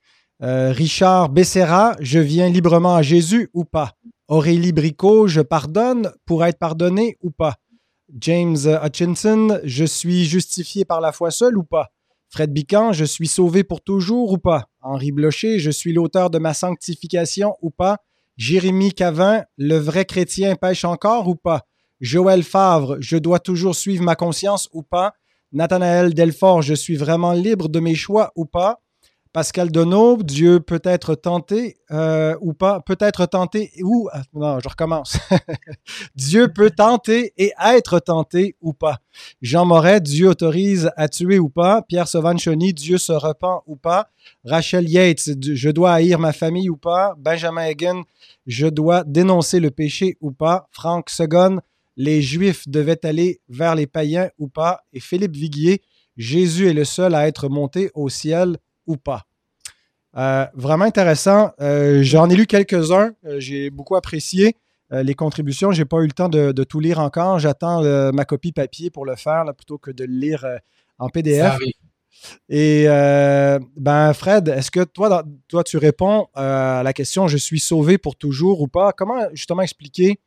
Euh, 0.41 0.71
Richard 0.71 1.29
Becerra, 1.29 1.95
je 1.99 2.19
viens 2.19 2.49
librement 2.49 2.95
à 2.95 3.01
Jésus 3.01 3.49
ou 3.53 3.65
pas? 3.65 3.93
Aurélie 4.29 4.71
Bricot, 4.71 5.27
je 5.27 5.41
pardonne 5.41 6.11
pour 6.25 6.45
être 6.45 6.57
pardonné 6.57 7.17
ou 7.21 7.29
pas? 7.31 7.55
James 8.17 8.57
Hutchinson, 8.83 9.59
je 9.63 9.85
suis 9.85 10.25
justifié 10.25 10.83
par 10.83 10.99
la 10.99 11.11
foi 11.11 11.29
seule 11.29 11.57
ou 11.57 11.63
pas? 11.63 11.89
Fred 12.29 12.51
Bican, 12.51 12.91
je 12.91 13.05
suis 13.05 13.27
sauvé 13.27 13.63
pour 13.63 13.81
toujours 13.81 14.31
ou 14.31 14.37
pas? 14.37 14.65
Henri 14.81 15.11
Blocher, 15.11 15.59
je 15.59 15.69
suis 15.69 15.93
l'auteur 15.93 16.29
de 16.29 16.39
ma 16.39 16.53
sanctification 16.53 17.55
ou 17.61 17.69
pas? 17.69 17.97
Jérémy 18.37 18.93
Cavin, 18.93 19.43
le 19.57 19.77
vrai 19.77 20.05
chrétien 20.05 20.55
pêche 20.55 20.85
encore 20.85 21.27
ou 21.27 21.35
pas? 21.35 21.67
Joël 21.99 22.43
Favre, 22.43 22.97
je 22.99 23.17
dois 23.17 23.39
toujours 23.39 23.75
suivre 23.75 24.03
ma 24.03 24.15
conscience 24.15 24.69
ou 24.73 24.81
pas? 24.81 25.13
Nathanaël 25.51 26.13
Delfort, 26.13 26.61
je 26.61 26.73
suis 26.73 26.95
vraiment 26.95 27.33
libre 27.33 27.69
de 27.69 27.79
mes 27.79 27.95
choix 27.95 28.31
ou 28.35 28.45
pas? 28.45 28.79
Pascal 29.31 29.69
Denaube, 29.69 30.23
Dieu 30.23 30.59
peut 30.59 30.81
être 30.83 31.13
tenté 31.13 31.77
euh, 31.91 32.35
ou 32.41 32.53
pas, 32.53 32.81
peut 32.81 32.97
être 32.99 33.27
tenté 33.27 33.71
ou 33.83 34.09
ah, 34.11 34.23
non, 34.33 34.59
je 34.59 34.67
recommence. 34.67 35.19
Dieu 36.15 36.47
peut 36.51 36.71
tenter 36.71 37.33
et 37.37 37.51
être 37.63 37.99
tenté 37.99 38.55
ou 38.59 38.73
pas. 38.73 38.97
Jean 39.43 39.65
Moret, 39.65 40.01
Dieu 40.01 40.29
autorise 40.29 40.89
à 40.97 41.07
tuer 41.09 41.37
ou 41.37 41.47
pas. 41.47 41.83
Pierre 41.83 42.07
Sauvanchoni, 42.07 42.73
Dieu 42.73 42.97
se 42.97 43.11
repent 43.11 43.61
ou 43.67 43.75
pas. 43.75 44.09
Rachel 44.45 44.89
Yates, 44.89 45.29
je 45.39 45.69
dois 45.69 45.93
haïr 45.93 46.17
ma 46.17 46.33
famille 46.33 46.69
ou 46.69 46.77
pas. 46.77 47.13
Benjamin 47.19 47.61
Hagen, 47.61 48.01
je 48.47 48.65
dois 48.65 49.03
dénoncer 49.03 49.59
le 49.59 49.69
péché 49.69 50.17
ou 50.21 50.31
pas. 50.31 50.67
Franck 50.71 51.11
Segon, 51.11 51.59
les 51.97 52.23
Juifs 52.23 52.67
devaient 52.67 53.05
aller 53.05 53.41
vers 53.47 53.75
les 53.75 53.85
païens 53.85 54.29
ou 54.39 54.47
pas. 54.47 54.81
Et 54.91 54.99
Philippe 54.99 55.35
Viguier, 55.35 55.83
Jésus 56.17 56.67
est 56.67 56.73
le 56.73 56.83
seul 56.83 57.13
à 57.13 57.27
être 57.27 57.47
monté 57.47 57.91
au 57.93 58.09
ciel 58.09 58.57
ou 58.89 58.97
pas. 58.97 59.25
Euh, 60.17 60.45
vraiment 60.55 60.85
intéressant. 60.85 61.51
Euh, 61.61 61.99
j'en 62.01 62.29
ai 62.29 62.35
lu 62.35 62.47
quelques-uns. 62.47 63.11
Euh, 63.25 63.39
j'ai 63.39 63.69
beaucoup 63.69 63.95
apprécié 63.95 64.55
les 64.91 65.13
contributions. 65.13 65.71
Je 65.71 65.83
n'ai 65.83 65.85
pas 65.85 65.97
eu 65.99 66.07
le 66.07 66.13
temps 66.13 66.29
de, 66.29 66.63
tout 66.63 66.79
lire 66.79 66.97
encore. 66.97 67.37
J'attends 67.37 67.83
ma 68.11 68.25
copie 68.25 68.51
papier 68.51 68.89
pour 68.89 69.05
le 69.05 69.15
faire 69.15 69.45
plutôt 69.55 69.77
que 69.77 69.91
de 69.91 70.03
le 70.03 70.13
lire 70.13 70.47
en 70.97 71.09
PDF. 71.09 71.59
Et 72.49 72.85
ben 73.77 74.13
Fred, 74.13 74.47
est-ce 74.47 74.71
que 74.71 74.83
toi, 74.83 75.23
toi, 75.47 75.63
tu 75.63 75.77
réponds 75.77 76.25
à 76.33 76.81
la 76.83 76.91
question 76.93 77.27
je 77.27 77.37
suis 77.37 77.59
sauvé 77.59 77.99
pour 77.99 78.15
toujours 78.15 78.61
ou 78.61 78.67
pas? 78.67 78.91
Comment 78.91 79.27
justement 79.31 79.61
expliquer 79.61 80.19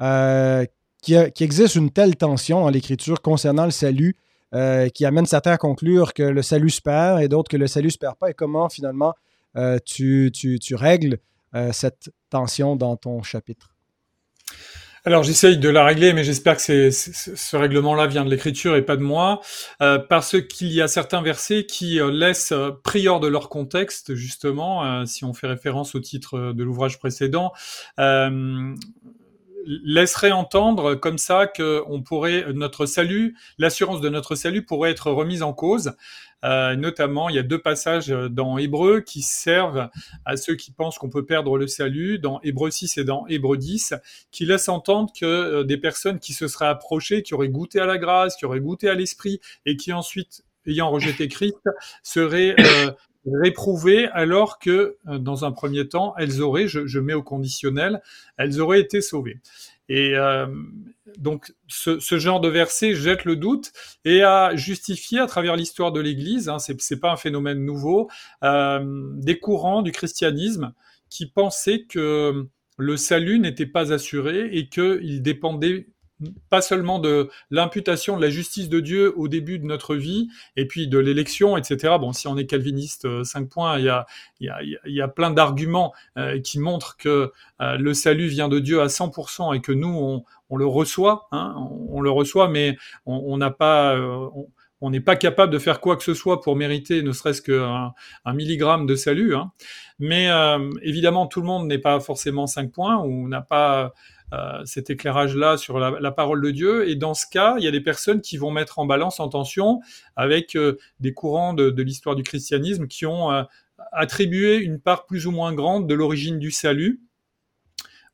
qu'il 0.00 1.20
existe 1.38 1.76
une 1.76 1.90
telle 1.92 2.16
tension 2.16 2.62
dans 2.62 2.70
l'Écriture 2.70 3.22
concernant 3.22 3.66
le 3.66 3.70
salut 3.70 4.16
euh, 4.54 4.88
qui 4.88 5.04
amène 5.04 5.26
certains 5.26 5.52
à 5.52 5.58
conclure 5.58 6.14
que 6.14 6.22
le 6.22 6.40
salut 6.40 6.70
se 6.70 6.80
perd 6.80 7.20
et 7.20 7.28
d'autres 7.28 7.50
que 7.50 7.58
le 7.58 7.66
salut 7.66 7.90
se 7.90 7.98
perd 7.98 8.16
pas. 8.16 8.30
Et 8.30 8.34
comment 8.34 8.70
finalement 8.70 9.14
euh, 9.56 9.78
tu, 9.84 10.30
tu, 10.34 10.58
tu, 10.58 10.74
règles 10.74 11.18
euh, 11.54 11.70
cette 11.72 12.10
tension 12.30 12.74
dans 12.74 12.96
ton 12.96 13.22
chapitre? 13.22 13.74
Alors 15.04 15.22
j'essaye 15.22 15.58
de 15.58 15.68
la 15.68 15.84
régler, 15.84 16.14
mais 16.14 16.24
j'espère 16.24 16.56
que 16.56 16.90
ce 16.90 17.56
règlement-là 17.56 18.06
vient 18.06 18.24
de 18.24 18.30
l'écriture 18.30 18.74
et 18.74 18.82
pas 18.82 18.96
de 18.96 19.02
moi, 19.02 19.40
parce 19.78 20.36
qu'il 20.42 20.72
y 20.72 20.82
a 20.82 20.88
certains 20.88 21.22
versets 21.22 21.64
qui 21.64 22.00
laissent 22.10 22.52
pris 22.82 23.08
hors 23.08 23.20
de 23.20 23.28
leur 23.28 23.48
contexte, 23.48 24.14
justement, 24.14 25.06
si 25.06 25.24
on 25.24 25.32
fait 25.32 25.46
référence 25.46 25.94
au 25.94 26.00
titre 26.00 26.52
de 26.52 26.64
l'ouvrage 26.64 26.98
précédent, 26.98 27.52
laisserait 29.66 30.32
entendre 30.32 30.94
comme 30.94 31.18
ça 31.18 31.46
que 31.46 31.82
on 31.86 32.02
pourrait 32.02 32.52
notre 32.52 32.86
salut, 32.86 33.36
l'assurance 33.58 34.00
de 34.00 34.08
notre 34.08 34.34
salut 34.34 34.64
pourrait 34.64 34.90
être 34.90 35.10
remise 35.10 35.42
en 35.42 35.52
cause. 35.52 35.92
Euh, 36.44 36.76
notamment, 36.76 37.28
il 37.28 37.36
y 37.36 37.38
a 37.38 37.42
deux 37.42 37.60
passages 37.60 38.08
dans 38.08 38.58
Hébreu 38.58 39.00
qui 39.00 39.22
servent 39.22 39.88
à 40.24 40.36
ceux 40.36 40.54
qui 40.54 40.70
pensent 40.70 40.98
qu'on 40.98 41.10
peut 41.10 41.26
perdre 41.26 41.58
le 41.58 41.66
salut, 41.66 42.18
dans 42.18 42.40
Hébreu 42.42 42.70
6 42.70 42.98
et 42.98 43.04
dans 43.04 43.26
Hébreu 43.26 43.56
10, 43.56 43.94
qui 44.30 44.46
laissent 44.46 44.68
entendre 44.68 45.12
que 45.18 45.26
euh, 45.26 45.64
des 45.64 45.78
personnes 45.78 46.20
qui 46.20 46.32
se 46.32 46.46
seraient 46.46 46.68
approchées, 46.68 47.22
qui 47.22 47.34
auraient 47.34 47.48
goûté 47.48 47.80
à 47.80 47.86
la 47.86 47.98
grâce, 47.98 48.36
qui 48.36 48.44
auraient 48.44 48.60
goûté 48.60 48.88
à 48.88 48.94
l'esprit, 48.94 49.40
et 49.66 49.76
qui 49.76 49.92
ensuite, 49.92 50.44
ayant 50.66 50.90
rejeté 50.90 51.28
Christ, 51.28 51.58
seraient 52.02 52.54
euh, 52.60 52.92
réprouvées 53.42 54.08
alors 54.08 54.58
que, 54.58 54.96
euh, 55.08 55.18
dans 55.18 55.44
un 55.44 55.52
premier 55.52 55.88
temps, 55.88 56.14
elles 56.16 56.40
auraient, 56.40 56.68
je, 56.68 56.98
mets 56.98 57.14
au 57.14 57.22
conditionnel, 57.22 58.02
elles 58.36 58.60
auraient 58.60 58.80
été 58.80 59.00
sauvées. 59.00 59.40
Et 59.88 60.14
euh, 60.14 60.46
donc, 61.16 61.52
ce, 61.66 62.18
genre 62.18 62.40
de 62.40 62.48
verset 62.48 62.94
jette 62.94 63.24
le 63.24 63.36
doute 63.36 63.72
et 64.04 64.22
a 64.22 64.54
justifié 64.54 65.18
à 65.18 65.26
travers 65.26 65.56
l'histoire 65.56 65.92
de 65.92 66.00
l'Église, 66.00 66.48
hein, 66.48 66.58
c'est 66.58 67.00
pas 67.00 67.12
un 67.12 67.16
phénomène 67.16 67.64
nouveau, 67.64 68.10
euh, 68.42 68.80
des 69.14 69.38
courants 69.38 69.82
du 69.82 69.92
christianisme 69.92 70.74
qui 71.08 71.26
pensaient 71.26 71.84
que 71.88 72.46
le 72.76 72.96
salut 72.96 73.38
n'était 73.38 73.66
pas 73.66 73.92
assuré 73.92 74.50
et 74.52 74.68
qu'il 74.68 75.22
dépendait 75.22 75.88
pas 76.50 76.60
seulement 76.60 76.98
de 76.98 77.30
l'imputation 77.50 78.16
de 78.16 78.22
la 78.22 78.30
justice 78.30 78.68
de 78.68 78.80
Dieu 78.80 79.12
au 79.16 79.28
début 79.28 79.58
de 79.58 79.64
notre 79.64 79.94
vie, 79.94 80.28
et 80.56 80.66
puis 80.66 80.88
de 80.88 80.98
l'élection, 80.98 81.56
etc. 81.56 81.94
Bon, 82.00 82.12
si 82.12 82.26
on 82.26 82.36
est 82.36 82.46
calviniste, 82.46 83.22
5 83.24 83.42
euh, 83.42 83.46
points, 83.46 83.78
il 83.78 83.84
y 83.84 83.88
a, 83.88 84.06
y 84.40 84.48
a, 84.48 84.58
y 84.86 85.00
a 85.00 85.08
plein 85.08 85.30
d'arguments 85.30 85.92
euh, 86.16 86.40
qui 86.40 86.58
montrent 86.58 86.96
que 86.96 87.32
euh, 87.60 87.76
le 87.76 87.94
salut 87.94 88.26
vient 88.26 88.48
de 88.48 88.58
Dieu 88.58 88.80
à 88.80 88.86
100% 88.86 89.54
et 89.54 89.60
que 89.60 89.72
nous, 89.72 89.88
on, 89.88 90.24
on 90.50 90.56
le 90.56 90.66
reçoit, 90.66 91.28
hein, 91.32 91.54
on, 91.88 92.00
le 92.00 92.10
reçoit, 92.10 92.48
mais 92.48 92.76
on 93.06 93.36
n'a 93.36 93.50
pas... 93.50 93.96
on, 94.80 94.90
n'est 94.90 95.00
pas 95.00 95.16
capable 95.16 95.52
de 95.52 95.58
faire 95.58 95.80
quoi 95.80 95.96
que 95.96 96.04
ce 96.04 96.14
soit 96.14 96.40
pour 96.40 96.54
mériter 96.56 97.02
ne 97.02 97.12
serait-ce 97.12 97.42
qu'un 97.42 97.92
un 98.24 98.32
milligramme 98.32 98.86
de 98.86 98.94
salut. 98.94 99.34
Hein. 99.34 99.50
Mais 99.98 100.28
évidemment, 100.82 101.26
tout 101.26 101.40
le 101.40 101.46
monde 101.46 101.66
n'est 101.66 101.78
pas 101.78 102.00
forcément 102.00 102.46
5 102.46 102.70
points 102.72 102.96
ou 103.02 103.28
n'a 103.28 103.42
pas 103.42 103.92
euh, 104.34 104.62
cet 104.66 104.90
éclairage-là 104.90 105.56
sur 105.56 105.78
la, 105.78 106.10
parole 106.10 106.42
de 106.42 106.50
Dieu. 106.50 106.86
Et 106.88 106.96
dans 106.96 107.14
ce 107.14 107.24
cas, 107.30 107.54
il 107.56 107.64
y 107.64 107.66
a 107.66 107.70
des 107.70 107.80
personnes 107.80 108.20
qui 108.20 108.36
vont 108.36 108.50
mettre 108.50 108.78
en 108.78 108.84
balance, 108.84 109.20
en 109.20 109.28
tension, 109.28 109.80
avec 110.16 110.54
euh, 110.54 110.76
des 111.00 111.14
courants 111.14 111.54
de, 111.54 111.82
l'histoire 111.82 112.14
du 112.14 112.22
christianisme 112.22 112.88
qui 112.88 113.06
ont 113.06 113.32
euh, 113.32 113.42
attribué 113.90 114.56
une 114.56 114.80
part 114.80 115.06
plus 115.06 115.26
ou 115.26 115.30
moins 115.30 115.54
grande 115.54 115.88
de 115.88 115.94
l'origine 115.94 116.38
du 116.38 116.50
salut 116.50 117.00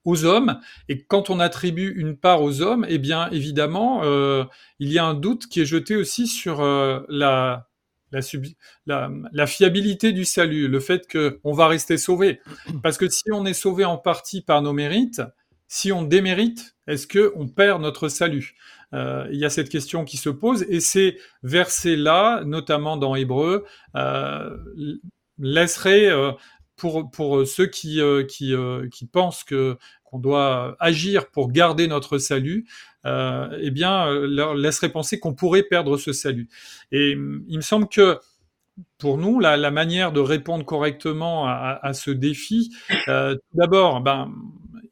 aux 0.04 0.24
hommes. 0.24 0.60
Et 0.88 1.02
quand 1.02 1.30
on 1.30 1.40
attribue 1.40 1.92
une 1.96 2.16
part 2.16 2.42
aux 2.42 2.60
hommes, 2.60 2.86
eh 2.88 2.98
bien 2.98 3.28
évidemment, 3.30 4.02
il 4.78 4.92
y 4.92 4.98
a 4.98 5.04
un 5.04 5.14
doute 5.14 5.46
qui 5.48 5.62
est 5.62 5.66
jeté 5.66 5.96
aussi 5.96 6.26
sur 6.26 6.62
la, 6.62 7.66
la, 8.86 9.10
la, 9.32 9.46
fiabilité 9.46 10.12
du 10.12 10.26
salut, 10.26 10.68
le 10.68 10.78
fait 10.78 11.10
qu'on 11.10 11.52
va 11.52 11.66
rester 11.68 11.96
sauvé. 11.96 12.40
Parce 12.82 12.98
que 12.98 13.08
si 13.08 13.24
on 13.32 13.46
est 13.46 13.54
sauvé 13.54 13.86
en 13.86 13.96
partie 13.96 14.42
par 14.42 14.60
nos 14.60 14.74
mérites, 14.74 15.22
si 15.68 15.92
on 15.92 16.02
démérite, 16.02 16.76
est-ce 16.86 17.06
que 17.06 17.32
on 17.36 17.48
perd 17.48 17.82
notre 17.82 18.08
salut? 18.08 18.54
Euh, 18.92 19.26
Il 19.32 19.38
y 19.38 19.44
a 19.44 19.50
cette 19.50 19.68
question 19.68 20.04
qui 20.04 20.16
se 20.16 20.30
pose 20.30 20.64
et 20.68 20.80
ces 20.80 21.18
versets-là, 21.42 22.44
notamment 22.44 22.96
dans 22.96 23.14
Hébreu, 23.14 23.64
euh, 23.96 24.56
laisseraient 25.38 26.10
euh, 26.10 26.32
pour, 26.76 27.10
pour 27.10 27.46
ceux 27.46 27.66
qui, 27.66 28.00
euh, 28.00 28.24
qui, 28.24 29.06
pensent 29.06 29.44
que 29.44 29.76
qu'on 30.04 30.18
doit 30.18 30.76
agir 30.80 31.30
pour 31.30 31.50
garder 31.50 31.88
notre 31.88 32.18
salut, 32.18 32.66
eh 33.04 33.70
bien, 33.70 34.10
leur 34.10 34.54
laisserait 34.54 34.90
penser 34.90 35.18
qu'on 35.18 35.34
pourrait 35.34 35.64
perdre 35.64 35.96
ce 35.96 36.12
salut. 36.12 36.48
Et 36.92 37.12
il 37.12 37.56
me 37.56 37.60
semble 37.62 37.88
que 37.88 38.18
pour 38.98 39.18
nous, 39.18 39.40
la, 39.40 39.70
manière 39.70 40.12
de 40.12 40.20
répondre 40.20 40.64
correctement 40.64 41.46
à, 41.46 41.78
à 41.82 41.92
ce 41.92 42.10
défi, 42.10 42.70
euh, 43.08 43.36
d'abord, 43.52 44.00
ben, 44.00 44.32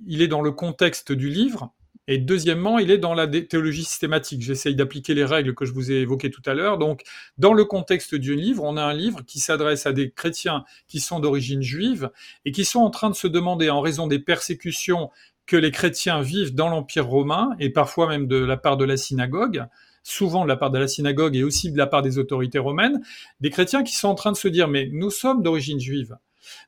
il 0.06 0.22
est 0.22 0.28
dans 0.28 0.42
le 0.42 0.52
contexte 0.52 1.12
du 1.12 1.28
livre, 1.28 1.72
et 2.08 2.18
deuxièmement, 2.18 2.78
il 2.80 2.90
est 2.90 2.98
dans 2.98 3.14
la 3.14 3.28
théologie 3.28 3.84
systématique. 3.84 4.42
J'essaye 4.42 4.74
d'appliquer 4.74 5.14
les 5.14 5.24
règles 5.24 5.54
que 5.54 5.64
je 5.64 5.72
vous 5.72 5.92
ai 5.92 6.00
évoquées 6.00 6.30
tout 6.30 6.42
à 6.46 6.54
l'heure. 6.54 6.76
Donc, 6.76 7.02
dans 7.38 7.52
le 7.52 7.64
contexte 7.64 8.16
du 8.16 8.34
livre, 8.34 8.64
on 8.64 8.76
a 8.76 8.82
un 8.82 8.92
livre 8.92 9.22
qui 9.24 9.38
s'adresse 9.38 9.86
à 9.86 9.92
des 9.92 10.10
chrétiens 10.10 10.64
qui 10.88 10.98
sont 10.98 11.20
d'origine 11.20 11.62
juive 11.62 12.10
et 12.44 12.50
qui 12.50 12.64
sont 12.64 12.80
en 12.80 12.90
train 12.90 13.08
de 13.08 13.14
se 13.14 13.28
demander, 13.28 13.70
en 13.70 13.80
raison 13.80 14.08
des 14.08 14.18
persécutions 14.18 15.10
que 15.46 15.56
les 15.56 15.70
chrétiens 15.70 16.22
vivent 16.22 16.54
dans 16.54 16.68
l'Empire 16.68 17.06
romain 17.06 17.50
et 17.60 17.70
parfois 17.70 18.08
même 18.08 18.26
de 18.26 18.36
la 18.36 18.56
part 18.56 18.76
de 18.76 18.84
la 18.84 18.96
synagogue, 18.96 19.64
souvent 20.02 20.42
de 20.42 20.48
la 20.48 20.56
part 20.56 20.70
de 20.70 20.78
la 20.78 20.88
synagogue 20.88 21.36
et 21.36 21.44
aussi 21.44 21.70
de 21.70 21.78
la 21.78 21.86
part 21.86 22.02
des 22.02 22.18
autorités 22.18 22.58
romaines, 22.58 23.00
des 23.40 23.50
chrétiens 23.50 23.84
qui 23.84 23.94
sont 23.94 24.08
en 24.08 24.14
train 24.14 24.32
de 24.32 24.36
se 24.36 24.48
dire, 24.48 24.66
mais 24.66 24.88
nous 24.92 25.10
sommes 25.10 25.42
d'origine 25.42 25.80
juive. 25.80 26.16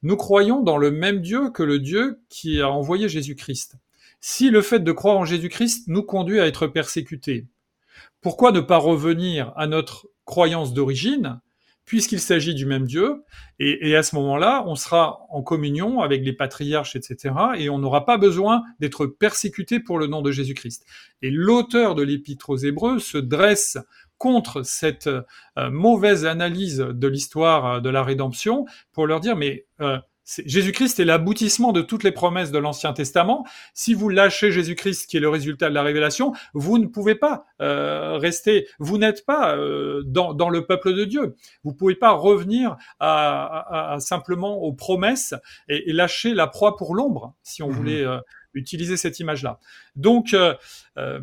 Nous 0.02 0.16
croyons 0.16 0.62
dans 0.62 0.76
le 0.76 0.90
même 0.90 1.20
Dieu 1.20 1.50
que 1.50 1.62
le 1.62 1.78
Dieu 1.78 2.20
qui 2.28 2.60
a 2.60 2.70
envoyé 2.70 3.08
Jésus-Christ. 3.08 3.76
Si 4.20 4.50
le 4.50 4.62
fait 4.62 4.80
de 4.80 4.92
croire 4.92 5.18
en 5.18 5.24
Jésus-Christ 5.24 5.88
nous 5.88 6.02
conduit 6.02 6.40
à 6.40 6.46
être 6.46 6.66
persécutés, 6.66 7.46
pourquoi 8.20 8.52
ne 8.52 8.60
pas 8.60 8.78
revenir 8.78 9.52
à 9.56 9.66
notre 9.66 10.08
croyance 10.24 10.72
d'origine, 10.72 11.40
puisqu'il 11.84 12.20
s'agit 12.20 12.54
du 12.54 12.64
même 12.64 12.86
Dieu, 12.86 13.22
et, 13.58 13.94
à 13.94 14.02
ce 14.02 14.16
moment-là, 14.16 14.64
on 14.66 14.74
sera 14.74 15.26
en 15.28 15.42
communion 15.42 16.00
avec 16.00 16.24
les 16.24 16.32
patriarches, 16.32 16.96
etc., 16.96 17.34
et 17.56 17.68
on 17.68 17.78
n'aura 17.78 18.06
pas 18.06 18.16
besoin 18.16 18.62
d'être 18.80 19.06
persécuté 19.06 19.80
pour 19.80 19.98
le 19.98 20.06
nom 20.06 20.22
de 20.22 20.32
Jésus-Christ. 20.32 20.86
Et 21.20 21.30
l'auteur 21.30 21.94
de 21.94 22.02
l'Épître 22.02 22.50
aux 22.50 22.56
Hébreux 22.56 22.98
se 22.98 23.18
dresse 23.18 23.76
contre 24.24 24.62
cette 24.62 25.06
euh, 25.06 25.22
mauvaise 25.70 26.24
analyse 26.24 26.78
de 26.78 27.08
l'histoire 27.08 27.82
de 27.82 27.90
la 27.90 28.02
rédemption 28.02 28.64
pour 28.94 29.06
leur 29.06 29.20
dire, 29.20 29.36
mais 29.36 29.66
euh, 29.82 29.98
Jésus-Christ 30.24 30.98
est 30.98 31.04
l'aboutissement 31.04 31.72
de 31.72 31.82
toutes 31.82 32.04
les 32.04 32.10
promesses 32.10 32.50
de 32.50 32.56
l'Ancien 32.56 32.94
Testament. 32.94 33.44
Si 33.74 33.92
vous 33.92 34.08
lâchez 34.08 34.50
Jésus-Christ, 34.50 35.10
qui 35.10 35.18
est 35.18 35.20
le 35.20 35.28
résultat 35.28 35.68
de 35.68 35.74
la 35.74 35.82
révélation, 35.82 36.32
vous 36.54 36.78
ne 36.78 36.86
pouvez 36.86 37.16
pas 37.16 37.44
euh, 37.60 38.16
rester, 38.16 38.66
vous 38.78 38.96
n'êtes 38.96 39.26
pas 39.26 39.54
euh, 39.58 40.02
dans, 40.06 40.32
dans, 40.32 40.48
le 40.48 40.64
peuple 40.64 40.94
de 40.94 41.04
Dieu. 41.04 41.36
Vous 41.64 41.74
pouvez 41.74 41.96
pas 41.96 42.12
revenir 42.12 42.78
à, 42.98 43.44
à, 43.44 43.92
à 43.92 44.00
simplement 44.00 44.56
aux 44.56 44.72
promesses 44.72 45.34
et, 45.68 45.90
et, 45.90 45.92
lâcher 45.92 46.32
la 46.32 46.46
proie 46.46 46.76
pour 46.76 46.94
l'ombre, 46.94 47.34
si 47.42 47.62
on 47.62 47.68
mmh. 47.68 47.72
voulait 47.72 48.04
euh, 48.06 48.18
utiliser 48.54 48.96
cette 48.96 49.20
image-là. 49.20 49.58
Donc, 49.96 50.32
euh, 50.32 50.54
euh, 50.96 51.20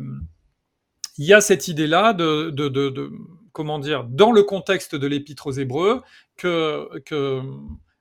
il 1.22 1.26
y 1.26 1.34
a 1.34 1.40
cette 1.40 1.68
idée-là 1.68 2.14
de, 2.14 3.12
comment 3.52 3.78
dire, 3.78 4.02
dans 4.02 4.32
le 4.32 4.42
contexte 4.42 4.96
de 4.96 5.06
l'Épître 5.06 5.46
aux 5.46 5.52
Hébreux, 5.52 6.02
que, 6.36 6.88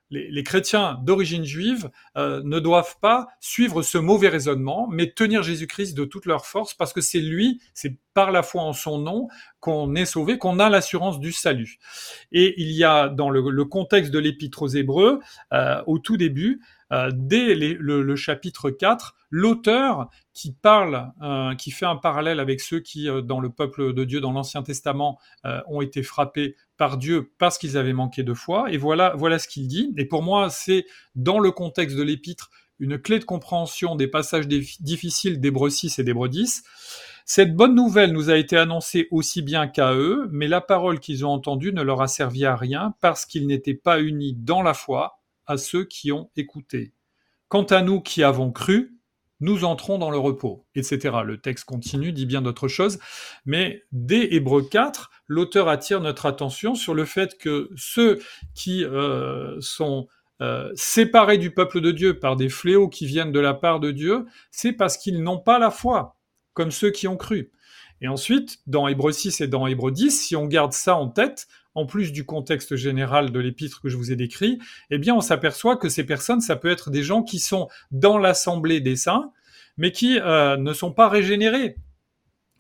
les, 0.10 0.44
chrétiens 0.44 1.00
d'origine 1.04 1.46
juive 1.46 1.92
euh, 2.18 2.42
ne 2.44 2.60
doivent 2.60 2.98
pas 3.00 3.28
suivre 3.40 3.84
ce 3.84 4.00
mauvais 4.00 4.28
raisonnement, 4.28 4.88
mais 4.90 5.12
tenir 5.12 5.44
Jésus-Christ 5.44 5.94
de 5.94 6.04
toute 6.04 6.26
leur 6.26 6.48
force, 6.48 6.74
parce 6.74 6.94
que 6.94 7.00
c'est 7.00 7.20
lui, 7.20 7.62
par 8.14 8.32
la 8.32 8.44
foi 8.44 8.62
en 8.64 8.74
son 8.74 8.98
nom 8.98 9.28
qu'on 9.60 9.96
est 9.96 10.06
sauvé, 10.06 10.38
qu'on 10.38 10.60
a 10.60 10.70
l'assurance 10.70 11.20
du 11.20 11.32
salut. 11.32 11.80
Et 12.32 12.54
il 12.62 12.72
y 12.72 12.84
a 12.84 13.10
dans 13.10 13.30
le, 13.30 13.66
contexte 13.66 14.12
de 14.12 14.20
l'Épître 14.20 14.64
aux 14.64 14.68
Hébreux, 14.68 15.20
euh, 15.54 15.82
au 15.88 16.00
tout 16.00 16.18
début, 16.18 16.62
euh, 16.92 17.10
dès 17.14 17.56
le, 17.56 18.16
chapitre 18.16 18.70
4, 18.70 19.16
l'auteur 19.30 20.10
qui 20.34 20.52
parle, 20.54 21.12
euh, 21.22 21.56
qui 21.56 21.72
fait 21.72 21.86
un 21.86 21.96
parallèle 21.96 22.40
avec 22.40 22.60
ceux 22.60 22.80
qui, 22.80 23.10
euh, 23.10 23.22
dans 23.22 23.40
le 23.40 23.50
peuple 23.50 23.94
de 23.94 24.04
Dieu, 24.04 24.20
dans 24.20 24.34
l'Ancien 24.34 24.62
Testament, 24.62 25.18
ont 25.68 25.82
été 25.82 26.04
frappés 26.04 26.56
par 26.78 26.98
Dieu 26.98 27.32
parce 27.38 27.58
qu'ils 27.58 27.78
avaient 27.78 27.94
manqué 27.94 28.24
de 28.24 28.34
foi. 28.34 28.72
Et 28.72 28.78
voilà, 28.78 29.14
voilà 29.16 29.40
ce 29.40 29.48
qu'il 29.48 29.68
dit. 29.68 29.94
Et 29.98 30.06
pour 30.06 30.22
moi, 30.22 30.50
c'est 30.50 30.86
dans 31.16 31.40
le 31.40 31.52
contexte 31.52 31.96
de 31.96 32.04
l'épître 32.04 32.50
une 32.80 32.98
clé 32.98 33.20
de 33.20 33.26
compréhension 33.26 33.96
des 33.96 34.08
passages 34.08 34.48
difficiles 34.48 35.40
d'Hébreux 35.40 35.70
6 35.70 36.00
et 36.00 36.04
d'Hébreux 36.04 36.30
10. 36.30 36.64
Cette 37.26 37.56
bonne 37.56 37.76
nouvelle 37.76 38.14
nous 38.14 38.30
a 38.30 38.38
été 38.38 38.58
annoncée 38.58 39.08
aussi 39.12 39.42
bien 39.42 39.68
qu'à 39.68 39.94
eux, 39.94 40.28
mais 40.32 40.48
la 40.48 40.62
parole 40.62 41.00
qu'ils 41.00 41.26
ont 41.26 41.32
entendue 41.32 41.74
ne 41.74 41.82
leur 41.82 42.02
a 42.02 42.08
servi 42.08 42.46
à 42.46 42.56
rien 42.56 42.94
parce 43.02 43.26
qu'ils 43.26 43.48
n'étaient 43.48 43.74
pas 43.74 44.02
unis 44.02 44.34
dans 44.34 44.62
la 44.62 44.74
foi 44.74 45.20
à 45.46 45.58
ceux 45.58 45.86
qui 45.86 46.12
ont 46.12 46.30
écouté. 46.36 46.94
Quant 47.48 47.64
à 47.64 47.82
nous 47.82 48.02
qui 48.02 48.24
avons 48.24 48.52
cru, 48.52 48.98
nous 49.42 49.66
entrons 49.66 49.98
dans 49.98 50.12
le 50.12 50.18
repos, 50.18 50.66
etc. 50.76 51.18
Le 51.26 51.42
texte 51.42 51.66
continue, 51.66 52.14
dit 52.14 52.26
bien 52.26 52.42
d'autres 52.42 52.68
choses, 52.68 53.00
mais 53.46 53.84
dès 53.92 54.34
Hébreu 54.34 54.62
4, 54.62 55.10
l'auteur 55.28 55.68
attire 55.68 56.00
notre 56.00 56.28
attention 56.28 56.76
sur 56.76 56.94
le 56.94 57.06
fait 57.06 57.38
que 57.38 57.70
ceux 57.76 58.22
qui 58.54 58.86
euh, 58.86 59.60
sont 59.60 60.08
euh, 60.42 60.72
séparés 60.76 61.40
du 61.40 61.52
peuple 61.52 61.82
de 61.82 61.92
Dieu 61.92 62.20
par 62.20 62.36
des 62.36 62.50
fléaux 62.50 62.88
qui 62.88 63.06
viennent 63.06 63.32
de 63.32 63.40
la 63.40 63.54
part 63.54 63.80
de 63.80 63.92
Dieu, 63.92 64.26
c'est 64.52 64.74
parce 64.74 64.98
qu'ils 64.98 65.22
n'ont 65.22 65.40
pas 65.40 65.60
la 65.60 65.72
foi, 65.72 66.18
comme 66.54 66.72
ceux 66.72 66.92
qui 66.92 67.08
ont 67.08 67.18
cru. 67.18 67.52
Et 68.02 68.08
ensuite, 68.08 68.60
dans 68.66 68.88
Hébreu 68.88 69.12
6 69.12 69.42
et 69.42 69.48
dans 69.48 69.68
Hébreu 69.68 69.92
10, 69.92 70.12
si 70.12 70.36
on 70.36 70.48
garde 70.48 70.74
ça 70.74 70.96
en 70.96 71.08
tête, 71.08 71.48
en 71.76 71.86
plus 71.86 72.12
du 72.12 72.26
contexte 72.26 72.76
général 72.76 73.32
de 73.32 73.40
l'épître 73.40 73.82
que 73.82 73.90
je 73.90 73.98
vous 73.98 74.12
ai 74.12 74.16
décrit, 74.16 74.60
eh 74.90 74.98
bien, 74.98 75.16
on 75.16 75.22
s'aperçoit 75.22 75.78
que 75.78 75.88
ces 75.88 76.04
personnes, 76.04 76.42
ça 76.42 76.56
peut 76.56 76.72
être 76.72 76.90
des 76.90 77.04
gens 77.04 77.24
qui 77.24 77.40
sont 77.40 77.70
dans 77.92 78.18
l'assemblée 78.18 78.82
des 78.82 78.96
saints, 78.96 79.32
mais 79.78 79.92
qui 79.92 80.20
euh, 80.20 80.58
ne 80.58 80.74
sont 80.74 80.92
pas 80.92 81.10
régénérés 81.10 81.76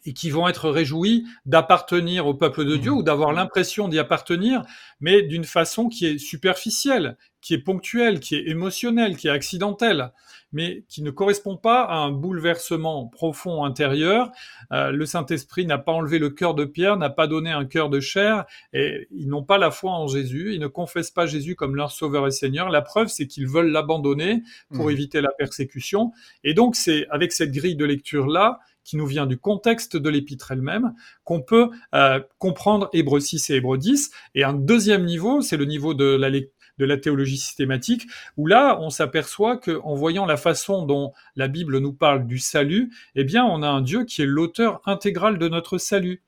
et 0.05 0.13
qui 0.13 0.29
vont 0.29 0.47
être 0.47 0.69
réjouis 0.69 1.25
d'appartenir 1.45 2.27
au 2.27 2.33
peuple 2.33 2.65
de 2.65 2.75
Dieu 2.75 2.91
mmh. 2.91 2.97
ou 2.97 3.03
d'avoir 3.03 3.33
l'impression 3.33 3.87
d'y 3.87 3.99
appartenir, 3.99 4.63
mais 4.99 5.21
d'une 5.21 5.43
façon 5.43 5.89
qui 5.89 6.05
est 6.05 6.17
superficielle, 6.17 7.17
qui 7.41 7.53
est 7.53 7.59
ponctuelle, 7.59 8.19
qui 8.19 8.35
est 8.35 8.47
émotionnelle, 8.47 9.17
qui 9.17 9.27
est 9.27 9.31
accidentelle 9.31 10.11
mais 10.53 10.83
qui 10.89 11.01
ne 11.01 11.11
correspond 11.11 11.57
pas 11.57 11.83
à 11.83 11.95
un 11.95 12.11
bouleversement 12.11 13.07
profond 13.07 13.63
intérieur. 13.63 14.31
Euh, 14.71 14.91
le 14.91 15.05
Saint-Esprit 15.05 15.65
n'a 15.65 15.77
pas 15.77 15.91
enlevé 15.91 16.19
le 16.19 16.29
cœur 16.29 16.53
de 16.53 16.65
Pierre, 16.65 16.97
n'a 16.97 17.09
pas 17.09 17.27
donné 17.27 17.51
un 17.51 17.65
cœur 17.65 17.89
de 17.89 17.99
chair, 17.99 18.45
et 18.73 19.07
ils 19.11 19.27
n'ont 19.27 19.43
pas 19.43 19.57
la 19.57 19.71
foi 19.71 19.91
en 19.91 20.07
Jésus, 20.07 20.53
ils 20.53 20.59
ne 20.59 20.67
confessent 20.67 21.11
pas 21.11 21.25
Jésus 21.25 21.55
comme 21.55 21.75
leur 21.75 21.91
Sauveur 21.91 22.27
et 22.27 22.31
Seigneur. 22.31 22.69
La 22.69 22.81
preuve, 22.81 23.07
c'est 23.07 23.27
qu'ils 23.27 23.47
veulent 23.47 23.71
l'abandonner 23.71 24.43
pour 24.73 24.87
mmh. 24.87 24.91
éviter 24.91 25.21
la 25.21 25.31
persécution. 25.31 26.11
Et 26.43 26.53
donc, 26.53 26.75
c'est 26.75 27.07
avec 27.09 27.31
cette 27.31 27.51
grille 27.51 27.75
de 27.75 27.85
lecture-là, 27.85 28.59
qui 28.84 28.97
nous 28.97 29.05
vient 29.05 29.25
du 29.25 29.38
contexte 29.38 29.97
de 29.97 30.09
l'épître 30.09 30.51
elle-même, 30.51 30.93
qu'on 31.23 31.41
peut 31.41 31.69
euh, 31.93 32.19
comprendre 32.38 32.89
Hébreu 32.93 33.19
6 33.19 33.49
et 33.49 33.55
Hébreu 33.55 33.77
10. 33.77 34.11
Et 34.36 34.43
un 34.43 34.53
deuxième 34.53 35.05
niveau, 35.05 35.41
c'est 35.41 35.57
le 35.57 35.65
niveau 35.65 35.93
de 35.93 36.05
la, 36.05 36.29
de 36.32 36.86
la 36.86 36.97
théologie 36.97 37.38
systématique, 37.38 38.07
où 38.38 38.47
là, 38.47 38.77
on 38.82 38.89
s'aperçoit 38.89 39.57
qu'en 39.57 39.93
voyant 39.93 40.25
la 40.25 40.38
façon 40.38 40.86
dont 40.86 41.13
la 41.36 41.47
Bible 41.47 41.77
nous 41.79 41.93
parle 41.93 42.25
du 42.25 42.39
salut, 42.39 42.91
eh 43.15 43.23
bien, 43.23 43.45
on 43.45 43.61
a 43.61 43.67
un 43.67 43.82
Dieu 43.82 44.05
qui 44.05 44.21
est 44.21 44.25
l'auteur 44.25 44.82
intégral 44.86 45.38
de 45.38 45.47
notre 45.47 45.77
salut. 45.77 46.23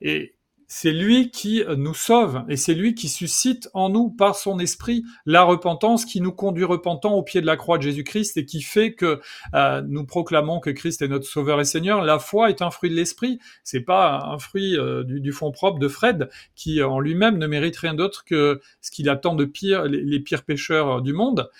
Et 0.00 0.34
c'est 0.74 0.90
lui 0.90 1.30
qui 1.30 1.62
nous 1.76 1.92
sauve 1.92 2.44
et 2.48 2.56
c'est 2.56 2.72
lui 2.72 2.94
qui 2.94 3.10
suscite 3.10 3.68
en 3.74 3.90
nous 3.90 4.08
par 4.08 4.36
son 4.36 4.58
esprit 4.58 5.04
la 5.26 5.42
repentance 5.42 6.06
qui 6.06 6.22
nous 6.22 6.32
conduit 6.32 6.64
repentant 6.64 7.12
au 7.12 7.22
pied 7.22 7.42
de 7.42 7.46
la 7.46 7.58
croix 7.58 7.76
de 7.76 7.82
Jésus-Christ 7.82 8.38
et 8.38 8.46
qui 8.46 8.62
fait 8.62 8.94
que 8.94 9.20
euh, 9.54 9.82
nous 9.86 10.06
proclamons 10.06 10.60
que 10.60 10.70
Christ 10.70 11.02
est 11.02 11.08
notre 11.08 11.26
sauveur 11.26 11.60
et 11.60 11.66
Seigneur. 11.66 12.00
La 12.00 12.18
foi 12.18 12.48
est 12.48 12.62
un 12.62 12.70
fruit 12.70 12.88
de 12.88 12.94
l'esprit, 12.94 13.38
c'est 13.62 13.82
pas 13.82 14.24
un 14.24 14.38
fruit 14.38 14.74
euh, 14.78 15.04
du, 15.04 15.32
fond 15.32 15.52
propre 15.52 15.78
de 15.78 15.88
Fred 15.88 16.30
qui 16.54 16.82
en 16.82 17.00
lui-même 17.00 17.36
ne 17.36 17.46
mérite 17.46 17.76
rien 17.76 17.92
d'autre 17.92 18.24
que 18.24 18.62
ce 18.80 18.90
qu'il 18.90 19.10
attend 19.10 19.34
de 19.34 19.44
pire 19.44 19.84
les, 19.84 20.20
pires 20.20 20.42
pécheurs 20.42 21.02
du 21.02 21.12
monde. 21.12 21.50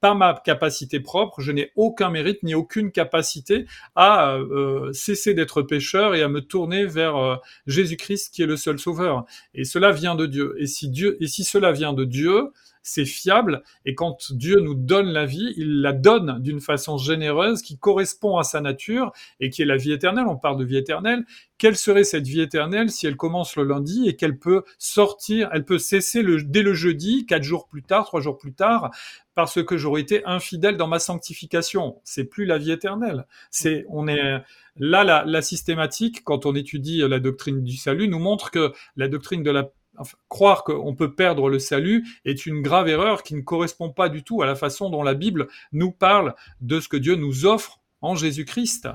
Par 0.00 0.14
ma 0.14 0.40
capacité 0.44 1.00
propre, 1.00 1.40
je 1.40 1.50
n'ai 1.50 1.72
aucun 1.74 2.10
mérite 2.10 2.44
ni 2.44 2.54
aucune 2.54 2.92
capacité 2.92 3.66
à 3.96 4.36
euh, 4.36 4.92
cesser 4.92 5.34
d'être 5.34 5.62
pécheur 5.62 6.14
et 6.14 6.22
à 6.22 6.28
me 6.28 6.40
tourner 6.40 6.86
vers 6.86 7.16
euh, 7.16 7.34
Jésus-Christ 7.66 8.32
qui 8.32 8.42
est 8.42 8.46
le 8.46 8.59
seul 8.60 8.78
sauveur. 8.78 9.26
Et 9.54 9.64
cela 9.64 9.90
vient 9.90 10.14
de 10.14 10.26
Dieu. 10.26 10.54
Et 10.58 10.66
si 10.66 10.88
Dieu, 10.88 11.16
et 11.20 11.26
si 11.26 11.42
cela 11.42 11.72
vient 11.72 11.92
de 11.92 12.04
Dieu, 12.04 12.52
c'est 12.82 13.04
fiable, 13.04 13.62
et 13.84 13.94
quand 13.94 14.32
Dieu 14.32 14.60
nous 14.60 14.74
donne 14.74 15.08
la 15.08 15.26
vie, 15.26 15.52
il 15.56 15.80
la 15.80 15.92
donne 15.92 16.40
d'une 16.40 16.60
façon 16.60 16.98
généreuse 16.98 17.62
qui 17.62 17.78
correspond 17.78 18.36
à 18.36 18.42
sa 18.42 18.60
nature 18.60 19.12
et 19.38 19.50
qui 19.50 19.62
est 19.62 19.66
la 19.66 19.76
vie 19.76 19.92
éternelle. 19.92 20.26
On 20.26 20.36
parle 20.36 20.58
de 20.58 20.64
vie 20.64 20.76
éternelle. 20.76 21.24
Quelle 21.58 21.76
serait 21.76 22.04
cette 22.04 22.26
vie 22.26 22.40
éternelle 22.40 22.90
si 22.90 23.06
elle 23.06 23.16
commence 23.16 23.56
le 23.56 23.64
lundi 23.64 24.08
et 24.08 24.16
qu'elle 24.16 24.38
peut 24.38 24.62
sortir, 24.78 25.50
elle 25.52 25.64
peut 25.64 25.78
cesser 25.78 26.24
dès 26.44 26.62
le 26.62 26.72
jeudi, 26.72 27.26
quatre 27.26 27.42
jours 27.42 27.68
plus 27.68 27.82
tard, 27.82 28.06
trois 28.06 28.20
jours 28.20 28.38
plus 28.38 28.54
tard, 28.54 28.90
parce 29.34 29.62
que 29.62 29.76
j'aurais 29.76 30.00
été 30.00 30.24
infidèle 30.24 30.76
dans 30.76 30.88
ma 30.88 30.98
sanctification? 30.98 32.00
C'est 32.02 32.24
plus 32.24 32.46
la 32.46 32.56
vie 32.56 32.72
éternelle. 32.72 33.26
C'est, 33.50 33.84
on 33.90 34.08
est 34.08 34.42
là, 34.76 35.04
la, 35.04 35.24
la 35.26 35.42
systématique, 35.42 36.24
quand 36.24 36.46
on 36.46 36.54
étudie 36.54 37.02
la 37.06 37.20
doctrine 37.20 37.62
du 37.62 37.76
salut, 37.76 38.08
nous 38.08 38.18
montre 38.18 38.50
que 38.50 38.72
la 38.96 39.08
doctrine 39.08 39.42
de 39.42 39.50
la 39.50 39.70
Enfin, 40.00 40.16
croire 40.28 40.64
qu'on 40.64 40.94
peut 40.94 41.14
perdre 41.14 41.48
le 41.48 41.58
salut 41.58 42.06
est 42.24 42.46
une 42.46 42.62
grave 42.62 42.88
erreur 42.88 43.22
qui 43.22 43.34
ne 43.34 43.42
correspond 43.42 43.90
pas 43.90 44.08
du 44.08 44.24
tout 44.24 44.42
à 44.42 44.46
la 44.46 44.54
façon 44.54 44.90
dont 44.90 45.02
la 45.02 45.14
Bible 45.14 45.48
nous 45.72 45.92
parle 45.92 46.34
de 46.60 46.80
ce 46.80 46.88
que 46.88 46.96
Dieu 46.96 47.16
nous 47.16 47.46
offre 47.46 47.80
en 48.00 48.14
Jésus-Christ 48.14 48.88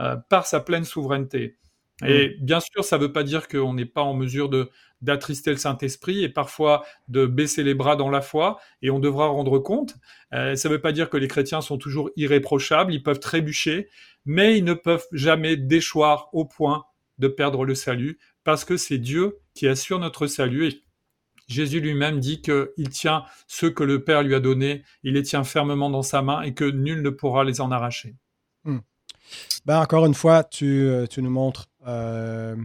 euh, 0.00 0.16
par 0.28 0.46
sa 0.46 0.60
pleine 0.60 0.84
souveraineté. 0.84 1.58
Et 2.04 2.36
bien 2.40 2.58
sûr, 2.58 2.84
ça 2.84 2.96
ne 2.96 3.02
veut 3.02 3.12
pas 3.12 3.22
dire 3.22 3.46
qu'on 3.46 3.74
n'est 3.74 3.86
pas 3.86 4.02
en 4.02 4.14
mesure 4.14 4.48
de 4.48 4.70
d'attrister 5.02 5.50
le 5.50 5.56
Saint-Esprit 5.56 6.22
et 6.22 6.28
parfois 6.28 6.84
de 7.08 7.26
baisser 7.26 7.64
les 7.64 7.74
bras 7.74 7.96
dans 7.96 8.08
la 8.08 8.20
foi, 8.20 8.60
et 8.82 8.90
on 8.90 9.00
devra 9.00 9.26
rendre 9.26 9.58
compte. 9.58 9.96
Euh, 10.32 10.54
ça 10.54 10.68
ne 10.68 10.74
veut 10.74 10.80
pas 10.80 10.92
dire 10.92 11.10
que 11.10 11.16
les 11.16 11.26
chrétiens 11.26 11.60
sont 11.60 11.76
toujours 11.76 12.10
irréprochables, 12.16 12.94
ils 12.94 13.02
peuvent 13.02 13.18
trébucher, 13.18 13.88
mais 14.24 14.56
ils 14.56 14.64
ne 14.64 14.74
peuvent 14.74 15.06
jamais 15.10 15.56
déchoir 15.56 16.28
au 16.32 16.44
point 16.44 16.84
de 17.18 17.26
perdre 17.28 17.64
le 17.64 17.74
salut, 17.74 18.18
parce 18.44 18.64
que 18.64 18.76
c'est 18.76 18.98
Dieu 18.98 19.38
qui 19.54 19.68
assure 19.68 19.98
notre 19.98 20.26
salut. 20.26 20.68
Et 20.68 20.82
Jésus 21.48 21.80
lui-même 21.80 22.20
dit 22.20 22.40
qu'il 22.40 22.88
tient 22.90 23.24
ceux 23.46 23.70
que 23.70 23.84
le 23.84 24.04
Père 24.04 24.22
lui 24.22 24.34
a 24.34 24.40
donnés, 24.40 24.82
il 25.02 25.14
les 25.14 25.22
tient 25.22 25.44
fermement 25.44 25.90
dans 25.90 26.02
sa 26.02 26.22
main 26.22 26.42
et 26.42 26.54
que 26.54 26.64
nul 26.64 27.02
ne 27.02 27.10
pourra 27.10 27.44
les 27.44 27.60
en 27.60 27.70
arracher. 27.70 28.16
Hmm. 28.64 28.78
Ben, 29.64 29.80
encore 29.80 30.06
une 30.06 30.14
fois, 30.14 30.44
tu, 30.44 30.86
euh, 30.86 31.06
nous 31.18 31.30
montres 31.30 31.68
euh, 31.86 32.56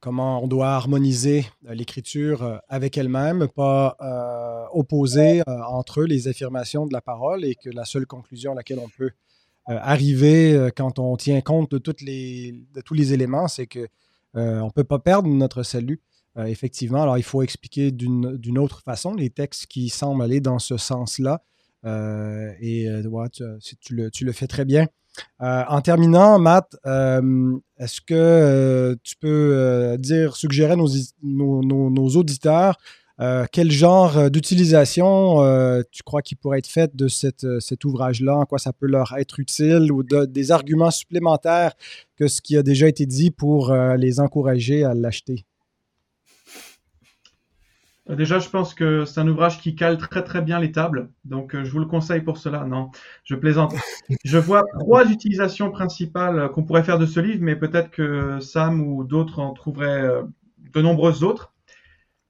comment 0.00 0.42
on 0.42 0.46
doit 0.46 0.70
harmoniser 0.70 1.46
euh, 1.66 1.74
l'écriture 1.74 2.60
avec 2.68 2.96
elle-même, 2.96 3.48
pas 3.48 3.96
opposer 4.72 5.42
entre 5.46 6.02
eux 6.02 6.06
les 6.06 6.28
affirmations 6.28 6.86
de 6.86 6.92
la 6.92 7.00
parole 7.00 7.44
et 7.44 7.56
que 7.56 7.70
la 7.70 7.84
seule 7.84 8.06
conclusion 8.06 8.52
à 8.52 8.54
laquelle 8.54 8.78
on 8.78 8.88
peut 8.88 9.10
arriver 9.78 10.68
quand 10.76 10.98
on 10.98 11.16
tient 11.16 11.40
compte 11.40 11.74
de, 11.74 11.94
les, 12.00 12.64
de 12.74 12.80
tous 12.80 12.94
les 12.94 13.12
éléments, 13.12 13.48
c'est 13.48 13.66
que 13.66 13.86
on 14.34 14.66
ne 14.66 14.70
peut 14.70 14.84
pas 14.84 14.98
perdre 14.98 15.28
notre 15.28 15.62
salut. 15.62 16.00
effectivement, 16.36 17.02
alors 17.02 17.18
il 17.18 17.22
faut 17.22 17.42
expliquer 17.42 17.90
d'une 17.90 18.58
autre 18.58 18.82
façon 18.82 19.14
les 19.14 19.30
textes 19.30 19.66
qui 19.66 19.88
semblent 19.88 20.22
aller 20.22 20.40
dans 20.40 20.58
ce 20.58 20.76
sens-là. 20.76 21.42
Euh, 21.86 22.52
et 22.60 22.88
euh, 22.88 23.02
tu, 23.80 24.24
le, 24.24 24.32
fais 24.32 24.46
très 24.46 24.64
bien. 24.64 24.86
Euh, 25.40 25.64
en 25.68 25.80
terminant, 25.80 26.38
Matt, 26.38 26.76
est-ce 26.84 28.00
que 28.00 28.96
tu 29.02 29.16
peux 29.16 29.96
dire, 29.98 30.36
suggérer 30.36 30.72
à 30.72 30.76
nos, 30.76 32.08
auditeurs 32.16 32.76
quel 33.52 33.70
genre 33.70 34.30
d'utilisation 34.30 35.82
tu 35.92 36.02
crois 36.02 36.22
qu'il 36.22 36.38
pourrait 36.38 36.58
être 36.58 36.66
fait 36.66 36.94
de 36.96 37.08
cet 37.08 37.84
ouvrage-là, 37.84 38.36
en 38.36 38.46
quoi 38.46 38.58
ça 38.58 38.72
peut 38.72 38.86
leur 38.86 39.12
être 39.18 39.40
utile? 39.40 39.92
Ou 39.92 40.02
des 40.02 40.52
arguments 40.52 40.90
supplémentaires 40.90 41.74
que 42.16 42.28
ce 42.28 42.40
qui 42.40 42.56
a 42.56 42.62
déjà 42.62 42.88
été 42.88 43.06
dit 43.06 43.30
pour 43.30 43.74
les 43.74 44.20
encourager 44.20 44.84
à 44.84 44.94
l'acheter? 44.94 45.44
Euh, 48.10 48.16
déjà, 48.16 48.38
je 48.38 48.48
pense 48.48 48.74
que 48.74 49.04
c'est 49.04 49.20
un 49.20 49.28
ouvrage 49.28 49.60
qui 49.60 49.74
cale 49.74 49.98
très 49.98 50.24
très 50.24 50.42
bien 50.42 50.58
les 50.58 50.72
tables, 50.72 51.10
donc 51.24 51.54
euh, 51.54 51.64
je 51.64 51.70
vous 51.70 51.78
le 51.78 51.86
conseille 51.86 52.22
pour 52.22 52.38
cela. 52.38 52.64
Non, 52.64 52.90
je 53.24 53.34
plaisante. 53.34 53.74
Je 54.24 54.38
vois 54.38 54.64
trois 54.78 55.08
utilisations 55.10 55.70
principales 55.70 56.50
qu'on 56.50 56.64
pourrait 56.64 56.82
faire 56.82 56.98
de 56.98 57.06
ce 57.06 57.20
livre, 57.20 57.42
mais 57.42 57.56
peut-être 57.56 57.90
que 57.90 58.40
Sam 58.40 58.80
ou 58.80 59.04
d'autres 59.04 59.38
en 59.38 59.52
trouveraient 59.52 60.02
euh, 60.02 60.22
de 60.74 60.82
nombreuses 60.82 61.22
autres. 61.22 61.52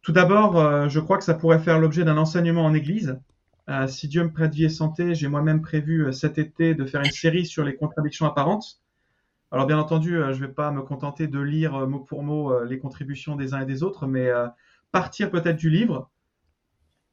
Tout 0.03 0.12
d'abord, 0.12 0.88
je 0.88 1.01
crois 1.01 1.18
que 1.18 1.24
ça 1.24 1.34
pourrait 1.34 1.59
faire 1.59 1.78
l'objet 1.78 2.05
d'un 2.05 2.16
enseignement 2.16 2.64
en 2.64 2.74
Église. 2.74 3.18
si 3.86 4.09
Dieu 4.09 4.24
me 4.24 4.32
prête 4.32 4.55
vie 4.55 4.64
et 4.64 4.68
santé, 4.70 5.14
j'ai 5.14 5.28
moi-même 5.28 5.61
prévu 5.61 6.12
cet 6.12 6.38
été 6.38 6.74
de 6.74 6.84
faire 6.86 7.03
une 7.03 7.11
série 7.11 7.46
sur 7.46 7.64
les 7.64 7.76
contradictions 7.76 8.26
apparentes. 8.26 8.80
Alors 9.53 9.66
bien 9.66 9.78
entendu, 9.78 10.12
je 10.12 10.40
ne 10.40 10.46
vais 10.46 10.53
pas 10.53 10.70
me 10.70 10.82
contenter 10.82 11.26
de 11.26 11.40
lire 11.40 11.86
mot 11.86 12.01
pour 12.01 12.22
mot 12.22 12.64
les 12.64 12.78
contributions 12.78 13.36
des 13.36 13.53
uns 13.53 13.61
et 13.61 13.66
des 13.66 13.82
autres, 13.82 14.07
mais 14.07 14.30
partir 14.92 15.30
peut-être 15.30 15.57
du 15.57 15.70
livre 15.70 16.11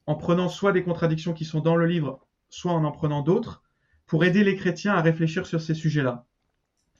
en 0.06 0.16
prenant 0.16 0.48
soit 0.48 0.72
des 0.72 0.84
contradictions 0.84 1.34
qui 1.34 1.46
sont 1.46 1.60
dans 1.60 1.76
le 1.76 1.86
livre, 1.86 2.26
soit 2.50 2.72
en 2.72 2.86
en 2.86 2.92
prenant 2.92 3.22
d'autres, 3.22 3.64
pour 4.06 4.24
aider 4.24 4.44
les 4.44 4.56
chrétiens 4.56 4.94
à 4.94 5.02
réfléchir 5.02 5.46
sur 5.46 5.60
ces 5.60 5.74
sujets-là. 5.74 6.26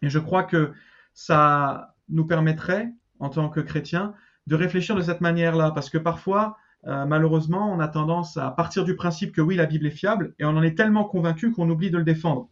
Et 0.02 0.10
je 0.10 0.20
crois 0.20 0.44
que 0.44 0.74
ça 1.14 1.96
nous 2.10 2.26
permettrait, 2.26 2.92
en 3.20 3.30
tant 3.30 3.50
que 3.50 3.62
chrétiens, 3.62 4.14
de 4.48 4.56
réfléchir 4.56 4.96
de 4.96 5.02
cette 5.02 5.22
manière-là, 5.22 5.72
parce 5.72 5.90
que 5.90 5.98
parfois, 5.98 6.58
euh, 6.88 7.06
malheureusement, 7.06 7.72
on 7.72 7.80
a 7.80 7.88
tendance 7.88 8.38
à 8.38 8.50
partir 8.50 8.84
du 8.86 8.96
principe 8.96 9.34
que 9.34 9.42
oui, 9.42 9.56
la 9.56 9.66
Bible 9.66 9.86
est 9.86 9.92
fiable, 9.92 10.34
et 10.40 10.46
on 10.46 10.50
en 10.58 10.64
est 10.64 10.76
tellement 10.76 11.04
convaincu 11.04 11.52
qu'on 11.52 11.70
oublie 11.70 11.92
de 11.92 11.98
le 11.98 12.04
défendre. 12.04 12.50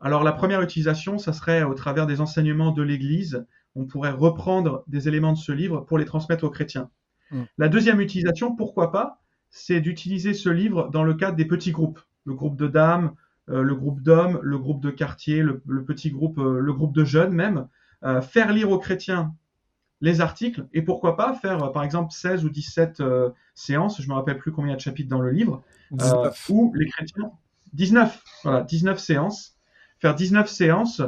Alors 0.00 0.22
la 0.22 0.32
première 0.32 0.62
utilisation, 0.62 1.18
ça 1.18 1.32
serait 1.32 1.62
au 1.62 1.74
travers 1.74 2.06
des 2.06 2.20
enseignements 2.20 2.72
de 2.72 2.82
l'Église, 2.82 3.46
on 3.74 3.84
pourrait 3.84 4.10
reprendre 4.10 4.84
des 4.86 5.08
éléments 5.08 5.32
de 5.32 5.38
ce 5.38 5.52
livre 5.52 5.80
pour 5.80 5.98
les 5.98 6.04
transmettre 6.04 6.44
aux 6.44 6.50
chrétiens. 6.50 6.90
Mm. 7.30 7.42
La 7.58 7.68
deuxième 7.68 8.00
utilisation, 8.00 8.54
pourquoi 8.54 8.92
pas, 8.92 9.20
c'est 9.50 9.80
d'utiliser 9.80 10.34
ce 10.34 10.48
livre 10.48 10.88
dans 10.90 11.04
le 11.04 11.14
cadre 11.14 11.36
des 11.36 11.44
petits 11.44 11.72
groupes, 11.72 12.00
le 12.24 12.34
groupe 12.34 12.56
de 12.56 12.66
dames, 12.66 13.12
euh, 13.48 13.62
le 13.62 13.74
groupe 13.74 14.02
d'hommes, 14.02 14.38
le 14.42 14.58
groupe 14.58 14.82
de 14.82 14.90
quartier, 14.90 15.42
le, 15.42 15.84
petit 15.84 16.10
groupe, 16.10 16.38
euh, 16.38 16.60
le 16.60 16.72
groupe 16.72 16.94
de 16.94 17.04
jeunes 17.04 17.32
même, 17.32 17.66
euh, 18.04 18.20
faire 18.20 18.52
lire 18.52 18.70
aux 18.70 18.78
chrétiens 18.78 19.34
les 20.00 20.20
articles 20.20 20.66
et 20.72 20.82
pourquoi 20.82 21.16
pas 21.16 21.34
faire 21.34 21.72
par 21.72 21.82
exemple 21.82 22.12
16 22.12 22.44
ou 22.44 22.50
17 22.50 23.02
séances, 23.54 24.00
je 24.00 24.06
ne 24.06 24.10
me 24.10 24.14
rappelle 24.14 24.38
plus 24.38 24.52
combien 24.52 24.74
de 24.74 24.80
chapitres 24.80 25.08
dans 25.08 25.20
le 25.20 25.30
livre, 25.30 25.62
où 26.48 26.72
les 26.74 26.86
chrétiens 26.86 27.32
19, 27.72 28.22
voilà, 28.44 28.62
19 28.62 28.98
séances, 28.98 29.56
faire 29.98 30.14
19 30.14 30.48
séances 30.48 31.02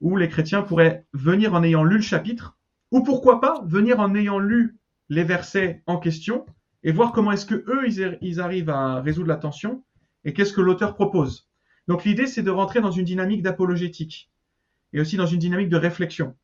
où 0.00 0.16
les 0.16 0.28
chrétiens 0.28 0.62
pourraient 0.62 1.06
venir 1.12 1.54
en 1.54 1.62
ayant 1.62 1.84
lu 1.84 1.96
le 1.96 2.02
chapitre, 2.02 2.56
ou 2.90 3.02
pourquoi 3.02 3.40
pas 3.40 3.62
venir 3.64 4.00
en 4.00 4.14
ayant 4.14 4.38
lu 4.38 4.78
les 5.08 5.24
versets 5.24 5.82
en 5.86 5.98
question 5.98 6.44
et 6.82 6.92
voir 6.92 7.12
comment 7.12 7.32
est-ce 7.32 7.46
que 7.46 7.54
eux 7.54 7.86
ils, 8.20 8.40
arrivent 8.40 8.70
à 8.70 9.00
résoudre 9.00 9.28
la 9.28 9.36
tension 9.36 9.84
et 10.24 10.32
qu'est-ce 10.32 10.52
que 10.52 10.60
l'auteur 10.60 10.94
propose. 10.94 11.48
Donc 11.86 12.04
l'idée 12.04 12.26
c'est 12.26 12.42
de 12.42 12.50
rentrer 12.50 12.80
dans 12.80 12.90
une 12.90 13.04
dynamique 13.04 13.42
d'apologétique 13.42 14.30
et 14.92 15.00
aussi 15.00 15.16
dans 15.16 15.26
une 15.26 15.38
dynamique 15.38 15.68
de 15.68 15.76
réflexion. 15.76 16.34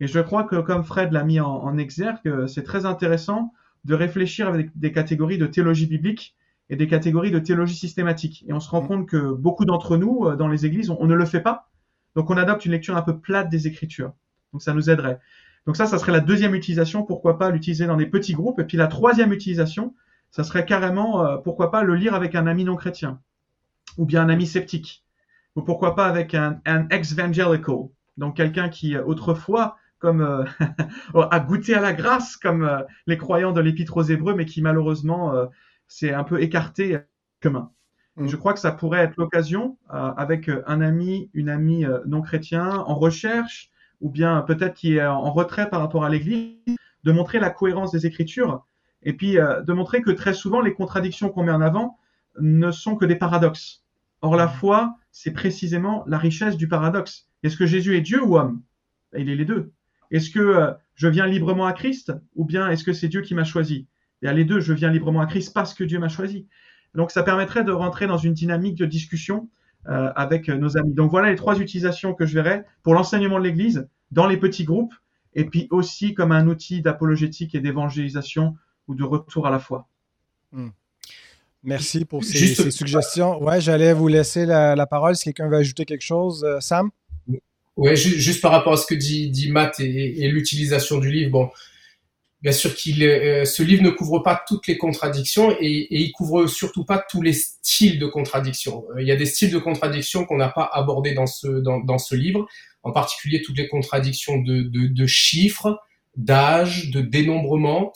Et 0.00 0.06
je 0.06 0.20
crois 0.20 0.44
que 0.44 0.56
comme 0.56 0.84
Fred 0.84 1.12
l'a 1.12 1.24
mis 1.24 1.40
en, 1.40 1.48
en 1.48 1.78
exergue, 1.78 2.46
c'est 2.46 2.62
très 2.62 2.84
intéressant 2.86 3.52
de 3.84 3.94
réfléchir 3.94 4.48
avec 4.48 4.76
des 4.76 4.92
catégories 4.92 5.38
de 5.38 5.46
théologie 5.46 5.86
biblique 5.86 6.36
et 6.68 6.76
des 6.76 6.88
catégories 6.88 7.30
de 7.30 7.38
théologie 7.38 7.76
systématique. 7.76 8.44
Et 8.48 8.52
on 8.52 8.60
se 8.60 8.68
rend 8.68 8.82
mmh. 8.82 8.88
compte 8.88 9.08
que 9.08 9.32
beaucoup 9.32 9.64
d'entre 9.64 9.96
nous, 9.96 10.26
euh, 10.26 10.36
dans 10.36 10.48
les 10.48 10.66
églises, 10.66 10.90
on 10.90 11.06
ne 11.06 11.14
le 11.14 11.24
fait 11.24 11.40
pas 11.40 11.68
donc 12.16 12.30
on 12.30 12.36
adopte 12.38 12.64
une 12.64 12.72
lecture 12.72 12.96
un 12.96 13.02
peu 13.02 13.20
plate 13.20 13.50
des 13.50 13.68
Écritures. 13.68 14.12
Donc 14.52 14.62
ça 14.62 14.72
nous 14.72 14.90
aiderait. 14.90 15.20
Donc 15.66 15.76
ça, 15.76 15.86
ça 15.86 15.98
serait 15.98 16.12
la 16.12 16.20
deuxième 16.20 16.54
utilisation. 16.54 17.02
Pourquoi 17.04 17.38
pas 17.38 17.50
l'utiliser 17.50 17.86
dans 17.86 17.96
des 17.96 18.06
petits 18.06 18.32
groupes? 18.32 18.58
Et 18.58 18.64
puis 18.64 18.78
la 18.78 18.86
troisième 18.86 19.32
utilisation, 19.32 19.94
ça 20.30 20.42
serait 20.42 20.64
carrément, 20.64 21.24
euh, 21.24 21.36
pourquoi 21.36 21.70
pas 21.70 21.82
le 21.82 21.94
lire 21.94 22.14
avec 22.14 22.34
un 22.34 22.46
ami 22.46 22.64
non 22.64 22.76
chrétien 22.76 23.20
ou 23.98 24.06
bien 24.06 24.22
un 24.22 24.28
ami 24.28 24.46
sceptique 24.46 25.04
ou 25.54 25.62
pourquoi 25.62 25.94
pas 25.94 26.06
avec 26.06 26.34
un, 26.34 26.60
ex-evangelical, 26.90 27.88
donc 28.16 28.36
quelqu'un 28.36 28.68
qui 28.68 28.94
euh, 28.94 29.04
autrefois 29.04 29.76
comme 29.98 30.20
euh, 30.20 30.44
a 31.30 31.40
goûté 31.40 31.74
à 31.74 31.80
la 31.80 31.92
grâce 31.92 32.36
comme 32.36 32.84
les 33.06 33.18
croyants 33.18 33.52
de 33.52 33.60
l'épître 33.60 33.96
aux 33.96 34.02
Hébreux, 34.02 34.34
mais 34.34 34.46
qui 34.46 34.62
malheureusement 34.62 35.34
s'est 35.88 36.12
un 36.12 36.24
peu 36.24 36.42
écarté 36.42 36.98
commun. 37.40 37.70
Mm. 38.16 38.28
Je 38.28 38.36
crois 38.36 38.52
que 38.52 38.60
ça 38.60 38.72
pourrait 38.72 39.00
être 39.00 39.16
l'occasion, 39.16 39.76
euh, 39.92 40.12
avec 40.16 40.48
euh, 40.48 40.62
un 40.66 40.80
ami, 40.80 41.30
une 41.34 41.48
amie 41.48 41.84
euh, 41.84 42.00
non 42.06 42.22
chrétien 42.22 42.68
en 42.70 42.94
recherche, 42.94 43.70
ou 44.00 44.10
bien 44.10 44.42
peut-être 44.42 44.74
qui 44.74 44.96
est 44.96 45.06
en 45.06 45.30
retrait 45.32 45.70
par 45.70 45.80
rapport 45.80 46.04
à 46.04 46.10
l'Église, 46.10 46.56
de 47.04 47.12
montrer 47.12 47.38
la 47.38 47.50
cohérence 47.50 47.92
des 47.92 48.06
Écritures, 48.06 48.66
et 49.02 49.12
puis 49.12 49.34
de 49.34 49.72
montrer 49.72 50.02
que 50.02 50.10
très 50.10 50.34
souvent 50.34 50.60
les 50.60 50.74
contradictions 50.74 51.28
qu'on 51.28 51.44
met 51.44 51.52
en 51.52 51.60
avant 51.60 51.96
ne 52.40 52.70
sont 52.72 52.96
que 52.96 53.04
des 53.04 53.14
paradoxes. 53.16 53.84
Or 54.20 54.36
la 54.36 54.46
mm. 54.46 54.50
foi, 54.50 54.96
c'est 55.12 55.30
précisément 55.30 56.04
la 56.06 56.18
richesse 56.18 56.56
du 56.56 56.68
paradoxe. 56.68 57.28
Est-ce 57.42 57.56
que 57.56 57.66
Jésus 57.66 57.96
est 57.96 58.00
Dieu 58.00 58.22
ou 58.22 58.36
homme? 58.36 58.62
Il 59.16 59.30
est 59.30 59.36
les 59.36 59.44
deux. 59.44 59.72
Est-ce 60.10 60.30
que 60.30 60.74
je 60.94 61.08
viens 61.08 61.26
librement 61.26 61.66
à 61.66 61.72
Christ, 61.72 62.12
ou 62.34 62.44
bien 62.44 62.70
est-ce 62.70 62.84
que 62.84 62.92
c'est 62.92 63.08
Dieu 63.08 63.20
qui 63.20 63.34
m'a 63.34 63.44
choisi? 63.44 63.86
Il 64.22 64.26
y 64.26 64.28
a 64.28 64.32
les 64.32 64.44
deux, 64.44 64.60
je 64.60 64.72
viens 64.72 64.90
librement 64.90 65.20
à 65.20 65.26
Christ 65.26 65.52
parce 65.52 65.74
que 65.74 65.84
Dieu 65.84 65.98
m'a 65.98 66.08
choisi. 66.08 66.46
Donc 66.94 67.10
ça 67.10 67.22
permettrait 67.22 67.64
de 67.64 67.72
rentrer 67.72 68.06
dans 68.06 68.16
une 68.16 68.32
dynamique 68.32 68.76
de 68.76 68.86
discussion 68.86 69.50
euh, 69.88 70.10
avec 70.16 70.48
nos 70.48 70.78
amis. 70.78 70.94
Donc 70.94 71.10
voilà 71.10 71.30
les 71.30 71.36
trois 71.36 71.60
utilisations 71.60 72.14
que 72.14 72.24
je 72.26 72.34
verrais 72.34 72.64
pour 72.82 72.94
l'enseignement 72.94 73.38
de 73.38 73.44
l'Église 73.44 73.86
dans 74.10 74.26
les 74.26 74.38
petits 74.38 74.64
groupes 74.64 74.94
et 75.34 75.44
puis 75.44 75.68
aussi 75.70 76.14
comme 76.14 76.32
un 76.32 76.48
outil 76.48 76.80
d'apologétique 76.80 77.54
et 77.54 77.60
d'évangélisation 77.60 78.56
ou 78.88 78.94
de 78.94 79.04
retour 79.04 79.46
à 79.46 79.50
la 79.50 79.58
foi. 79.58 79.86
Hmm. 80.52 80.70
Merci 81.62 82.04
pour 82.04 82.24
ces, 82.24 82.70
suggestions. 82.70 83.42
Ouais, 83.42 83.60
j'allais 83.60 83.92
vous 83.92 84.08
laisser 84.08 84.46
la, 84.46 84.86
parole 84.86 85.16
si 85.16 85.24
quelqu'un 85.24 85.48
veut 85.48 85.56
ajouter 85.56 85.84
quelque 85.84 86.04
chose. 86.04 86.44
Euh, 86.44 86.60
Sam? 86.60 86.90
Ouais, 87.76 87.94
juste 87.94 88.40
par 88.40 88.52
rapport 88.52 88.72
à 88.72 88.76
ce 88.78 88.86
que 88.86 88.94
dit, 88.94 89.28
dit 89.30 89.50
Matt 89.50 89.80
et, 89.80 90.28
l'utilisation 90.28 90.98
du 90.98 91.10
livre. 91.10 91.30
Bon, 91.30 91.50
bien 92.40 92.52
sûr 92.52 92.74
qu'il 92.74 93.02
euh, 93.02 93.44
ce 93.44 93.62
livre 93.62 93.82
ne 93.82 93.90
couvre 93.90 94.20
pas 94.20 94.42
toutes 94.48 94.66
les 94.66 94.78
contradictions 94.78 95.54
et, 95.60 95.66
et 95.66 96.00
il 96.00 96.12
couvre 96.12 96.46
surtout 96.46 96.84
pas 96.84 97.04
tous 97.10 97.20
les 97.20 97.34
styles 97.34 97.98
de 97.98 98.06
contradiction. 98.06 98.86
Euh, 98.94 99.02
il 99.02 99.06
y 99.06 99.12
a 99.12 99.16
des 99.16 99.26
styles 99.26 99.50
de 99.50 99.58
contradiction 99.58 100.24
qu'on 100.24 100.38
n'a 100.38 100.48
pas 100.48 100.70
abordés 100.72 101.12
dans 101.12 101.26
ce 101.26 101.48
dans, 101.48 101.80
dans, 101.80 101.98
ce 101.98 102.14
livre, 102.14 102.46
en 102.82 102.92
particulier 102.92 103.42
toutes 103.42 103.58
les 103.58 103.68
contradictions 103.68 104.38
de, 104.38 104.62
de, 104.62 104.86
de 104.86 105.06
chiffres, 105.06 105.78
d'âge, 106.16 106.90
de 106.90 107.02
dénombrement 107.02 107.92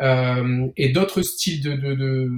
euh, 0.00 0.66
et 0.76 0.88
d'autres 0.88 1.22
styles 1.22 1.62
de, 1.62 1.74
de, 1.74 1.94
de, 1.94 2.28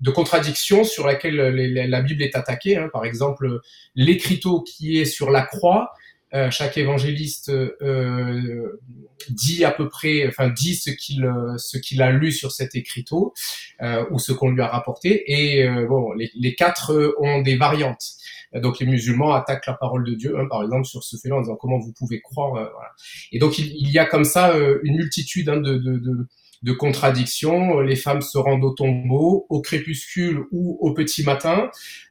de, 0.00 0.10
contradictions 0.10 0.84
sur 0.84 1.06
laquelle 1.06 1.36
la 1.36 2.02
Bible 2.02 2.22
est 2.22 2.36
attaquée. 2.36 2.76
Hein. 2.76 2.90
Par 2.92 3.04
exemple, 3.04 3.60
l'écriteau 3.94 4.62
qui 4.62 4.98
est 4.98 5.06
sur 5.06 5.30
la 5.30 5.42
croix. 5.42 5.92
Euh, 6.34 6.50
chaque 6.50 6.78
évangéliste 6.78 7.50
euh, 7.50 8.80
dit 9.28 9.66
à 9.66 9.70
peu 9.70 9.90
près, 9.90 10.26
enfin 10.26 10.48
dit 10.48 10.74
ce 10.74 10.88
qu'il 10.88 11.30
ce 11.58 11.76
qu'il 11.76 12.00
a 12.00 12.10
lu 12.10 12.32
sur 12.32 12.52
cet 12.52 12.74
écriteau 12.74 13.34
euh, 13.82 14.06
ou 14.10 14.18
ce 14.18 14.32
qu'on 14.32 14.50
lui 14.50 14.62
a 14.62 14.66
rapporté. 14.66 15.30
Et 15.30 15.68
euh, 15.68 15.86
bon, 15.86 16.12
les, 16.12 16.30
les, 16.34 16.54
quatre 16.54 17.16
ont 17.20 17.42
des 17.42 17.56
variantes. 17.56 18.12
Donc 18.54 18.78
les 18.78 18.86
musulmans 18.86 19.34
attaquent 19.34 19.66
la 19.66 19.74
parole 19.74 20.04
de 20.04 20.14
Dieu, 20.14 20.38
hein, 20.38 20.46
par 20.48 20.62
exemple 20.62 20.86
sur 20.86 21.04
ce 21.04 21.18
fait-là, 21.18 21.36
en 21.36 21.40
disant 21.40 21.56
comment 21.56 21.78
vous 21.78 21.92
pouvez 21.92 22.22
croire. 22.22 22.52
Voilà. 22.52 22.92
Et 23.30 23.38
donc 23.38 23.58
il, 23.58 23.66
il, 23.76 23.90
y 23.90 23.98
a 23.98 24.06
comme 24.06 24.24
ça 24.24 24.54
une 24.82 24.96
multitude 24.96 25.50
hein, 25.50 25.58
de, 25.58 25.76
de, 25.76 25.98
de 25.98 26.26
de 26.62 26.72
contradictions. 26.72 27.80
Les 27.80 27.96
femmes 27.96 28.22
se 28.22 28.38
rendent 28.38 28.64
au 28.64 28.72
tombeau, 28.72 29.46
au 29.48 29.60
crépuscule 29.60 30.44
ou 30.50 30.78
au 30.80 30.94
petit 30.94 31.24
matin. 31.24 31.70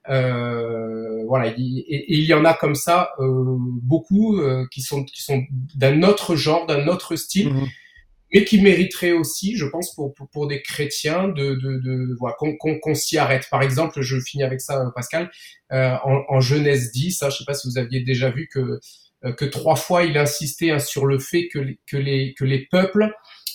Euh, 0.10 1.24
voilà, 1.28 1.48
et, 1.48 1.56
il 1.58 2.26
y 2.26 2.34
en 2.34 2.46
a 2.46 2.54
comme 2.54 2.76
ça 2.76 3.12
euh, 3.20 3.56
beaucoup 3.84 4.40
euh, 4.40 4.66
qui 4.72 4.82
sont 4.82 5.04
qui 5.04 5.22
sont 5.22 5.44
d'un 5.76 6.04
autre 6.04 6.36
genre, 6.36 6.66
d'un 6.66 6.88
autre 6.88 7.16
style. 7.16 7.54
Mhm. 7.54 7.68
mais 8.34 8.46
qui 8.46 8.62
mériteraient 8.62 9.12
aussi, 9.12 9.58
je 9.58 9.66
pense, 9.66 9.94
pour, 9.94 10.14
pour, 10.14 10.48
des 10.48 10.62
chrétiens, 10.62 11.28
de, 11.28 11.56
de, 11.56 11.80
de 11.80 12.16
voilà, 12.18 12.36
qu'on 12.40 12.96
s'y 12.96 13.18
arrête. 13.18 13.46
Par 13.52 13.62
exemple, 13.62 14.02
je 14.02 14.18
finis 14.22 14.44
avec 14.44 14.62
ça, 14.62 14.90
Pascal, 14.96 15.30
en, 15.70 16.24
en, 16.30 16.40
Genèse 16.40 16.92
10, 16.94 17.12
ça, 17.12 17.30
je 17.30 17.38
sais 17.40 17.44
pas 17.46 17.54
si 17.54 17.68
vous 17.68 17.78
aviez 17.78 18.02
déjà 18.02 18.30
vu 18.30 18.48
que 18.48 18.80
que 19.38 19.46
trois 19.46 19.76
fois 19.76 20.04
il 20.04 20.18
insistait 20.18 20.72
hein, 20.72 20.80
sur 20.80 21.06
le 21.06 21.20
fait 21.20 21.48
que, 21.50 21.60
que 21.86 21.98
les 21.98 22.34
que 22.34 22.44
les 22.44 22.66
peuples 22.72 23.14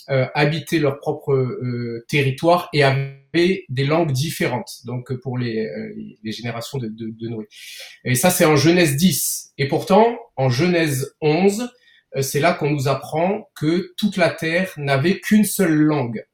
euh, 0.08 0.26
habitaient 0.34 0.78
leur 0.78 0.98
propre 0.98 1.32
euh, 1.32 2.04
territoire 2.08 2.68
et 2.72 2.84
avaient 2.84 3.64
des 3.68 3.84
langues 3.84 4.12
différentes, 4.12 4.70
donc 4.84 5.12
pour 5.14 5.36
les, 5.36 5.66
euh, 5.66 5.92
les 6.22 6.32
générations 6.32 6.78
de, 6.78 6.86
de, 6.86 7.10
de, 7.10 7.28
Noé. 7.28 7.48
Et 8.04 8.14
ça, 8.14 8.30
c'est 8.30 8.44
en 8.44 8.56
Genèse 8.56 8.96
10. 8.96 9.52
Et 9.58 9.66
pourtant, 9.66 10.16
en 10.36 10.48
Genèse 10.48 11.14
11, 11.20 11.70
c'est 12.20 12.40
là 12.40 12.54
qu'on 12.54 12.70
nous 12.70 12.88
apprend 12.88 13.50
que 13.56 13.94
toute 13.96 14.16
la 14.16 14.30
terre 14.30 14.72
n'avait 14.76 15.18
qu'une 15.18 15.44
seule 15.44 15.74
langue. 15.74 16.24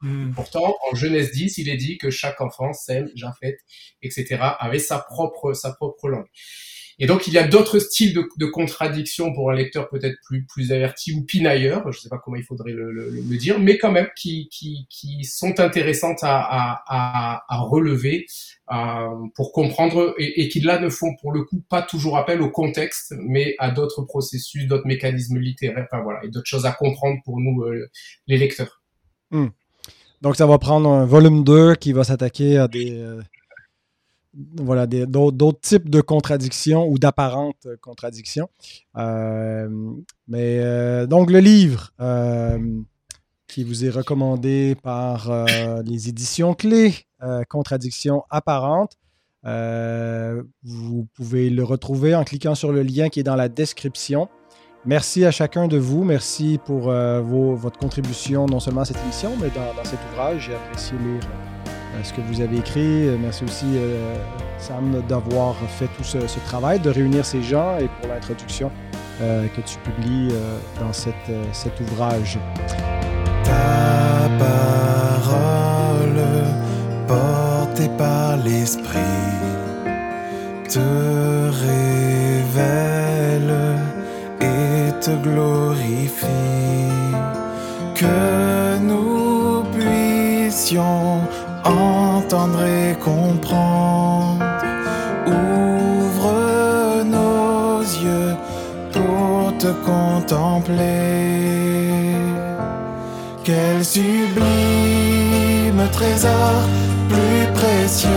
Hmm. 0.00 0.32
Pourtant, 0.32 0.76
en 0.90 0.94
Genèse 0.94 1.32
10, 1.32 1.58
il 1.58 1.68
est 1.68 1.76
dit 1.76 1.98
que 1.98 2.10
chaque 2.10 2.40
enfant, 2.40 2.72
Sem, 2.72 3.10
Japheth, 3.14 3.58
etc., 4.02 4.38
avait 4.58 4.78
sa 4.78 4.98
propre, 4.98 5.52
sa 5.52 5.72
propre 5.72 6.08
langue. 6.08 6.28
Et 7.00 7.06
donc 7.06 7.28
il 7.28 7.32
y 7.32 7.38
a 7.38 7.46
d'autres 7.46 7.78
styles 7.78 8.12
de, 8.12 8.28
de 8.36 8.46
contradiction 8.46 9.32
pour 9.32 9.50
un 9.50 9.54
lecteur 9.54 9.88
peut-être 9.88 10.16
plus 10.24 10.44
plus 10.46 10.72
averti 10.72 11.12
ou 11.12 11.22
pinailleur, 11.22 11.82
je 11.92 11.98
ne 11.98 12.02
sais 12.02 12.08
pas 12.08 12.18
comment 12.18 12.36
il 12.36 12.42
faudrait 12.42 12.72
le, 12.72 13.36
dire, 13.36 13.60
mais 13.60 13.78
quand 13.78 13.92
même 13.92 14.08
qui 14.16 14.48
qui, 14.48 15.24
sont 15.24 15.60
intéressantes 15.60 16.18
à, 16.22 16.82
à, 16.88 17.58
relever 17.60 18.26
euh, 18.72 19.08
pour 19.36 19.52
comprendre 19.52 20.14
et, 20.18 20.42
et, 20.42 20.48
qui 20.48 20.60
là 20.60 20.80
ne 20.80 20.88
font 20.88 21.14
pour 21.20 21.32
le 21.32 21.44
coup 21.44 21.62
pas 21.68 21.82
toujours 21.82 22.16
appel 22.16 22.42
au 22.42 22.50
contexte, 22.50 23.14
mais 23.18 23.54
à 23.58 23.70
d'autres 23.70 24.02
processus, 24.02 24.66
d'autres 24.66 24.86
mécanismes 24.86 25.38
littéraires, 25.38 25.86
enfin 25.90 26.02
voilà, 26.02 26.24
et 26.24 26.28
d'autres 26.28 26.48
choses 26.48 26.66
à 26.66 26.72
comprendre 26.72 27.18
pour 27.24 27.38
nous 27.38 27.62
euh, 27.62 27.88
les 28.26 28.38
lecteurs. 28.38 28.82
Hmm. 29.30 29.48
Donc 30.20 30.36
ça 30.36 30.46
va 30.46 30.58
prendre 30.58 30.90
un 30.90 31.06
volume 31.06 31.44
2 31.44 31.76
qui 31.76 31.92
va 31.92 32.02
s'attaquer 32.02 32.58
à 32.58 32.66
des 32.66 32.98
euh, 32.98 33.22
voilà, 34.34 34.86
d'autres 34.86 35.60
types 35.60 35.88
de 35.88 36.00
contradictions 36.00 36.88
ou 36.88 36.98
d'apparentes 36.98 37.66
contradictions. 37.80 38.48
Euh, 38.96 39.68
mais 40.26 40.60
euh, 40.60 41.06
donc 41.06 41.30
le 41.30 41.40
livre 41.40 41.90
euh, 42.00 42.58
qui 43.46 43.64
vous 43.64 43.84
est 43.84 43.90
recommandé 43.90 44.76
par 44.82 45.30
les 45.84 46.08
éditions 46.08 46.54
clés, 46.54 46.94
Contradictions 47.48 48.22
apparentes, 48.30 48.96
vous 49.42 51.08
pouvez 51.14 51.50
le 51.50 51.64
retrouver 51.64 52.14
en 52.14 52.24
cliquant 52.24 52.54
sur 52.54 52.70
le 52.72 52.82
lien 52.82 53.08
qui 53.08 53.20
est 53.20 53.24
dans 53.24 53.36
la 53.36 53.48
description. 53.48 54.28
Merci 54.84 55.24
à 55.24 55.30
chacun 55.30 55.66
de 55.66 55.78
vous. 55.78 56.04
Merci 56.04 56.60
pour 56.64 56.90
votre 56.90 57.78
contribution 57.78 58.46
non 58.46 58.60
seulement 58.60 58.82
à 58.82 58.84
cette 58.84 59.02
émission, 59.02 59.32
mais 59.40 59.48
dans, 59.48 59.74
dans 59.74 59.84
cet 59.84 59.98
ouvrage. 60.12 60.46
J'ai 60.46 60.54
apprécié 60.54 60.98
lire 60.98 61.22
euh, 61.24 61.47
ce 62.02 62.12
que 62.12 62.20
vous 62.20 62.40
avez 62.40 62.58
écrit. 62.58 63.08
Euh, 63.08 63.16
merci 63.20 63.44
aussi, 63.44 63.66
euh, 63.76 64.14
Sam, 64.58 65.02
d'avoir 65.08 65.54
fait 65.78 65.88
tout 65.96 66.04
ce, 66.04 66.18
travail, 66.46 66.80
de 66.80 66.90
réunir 66.90 67.24
ces 67.24 67.42
gens 67.42 67.78
et 67.78 67.88
pour 68.00 68.08
l'introduction 68.08 68.70
que 69.20 69.60
tu 69.62 69.78
publies 69.78 70.32
dans 70.78 70.92
cet 70.92 71.80
ouvrage. 71.80 72.38
Ta 73.42 74.28
parole 74.38 76.22
portée 77.08 77.90
par 77.98 78.36
l'Esprit 78.36 78.98
te 80.68 80.78
révèle 81.66 82.98
et 84.40 84.92
te 85.00 85.10
glorifie. 85.20 86.26
Que 87.96 88.78
nous 88.78 89.64
puissions 89.72 91.22
entendre 91.68 92.62
et 92.64 92.94
comprendre. 92.98 94.44
Ouvre 95.26 97.02
nos 97.04 97.80
yeux 97.80 98.36
pour 98.92 99.56
te 99.58 99.68
contempler. 99.84 100.78
Quel 103.44 103.84
sublime 103.84 104.48
trésor, 105.92 106.54
plus 107.08 107.46
précieux 107.54 108.10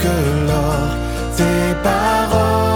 que 0.00 0.46
l'or, 0.46 0.88
tes 1.36 1.74
paroles 1.82 2.71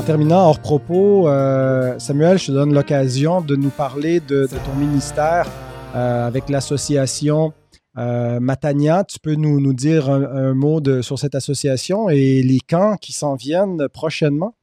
en 0.00 0.02
terminant, 0.02 0.48
hors 0.48 0.60
propos, 0.60 1.28
euh, 1.28 1.98
Samuel, 1.98 2.38
je 2.38 2.46
te 2.46 2.52
donne 2.52 2.72
l'occasion 2.72 3.42
de 3.42 3.54
nous 3.54 3.68
parler 3.68 4.20
de, 4.20 4.46
ton 4.46 4.74
ministère 4.74 5.46
euh, 5.94 6.26
avec 6.26 6.48
l'association 6.48 7.52
euh, 7.98 8.40
Matania. 8.40 9.04
Tu 9.04 9.18
peux 9.18 9.34
nous, 9.34 9.60
nous 9.60 9.74
dire 9.74 10.08
un, 10.08 10.54
mot 10.54 10.80
sur 11.02 11.18
cette 11.18 11.34
association 11.34 12.08
et 12.08 12.42
les 12.42 12.60
camps 12.60 12.96
qui 12.96 13.12
s'en 13.12 13.34
viennent 13.34 13.88
prochainement? 13.92 14.54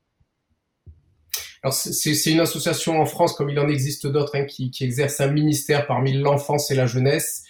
C'est 1.69 2.31
une 2.31 2.39
association 2.39 2.99
en 2.99 3.05
France, 3.05 3.33
comme 3.33 3.51
il 3.51 3.59
en 3.59 3.67
existe 3.67 4.07
d'autres, 4.07 4.35
hein, 4.35 4.45
qui 4.45 4.71
exerce 4.81 5.21
un 5.21 5.27
ministère 5.27 5.85
parmi 5.85 6.13
l'enfance 6.13 6.71
et 6.71 6.75
la 6.75 6.87
jeunesse 6.87 7.43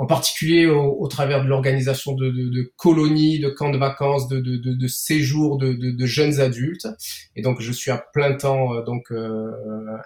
en 0.00 0.06
particulier 0.06 0.64
au, 0.64 1.06
travers 1.08 1.44
de 1.44 1.48
l'organisation 1.48 2.14
de, 2.14 2.30
de, 2.30 2.48
de, 2.48 2.72
colonies, 2.78 3.38
de 3.38 3.50
camps 3.50 3.68
de 3.68 3.76
vacances, 3.76 4.28
de, 4.28 4.40
de 4.40 4.86
séjours 4.88 5.58
de, 5.58 6.06
jeunes 6.06 6.40
adultes. 6.40 6.88
Et 7.36 7.42
donc, 7.42 7.60
je 7.60 7.70
suis 7.70 7.90
à 7.90 8.02
plein 8.14 8.34
temps 8.34 8.72
euh, 8.72 8.82
donc 8.82 9.12
euh, 9.12 9.50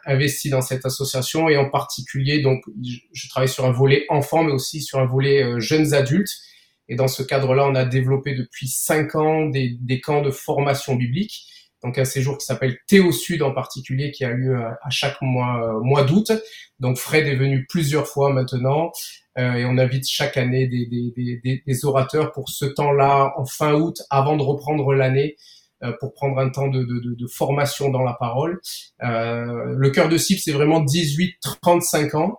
investi 0.04 0.50
dans 0.50 0.62
cette 0.62 0.84
association 0.84 1.48
et 1.48 1.56
en 1.56 1.70
particulier 1.70 2.42
donc 2.42 2.64
je, 2.82 3.28
travaille 3.28 3.48
sur 3.48 3.66
un 3.66 3.70
volet 3.70 4.04
enfants, 4.08 4.42
mais 4.42 4.50
aussi 4.50 4.82
sur 4.82 4.98
un 4.98 5.06
volet 5.06 5.44
euh, 5.44 5.60
jeunes 5.60 5.94
adultes. 5.94 6.40
Et 6.88 6.96
dans 6.96 7.06
ce 7.06 7.22
cadre-là, 7.22 7.64
on 7.64 7.76
a 7.76 7.84
développé 7.84 8.34
depuis 8.34 8.66
cinq 8.66 9.14
ans 9.14 9.46
des, 9.46 9.76
des 9.80 10.00
camps 10.00 10.22
de 10.22 10.32
formation 10.32 10.96
biblique 10.96 11.46
donc 11.84 11.98
un 11.98 12.06
séjour 12.06 12.38
qui 12.38 12.46
s'appelle 12.46 12.78
Théo 12.88 13.12
Sud 13.12 13.42
en 13.42 13.52
particulier, 13.52 14.10
qui 14.10 14.24
a 14.24 14.30
lieu 14.30 14.56
à, 14.56 14.88
chaque 14.88 15.20
mois, 15.20 15.78
mois 15.82 16.02
d'août. 16.02 16.32
Donc 16.80 16.96
Fred 16.96 17.26
est 17.26 17.36
venu 17.36 17.66
plusieurs 17.68 18.08
fois 18.08 18.32
maintenant. 18.32 18.90
Euh, 19.38 19.54
et 19.54 19.64
on 19.64 19.78
invite 19.78 20.08
chaque 20.08 20.36
année 20.36 20.66
des, 20.66 20.86
des, 20.86 21.40
des, 21.42 21.62
des 21.66 21.84
orateurs 21.84 22.32
pour 22.32 22.48
ce 22.48 22.64
temps-là, 22.64 23.32
en 23.36 23.46
fin 23.46 23.74
août, 23.74 24.00
avant 24.10 24.36
de 24.36 24.42
reprendre 24.42 24.94
l'année, 24.94 25.36
pour 26.00 26.14
prendre 26.14 26.38
un 26.38 26.48
temps 26.48 26.68
de, 26.68 26.82
de, 26.82 27.14
de, 27.14 27.26
formation 27.26 27.90
dans 27.90 28.02
la 28.02 28.14
parole. 28.14 28.58
le 29.00 29.88
cœur 29.90 30.08
de 30.08 30.16
cible, 30.16 30.40
c'est 30.40 30.52
vraiment 30.52 30.82
18-35 30.82 32.16
ans. 32.16 32.38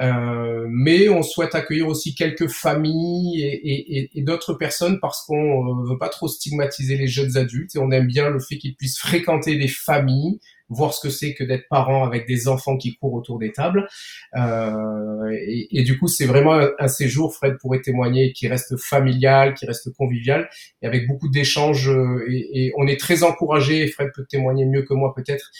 Euh, 0.00 0.66
mais 0.70 1.08
on 1.10 1.22
souhaite 1.22 1.54
accueillir 1.54 1.86
aussi 1.86 2.14
quelques 2.14 2.48
familles 2.48 3.42
et, 3.42 3.98
et, 3.98 4.18
et 4.18 4.22
d'autres 4.22 4.54
personnes 4.54 4.98
parce 5.00 5.24
qu'on 5.26 5.84
veut 5.84 5.98
pas 5.98 6.08
trop 6.08 6.28
stigmatiser 6.28 6.96
les 6.96 7.06
jeunes 7.06 7.36
adultes 7.36 7.76
et 7.76 7.78
on 7.78 7.90
aime 7.90 8.06
bien 8.06 8.30
le 8.30 8.40
fait 8.40 8.56
qu'ils 8.56 8.74
puissent 8.74 8.98
fréquenter 8.98 9.56
des 9.56 9.68
familles, 9.68 10.40
voir 10.72 10.94
ce 10.94 11.00
que 11.00 11.10
c'est 11.10 11.34
que 11.34 11.44
d'être 11.44 11.68
parent 11.68 12.04
avec 12.04 12.26
des 12.26 12.48
enfants 12.48 12.76
qui 12.76 12.96
courent 12.96 13.14
autour 13.14 13.38
des 13.38 13.52
tables. 13.52 13.88
Euh, 14.36 15.36
et, 15.46 15.82
du 15.82 15.98
coup, 15.98 16.08
c'est 16.08 16.26
vraiment 16.26 16.60
un, 16.78 16.88
séjour, 16.88 17.34
Fred 17.34 17.56
pourrait 17.58 17.80
témoigner, 17.80 18.32
qui 18.32 18.48
reste 18.48 18.76
familial, 18.76 19.54
qui 19.54 19.66
reste 19.66 19.92
convivial, 19.94 20.48
et 20.82 20.86
avec 20.86 21.06
beaucoup 21.06 21.28
d'échanges. 21.28 21.88
Euh, 21.88 22.24
et, 22.28 22.66
et, 22.66 22.72
on 22.76 22.86
est 22.86 22.98
très 22.98 23.22
encouragé, 23.22 23.86
Fred 23.88 24.10
peut 24.14 24.26
témoigner 24.28 24.64
mieux 24.64 24.82
que 24.82 24.94
moi 24.94 25.14
peut-être, 25.14 25.50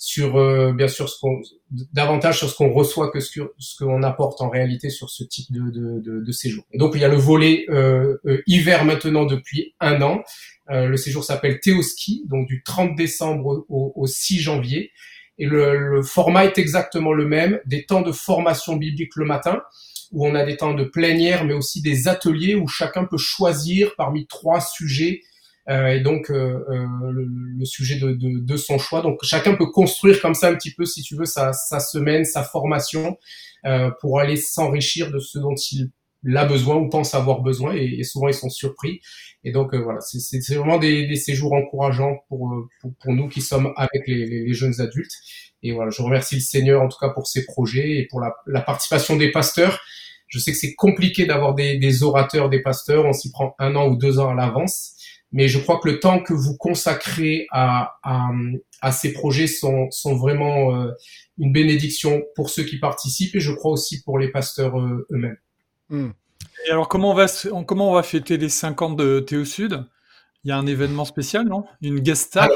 sur 0.00 0.38
euh, 0.38 0.72
bien 0.72 0.88
sûr 0.88 1.10
ce 1.10 1.20
qu'on 1.20 1.42
davantage 1.92 2.38
sur 2.38 2.48
ce 2.48 2.56
qu'on 2.56 2.72
reçoit 2.72 3.10
que 3.10 3.20
ce 3.20 3.38
qu'on 3.78 4.02
apporte 4.02 4.40
en 4.40 4.48
réalité 4.48 4.88
sur 4.88 5.10
ce 5.10 5.22
type 5.22 5.52
de, 5.52 5.60
de, 5.70 6.00
de, 6.00 6.20
de, 6.20 6.32
séjour. 6.32 6.64
Et 6.72 6.78
donc 6.78 6.92
il 6.94 7.02
y 7.02 7.04
a 7.04 7.08
le 7.08 7.18
volet 7.18 7.66
euh, 7.68 8.16
euh 8.24 8.40
hiver 8.46 8.86
maintenant 8.86 9.26
depuis 9.26 9.74
un 9.78 10.00
an. 10.00 10.24
Euh, 10.70 10.86
le 10.86 10.96
séjour 10.96 11.22
s'appelle 11.22 11.60
Théoski, 11.60 12.22
donc 12.24 12.46
du 12.48 12.62
30 12.62 12.96
décembre 12.96 13.66
au, 13.68 13.92
au 13.94 14.06
6 14.06 14.38
janvier. 14.40 14.90
Et 15.36 15.44
le, 15.44 15.76
le, 15.76 16.02
format 16.02 16.46
est 16.46 16.56
exactement 16.56 17.12
le 17.12 17.26
même, 17.26 17.60
des 17.66 17.84
temps 17.84 18.00
de 18.00 18.12
formation 18.12 18.76
biblique 18.76 19.16
le 19.16 19.26
matin, 19.26 19.60
où 20.12 20.26
on 20.26 20.34
a 20.34 20.44
des 20.44 20.56
temps 20.56 20.72
de 20.72 20.84
plénière, 20.84 21.44
mais 21.44 21.52
aussi 21.52 21.82
des 21.82 22.08
ateliers 22.08 22.54
où 22.54 22.68
chacun 22.68 23.04
peut 23.04 23.18
choisir 23.18 23.94
parmi 23.96 24.26
trois 24.26 24.62
sujets 24.62 25.20
et 25.68 26.00
donc 26.00 26.30
euh, 26.30 26.64
euh, 26.70 26.86
le, 27.12 27.64
sujet 27.64 27.98
de, 27.98 28.12
de, 28.12 28.38
de, 28.40 28.56
son 28.56 28.78
choix. 28.78 29.02
Donc 29.02 29.20
chacun 29.22 29.54
peut 29.54 29.70
construire 29.70 30.20
comme 30.20 30.34
ça 30.34 30.48
un 30.48 30.54
petit 30.54 30.72
peu, 30.72 30.84
si 30.84 31.02
tu 31.02 31.16
veux, 31.16 31.26
sa, 31.26 31.52
sa 31.52 31.80
semaine, 31.80 32.24
sa 32.24 32.42
formation 32.42 33.18
pour 34.00 34.20
aller 34.20 34.36
s'enrichir 34.36 35.10
de 35.10 35.18
ce 35.18 35.38
dont 35.38 35.54
il 35.54 36.36
a 36.36 36.46
besoin 36.46 36.76
ou 36.76 36.88
pense 36.88 37.14
avoir 37.14 37.42
besoin. 37.42 37.74
Et, 37.74 37.96
et 37.98 38.04
souvent 38.04 38.28
ils 38.28 38.34
sont 38.34 38.48
surpris. 38.48 39.00
Et 39.44 39.52
donc 39.52 39.74
voilà 39.74 40.00
c'est 40.00 40.54
vraiment 40.54 40.78
des, 40.78 41.06
des, 41.06 41.16
séjours 41.16 41.52
encourageants 41.52 42.24
pour, 42.28 42.68
pour, 42.80 43.12
nous 43.12 43.28
qui 43.28 43.40
sommes 43.40 43.72
avec 43.76 44.06
les, 44.06 44.26
les, 44.26 44.44
les, 44.44 44.54
jeunes 44.54 44.80
adultes. 44.80 45.12
Et 45.62 45.72
voilà 45.72 45.90
je 45.90 46.00
remercie 46.02 46.36
le 46.36 46.40
Seigneur 46.40 46.82
en 46.82 46.88
tout 46.88 46.98
cas 46.98 47.10
pour 47.10 47.26
ces 47.26 47.44
projets 47.44 47.98
et 47.98 48.06
pour 48.10 48.20
la, 48.20 48.34
la 48.46 48.62
participation 48.62 49.16
des 49.16 49.30
pasteurs. 49.30 49.80
Je 50.26 50.38
sais 50.38 50.52
que 50.52 50.58
c'est 50.58 50.74
compliqué 50.74 51.26
d'avoir 51.26 51.54
des, 51.54 51.76
des 51.76 52.02
orateurs 52.02 52.48
des 52.48 52.60
pasteurs. 52.60 53.04
On 53.04 53.12
s'y 53.12 53.30
prend 53.30 53.54
un 53.58 53.74
an 53.76 53.88
ou 53.88 53.96
deux 53.96 54.18
ans 54.20 54.30
à 54.30 54.34
l'avance 54.34 54.94
mais 55.32 55.48
je 55.48 55.58
crois 55.58 55.78
que 55.78 55.88
le 55.88 56.00
temps 56.00 56.20
que 56.20 56.32
vous 56.32 56.56
consacrez 56.56 57.46
à, 57.50 57.98
à, 58.02 58.30
à 58.80 58.92
ces 58.92 59.12
projets 59.12 59.46
sont, 59.46 59.90
sont 59.90 60.16
vraiment 60.16 60.74
euh, 60.74 60.90
une 61.38 61.52
bénédiction 61.52 62.22
pour 62.34 62.50
ceux 62.50 62.64
qui 62.64 62.78
participent 62.78 63.36
et 63.36 63.40
je 63.40 63.52
crois 63.52 63.72
aussi 63.72 64.02
pour 64.02 64.18
les 64.18 64.28
pasteurs 64.28 64.78
euh, 64.78 65.06
eux-mêmes. 65.12 65.38
Hmm. 65.88 66.10
Et 66.66 66.70
alors 66.70 66.88
comment 66.88 67.10
on 67.10 67.14
va 67.14 67.26
comment 67.66 67.90
on 67.90 67.94
va 67.94 68.02
fêter 68.02 68.36
les 68.36 68.48
50 68.48 68.96
de 68.96 69.20
Théo 69.20 69.44
Sud? 69.44 69.84
Il 70.44 70.48
y 70.48 70.52
a 70.52 70.56
un 70.56 70.66
événement 70.66 71.04
spécial, 71.04 71.46
non? 71.46 71.64
Une 71.82 72.00
guest 72.00 72.28
star 72.28 72.48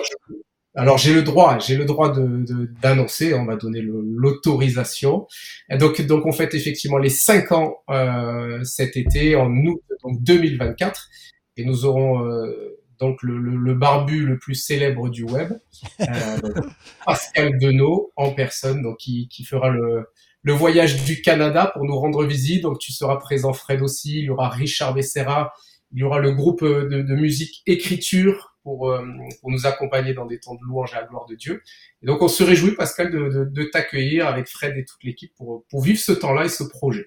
alors, 0.77 0.99
j'ai 0.99 1.15
le 1.15 1.23
droit, 1.23 1.59
j'ai 1.61 1.77
le 1.77 1.85
droit 1.85 2.13
de, 2.13 2.69
d'annoncer, 2.83 3.33
on 3.33 3.45
va 3.45 3.55
donner 3.55 3.81
l'autorisation. 3.81 5.29
Donc, 5.71 6.01
donc 6.03 6.27
on 6.27 6.33
fête 6.33 6.53
effectivement 6.55 6.99
les 6.99 7.11
5 7.11 7.53
ans 7.53 7.77
euh, 7.91 8.63
cet 8.65 8.97
été 8.97 9.37
en 9.37 9.55
août 9.55 9.81
donc 10.03 10.23
2024 10.23 11.09
et 11.57 11.65
nous 11.65 11.85
aurons 11.85 12.27
euh, 12.27 12.81
donc 12.99 13.23
le, 13.23 13.39
le, 13.39 13.57
le, 13.57 13.75
barbu 13.75 14.25
le 14.25 14.39
plus 14.39 14.55
célèbre 14.55 15.09
du 15.09 15.25
web, 15.25 15.53
euh, 16.01 16.05
Pascal 17.07 17.59
Denot 17.59 18.13
en 18.17 18.33
personne, 18.33 18.83
donc 18.83 18.99
qui, 18.99 19.29
qui 19.29 19.45
fera 19.45 19.71
le, 19.71 20.07
le, 20.43 20.53
voyage 20.53 21.05
du 21.05 21.21
Canada 21.23 21.71
pour 21.75 21.85
nous 21.85 21.97
rendre 21.97 22.25
visite. 22.25 22.63
Donc 22.63 22.79
tu 22.79 22.93
seras 22.93 23.17
présent, 23.17 23.53
Fred 23.53 23.83
aussi. 23.83 24.19
Il 24.19 24.25
y 24.25 24.31
aura 24.31 24.49
Richard 24.49 24.95
Becerra. 24.95 25.53
Il 25.93 26.01
y 26.01 26.03
aura 26.03 26.19
le 26.19 26.33
groupe 26.33 26.65
de, 26.65 27.03
de 27.03 27.15
musique 27.15 27.63
Écriture 27.67 28.55
pour, 28.65 28.91
euh, 28.91 29.07
pour 29.41 29.51
nous 29.51 29.67
accompagner 29.67 30.15
dans 30.15 30.27
des 30.27 30.41
temps 30.41 30.55
de 30.55 30.65
louange 30.67 30.95
à 30.95 31.03
la 31.03 31.07
gloire 31.07 31.27
de 31.27 31.37
Dieu. 31.37 31.63
Et 32.03 32.07
donc 32.07 32.21
on 32.23 32.29
se 32.29 32.43
réjouit, 32.43 32.75
Pascal, 32.75 33.13
de, 33.13 33.29
de, 33.29 33.45
de 33.45 33.65
t'accueillir 33.65 34.27
avec 34.27 34.49
Fred 34.49 34.77
et 34.77 34.85
toute 34.85 35.05
l'équipe 35.05 35.33
pour, 35.37 35.65
pour 35.69 35.83
vivre 35.83 36.01
ce 36.01 36.13
temps-là 36.13 36.47
et 36.47 36.49
ce 36.49 36.65
projet. 36.65 37.07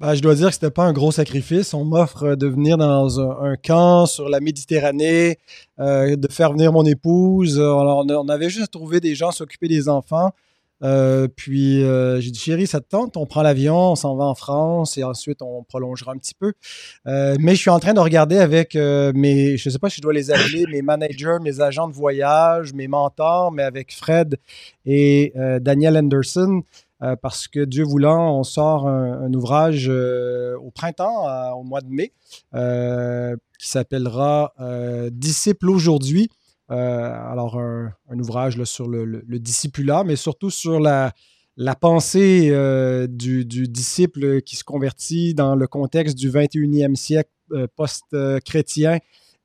Ben, 0.00 0.14
je 0.14 0.22
dois 0.22 0.34
dire 0.34 0.48
que 0.48 0.54
c'était 0.54 0.70
pas 0.70 0.84
un 0.84 0.92
gros 0.92 1.12
sacrifice. 1.12 1.74
On 1.74 1.84
m'offre 1.84 2.34
de 2.34 2.46
venir 2.46 2.76
dans 2.76 3.20
un, 3.20 3.56
camp 3.56 4.06
sur 4.06 4.28
la 4.28 4.40
Méditerranée, 4.40 5.38
euh, 5.78 6.16
de 6.16 6.28
faire 6.30 6.52
venir 6.52 6.72
mon 6.72 6.84
épouse. 6.84 7.58
Alors, 7.58 8.04
on, 8.08 8.28
avait 8.28 8.50
juste 8.50 8.72
trouvé 8.72 9.00
des 9.00 9.14
gens 9.14 9.30
s'occuper 9.30 9.68
des 9.68 9.88
enfants. 9.88 10.32
Euh, 10.82 11.26
puis 11.34 11.82
euh, 11.82 12.20
j'ai 12.20 12.30
dit 12.30 12.38
chérie, 12.38 12.66
ça 12.66 12.80
te 12.80 12.88
tente, 12.88 13.16
on 13.16 13.26
prend 13.26 13.42
l'avion, 13.42 13.92
on 13.92 13.96
s'en 13.96 14.14
va 14.14 14.24
en 14.24 14.34
France 14.36 14.96
et 14.96 15.02
ensuite 15.02 15.42
on 15.42 15.64
prolongera 15.64 16.12
un 16.12 16.18
petit 16.18 16.34
peu. 16.34 16.52
Euh, 17.06 17.36
mais 17.40 17.54
je 17.54 17.60
suis 17.60 17.70
en 17.70 17.80
train 17.80 17.94
de 17.94 18.00
regarder 18.00 18.38
avec 18.38 18.76
euh, 18.76 19.12
mes, 19.14 19.56
je 19.56 19.70
sais 19.70 19.78
pas 19.78 19.90
si 19.90 19.96
je 19.96 20.02
dois 20.02 20.12
les 20.12 20.30
appeler, 20.30 20.66
mes 20.70 20.82
managers, 20.82 21.38
mes 21.42 21.60
agents 21.60 21.88
de 21.88 21.94
voyage, 21.94 22.72
mes 22.74 22.86
mentors, 22.86 23.50
mais 23.50 23.64
avec 23.64 23.92
Fred 23.92 24.36
et 24.86 25.32
euh, 25.36 25.58
Daniel 25.58 25.96
Anderson. 25.96 26.62
Euh, 27.02 27.14
parce 27.14 27.46
que 27.46 27.64
Dieu 27.64 27.84
voulant, 27.84 28.36
on 28.38 28.42
sort 28.42 28.88
un, 28.88 29.32
ouvrage 29.32 29.86
euh, 29.88 30.56
au 30.58 30.70
printemps, 30.70 31.28
euh, 31.28 31.50
au 31.52 31.62
mois 31.62 31.80
de 31.80 31.88
mai, 31.88 32.12
qui 33.58 33.68
s'appellera 33.68 34.52
Disciple 35.12 35.70
aujourd'hui. 35.70 36.28
alors, 36.68 37.58
un, 37.58 38.18
ouvrage 38.18 38.62
sur 38.64 38.88
le, 38.88 39.04
le, 39.04 39.22
le, 39.26 39.38
discipulat, 39.38 40.04
mais 40.04 40.16
surtout 40.16 40.50
sur 40.50 40.80
la, 40.80 41.12
pensée 41.80 42.50
du, 43.08 43.44
disciple 43.44 44.42
qui 44.42 44.56
se 44.56 44.64
convertit 44.64 45.34
dans 45.34 45.54
le 45.54 45.66
contexte 45.66 46.16
du 46.16 46.30
21e 46.30 46.94
siècle 46.94 47.30
post-chrétien 47.76 48.98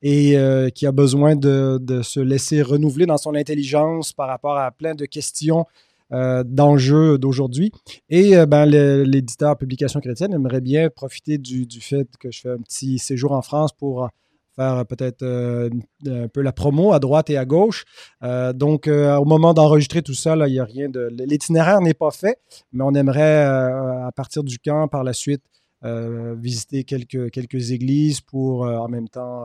et 0.04 0.36
euh, 0.36 0.68
qui 0.68 0.86
a 0.86 0.92
besoin 0.92 1.34
de, 1.34 1.80
se 2.02 2.20
laisser 2.20 2.60
renouveler 2.60 3.06
dans 3.06 3.16
son 3.16 3.34
intelligence 3.34 4.12
par 4.12 4.28
rapport 4.28 4.58
à 4.58 4.70
plein 4.70 4.94
de 4.94 5.06
questions 5.06 5.64
euh, 6.12 6.44
d'aujourd'hui. 6.44 7.72
Et 8.08 8.36
euh, 8.36 8.46
ben, 8.46 8.66
l'éditeur 8.66 9.56
Publication 9.56 10.00
chrétienne 10.00 10.32
aimerait 10.32 10.60
bien 10.60 10.90
profiter 10.90 11.38
du, 11.38 11.66
fait 11.80 12.08
que 12.18 12.30
je 12.30 12.40
fais 12.40 12.50
un 12.50 12.58
petit 12.58 12.98
séjour 12.98 13.32
en 13.32 13.42
France 13.42 13.72
pour 13.72 14.08
faire 14.54 14.86
peut-être 14.86 15.22
euh, 15.22 15.70
un 16.06 16.28
peu 16.28 16.40
la 16.42 16.52
promo 16.52 16.92
à 16.92 16.98
droite 16.98 17.30
et 17.30 17.36
à 17.36 17.44
gauche. 17.44 17.84
Euh, 18.22 18.52
donc, 18.52 18.86
euh, 18.88 19.16
au 19.16 19.24
moment 19.24 19.54
d'enregistrer 19.54 20.02
tout 20.02 20.14
ça, 20.14 20.36
il 20.36 20.52
n'y 20.52 20.58
a 20.58 20.64
rien 20.64 20.88
de. 20.88 21.08
L'itinéraire 21.26 21.80
n'est 21.80 21.94
pas 21.94 22.10
fait, 22.10 22.38
mais 22.72 22.84
on 22.84 22.94
aimerait, 22.94 23.44
à 23.44 24.10
partir 24.14 24.44
du 24.44 24.58
camp, 24.58 24.88
par 24.88 25.04
la 25.04 25.12
suite, 25.12 25.42
visiter 25.82 26.84
quelques, 26.84 27.30
quelques 27.30 27.72
églises 27.72 28.22
pour 28.22 28.62
en 28.62 28.88
même 28.88 29.08
temps 29.08 29.44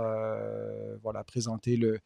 voilà, 1.04 1.24
présenter 1.26 1.76
le, 1.76 2.00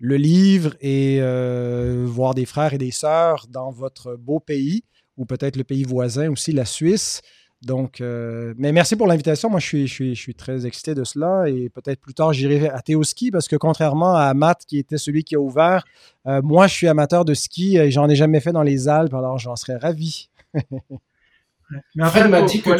le 0.00 0.16
livre 0.16 0.74
et 0.80 1.18
euh, 1.20 2.04
voir 2.06 2.34
des 2.34 2.46
frères 2.46 2.72
et 2.72 2.78
des 2.78 2.90
sœurs 2.90 3.46
dans 3.48 3.70
votre 3.70 4.16
beau 4.16 4.40
pays 4.40 4.82
ou 5.18 5.26
peut-être 5.26 5.56
le 5.56 5.64
pays 5.64 5.84
voisin 5.84 6.30
aussi, 6.30 6.52
la 6.52 6.64
Suisse. 6.64 7.20
Donc, 7.60 8.00
euh, 8.00 8.54
mais 8.56 8.72
merci 8.72 8.96
pour 8.96 9.06
l'invitation. 9.06 9.50
Moi, 9.50 9.60
je 9.60 9.66
suis, 9.66 9.86
je, 9.86 9.92
suis, 9.92 10.14
je 10.14 10.20
suis 10.20 10.34
très 10.34 10.64
excité 10.64 10.94
de 10.94 11.04
cela 11.04 11.46
et 11.46 11.68
peut-être 11.68 12.00
plus 12.00 12.14
tard, 12.14 12.32
j'irai 12.32 12.70
à 12.70 12.80
Théoski 12.80 13.30
parce 13.30 13.46
que 13.46 13.56
contrairement 13.56 14.16
à 14.16 14.32
Matt, 14.32 14.64
qui 14.66 14.78
était 14.78 14.96
celui 14.96 15.22
qui 15.22 15.34
a 15.34 15.40
ouvert, 15.40 15.84
euh, 16.26 16.40
moi, 16.42 16.66
je 16.66 16.74
suis 16.74 16.88
amateur 16.88 17.26
de 17.26 17.34
ski 17.34 17.76
et 17.76 17.90
j'en 17.90 18.08
ai 18.08 18.16
jamais 18.16 18.40
fait 18.40 18.52
dans 18.52 18.62
les 18.62 18.88
Alpes, 18.88 19.12
alors 19.12 19.38
j'en 19.38 19.56
serais 19.56 19.76
ravi. 19.76 20.30
mais 20.54 22.02
après, 22.02 22.22
il 22.22 22.28
m'a 22.28 22.42
dit 22.42 22.62
que. 22.62 22.70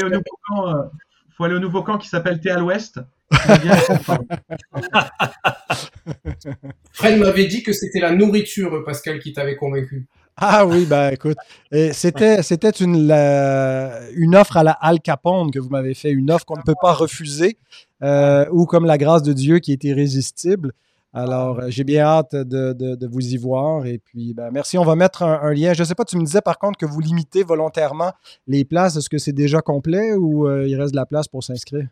Au 1.41 1.41
nouveau 1.41 1.41
camp, 1.41 1.41
euh, 1.41 1.41
faut 1.41 1.45
aller 1.45 1.55
au 1.55 1.61
nouveau 1.61 1.82
camp 1.82 1.99
qui 1.99 2.09
s'appelle 2.09 2.41
Thé 2.41 2.51
à 2.51 2.59
l'Ouest. 2.59 3.01
Fred 6.93 7.18
m'avait 7.18 7.47
dit 7.47 7.62
que 7.62 7.72
c'était 7.72 8.01
la 8.01 8.12
nourriture, 8.12 8.84
Pascal, 8.84 9.20
qui 9.20 9.32
t'avait 9.32 9.57
convaincu. 9.57 10.07
Ah 10.36 10.64
oui, 10.64 10.86
ben 10.86 11.11
écoute, 11.12 11.36
c'était 11.93 12.43
c'était 12.43 12.70
une 12.70 13.07
la, 13.07 14.01
une 14.14 14.34
offre 14.34 14.57
à 14.57 14.62
la 14.62 14.72
Al 14.72 15.01
Capone 15.01 15.51
que 15.51 15.59
vous 15.59 15.68
m'avez 15.68 15.93
fait, 15.93 16.11
une 16.11 16.30
offre 16.30 16.47
qu'on 16.47 16.57
ne 16.57 16.62
peut 16.62 16.74
pas 16.80 16.95
refuser, 16.95 17.59
euh, 18.03 18.47
ou 18.51 18.64
comme 18.64 18.86
la 18.86 18.97
grâce 18.97 19.22
de 19.22 19.34
Dieu 19.34 19.59
qui 19.59 19.72
est 19.72 19.84
irrésistible. 19.84 20.72
Alors, 21.13 21.61
j'ai 21.69 21.83
bien 21.83 22.05
hâte 22.05 22.37
de, 22.37 22.73
de, 22.73 22.95
de, 22.95 23.07
vous 23.09 23.35
y 23.35 23.37
voir. 23.37 23.85
Et 23.85 23.99
puis, 23.99 24.33
ben, 24.33 24.51
merci. 24.53 24.79
On 24.79 24.85
va 24.85 24.95
mettre 24.95 25.23
un, 25.23 25.41
un, 25.43 25.53
lien. 25.53 25.73
Je 25.73 25.83
ne 25.83 25.87
sais 25.87 25.97
pas, 25.97 26.05
tu 26.05 26.17
me 26.17 26.25
disais 26.25 26.41
par 26.41 26.59
contre 26.59 26.79
que 26.79 26.87
vous 26.87 27.01
limitez 27.01 27.43
volontairement 27.43 28.13
les 28.47 28.65
places. 28.65 28.97
Est-ce 28.97 29.11
que 29.11 29.19
c'est 29.19 29.33
déjà 29.33 29.61
complet 29.61 30.13
ou 30.15 30.47
euh, 30.47 30.69
il 30.69 30.81
reste 30.81 30.93
de 30.93 30.97
la 30.97 31.07
place 31.07 31.27
pour 31.27 31.43
s'inscrire? 31.43 31.89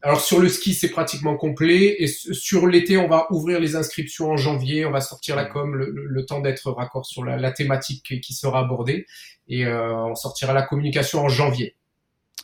Alors 0.00 0.20
sur 0.20 0.38
le 0.38 0.48
ski, 0.48 0.74
c'est 0.74 0.90
pratiquement 0.90 1.36
complet. 1.36 1.96
Et 1.98 2.06
sur 2.06 2.66
l'été, 2.66 2.96
on 2.96 3.08
va 3.08 3.26
ouvrir 3.30 3.60
les 3.60 3.76
inscriptions 3.76 4.30
en 4.30 4.36
janvier. 4.36 4.86
On 4.86 4.92
va 4.92 5.00
sortir 5.00 5.36
la 5.36 5.44
com, 5.44 5.74
le, 5.74 5.90
le 5.90 6.26
temps 6.26 6.40
d'être 6.40 6.70
raccord 6.70 7.04
sur 7.04 7.24
la, 7.24 7.36
la, 7.36 7.50
thématique 7.50 8.20
qui 8.20 8.32
sera 8.32 8.60
abordée. 8.60 9.06
Et 9.48 9.66
euh, 9.66 10.04
on 10.04 10.14
sortira 10.14 10.54
la 10.54 10.62
communication 10.62 11.20
en 11.20 11.28
janvier. 11.28 11.74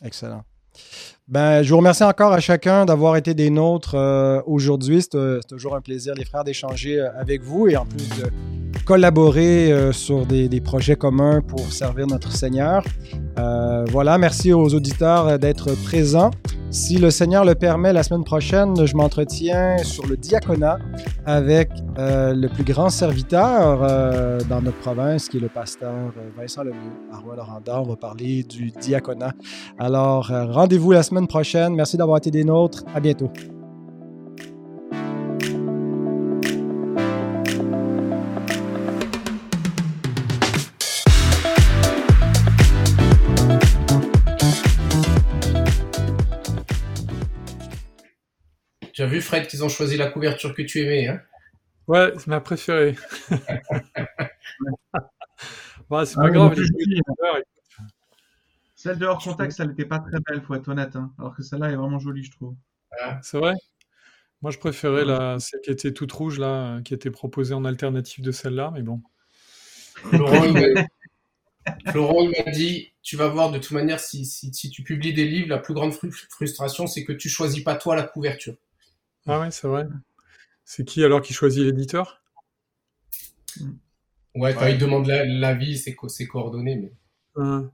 Excellent. 0.03 0.43
Ben, 1.27 1.63
je 1.63 1.71
vous 1.71 1.77
remercie 1.77 2.03
encore 2.03 2.33
à 2.33 2.39
chacun 2.39 2.85
d'avoir 2.85 3.15
été 3.15 3.33
des 3.33 3.49
nôtres 3.49 3.95
euh, 3.95 4.41
aujourd'hui. 4.45 5.01
C'est 5.01 5.15
euh, 5.15 5.39
c'est 5.41 5.47
toujours 5.47 5.75
un 5.75 5.81
plaisir, 5.81 6.13
les 6.13 6.23
frères, 6.23 6.43
d'échanger 6.43 6.99
euh, 6.99 7.09
avec 7.19 7.41
vous 7.41 7.67
et 7.67 7.75
en 7.75 7.85
plus 7.85 8.07
de 8.09 8.29
collaborer 8.85 9.71
euh, 9.71 9.91
sur 9.91 10.25
des, 10.25 10.61
projets 10.61 10.95
communs 10.95 11.41
pour 11.41 11.71
servir 11.71 12.07
notre 12.07 12.31
Seigneur. 12.31 12.83
Euh, 13.39 13.85
voilà, 13.89 14.17
merci 14.17 14.53
aux 14.53 14.73
auditeurs 14.73 15.27
euh, 15.27 15.37
d'être 15.37 15.71
présents. 15.83 16.31
Si 16.71 16.97
le 16.97 17.09
Seigneur 17.09 17.45
le 17.45 17.55
permet, 17.55 17.93
la 17.93 18.03
semaine 18.03 18.23
prochaine, 18.23 18.85
je 18.85 18.95
m'entretiens 18.95 19.77
sur 19.77 20.05
le 20.07 20.17
diaconat 20.17 20.77
avec 21.25 21.69
le 21.97 22.47
plus 22.47 22.65
grand 22.65 22.89
serviteur 22.89 23.79
dans 24.49 24.61
notre 24.61 24.77
province, 24.79 25.29
qui 25.29 25.37
est 25.37 25.39
le 25.39 25.47
pasteur 25.47 25.93
Vincent 26.37 26.63
Lemieux 26.63 26.91
à 27.13 27.19
Rouen-Noranda. 27.19 27.79
On 27.79 27.85
va 27.85 27.95
parler 27.95 28.43
du 28.43 28.71
diaconat. 28.71 29.31
Alors, 29.79 30.27
rendez-vous 30.27 30.91
la 30.91 31.03
semaine 31.03 31.27
prochaine. 31.27 31.75
Merci 31.75 31.95
d'avoir 31.95 32.17
été 32.17 32.29
des 32.29 32.43
nôtres. 32.43 32.83
À 32.93 32.99
bientôt. 32.99 33.31
Tu 48.95 49.01
as 49.01 49.07
vu, 49.07 49.19
Fred, 49.21 49.45
qu'ils 49.47 49.61
ont 49.61 49.67
choisi 49.67 49.97
la 49.97 50.07
couverture 50.09 50.55
que 50.55 50.61
tu 50.61 50.79
aimais. 50.79 51.07
Hein? 51.09 51.21
Ouais, 51.85 52.13
c'est 52.17 52.27
ma 52.27 52.39
préférée. 52.39 52.95
c'est 53.29 53.37
Ah 55.89 56.13
pas 56.15 56.29
oui, 56.29 56.31
grave. 56.31 56.55
Celle 58.73 58.97
de 58.97 59.05
hors 59.05 59.21
contexte, 59.21 59.59
elle 59.59 59.67
n'était 59.67 59.83
pas 59.83 59.99
très 59.99 60.21
belle, 60.21 60.41
faut 60.41 60.55
être 60.55 60.69
honnête. 60.69 60.95
hein. 60.95 61.11
Alors 61.19 61.35
que 61.35 61.43
celle-là 61.43 61.71
est 61.71 61.75
vraiment 61.75 61.99
jolie, 61.99 62.23
je 62.23 62.31
trouve. 62.31 62.55
C'est 63.21 63.37
vrai? 63.37 63.53
Moi, 64.41 64.51
je 64.51 64.59
préférais 64.59 65.03
la, 65.03 65.39
celle 65.39 65.59
qui 65.59 65.71
était 65.71 65.91
toute 65.91 66.13
rouge, 66.13 66.39
là, 66.39 66.79
qui 66.81 66.93
était 66.93 67.11
proposée 67.11 67.53
en 67.53 67.65
alternative 67.65 68.23
de 68.23 68.31
celle-là, 68.31 68.71
mais 68.73 68.81
bon. 68.81 69.01
Florent, 69.95 70.45
il 70.45 70.53
m'a- 70.53 70.87
Florent, 71.91 72.21
il 72.21 72.29
m'a 72.29 72.49
dit, 72.51 72.93
tu 73.01 73.17
vas 73.17 73.27
voir 73.27 73.51
de 73.51 73.57
toute 73.57 73.71
manière, 73.71 73.99
si, 73.99 74.25
si, 74.25 74.53
si 74.53 74.69
tu 74.69 74.83
publies 74.83 75.13
des 75.13 75.25
livres, 75.25 75.49
la 75.49 75.57
plus 75.57 75.73
grande 75.73 75.91
fru- 75.93 76.11
frustration, 76.29 76.87
c'est 76.87 77.03
que 77.03 77.11
tu 77.11 77.27
choisis 77.27 77.61
pas 77.61 77.75
toi 77.75 77.97
la 77.97 78.03
couverture. 78.03 78.55
Ah 79.27 79.39
ouais, 79.39 79.51
c'est 79.51 79.67
vrai. 79.67 79.87
C'est 80.63 80.85
qui 80.85 81.03
alors 81.03 81.21
qui 81.21 81.33
choisit 81.33 81.63
l'éditeur? 81.63 82.21
Ouais, 84.35 84.53
quand 84.53 84.61
Ouais. 84.61 84.73
il 84.73 84.77
demande 84.77 85.07
la- 85.07 85.25
l'avis, 85.25 85.77
c'est 85.77 85.95
co- 85.95 86.09
c'est 86.09 86.27
coordonné. 86.27 86.75
Mais... 86.75 86.91
Hein. 87.43 87.71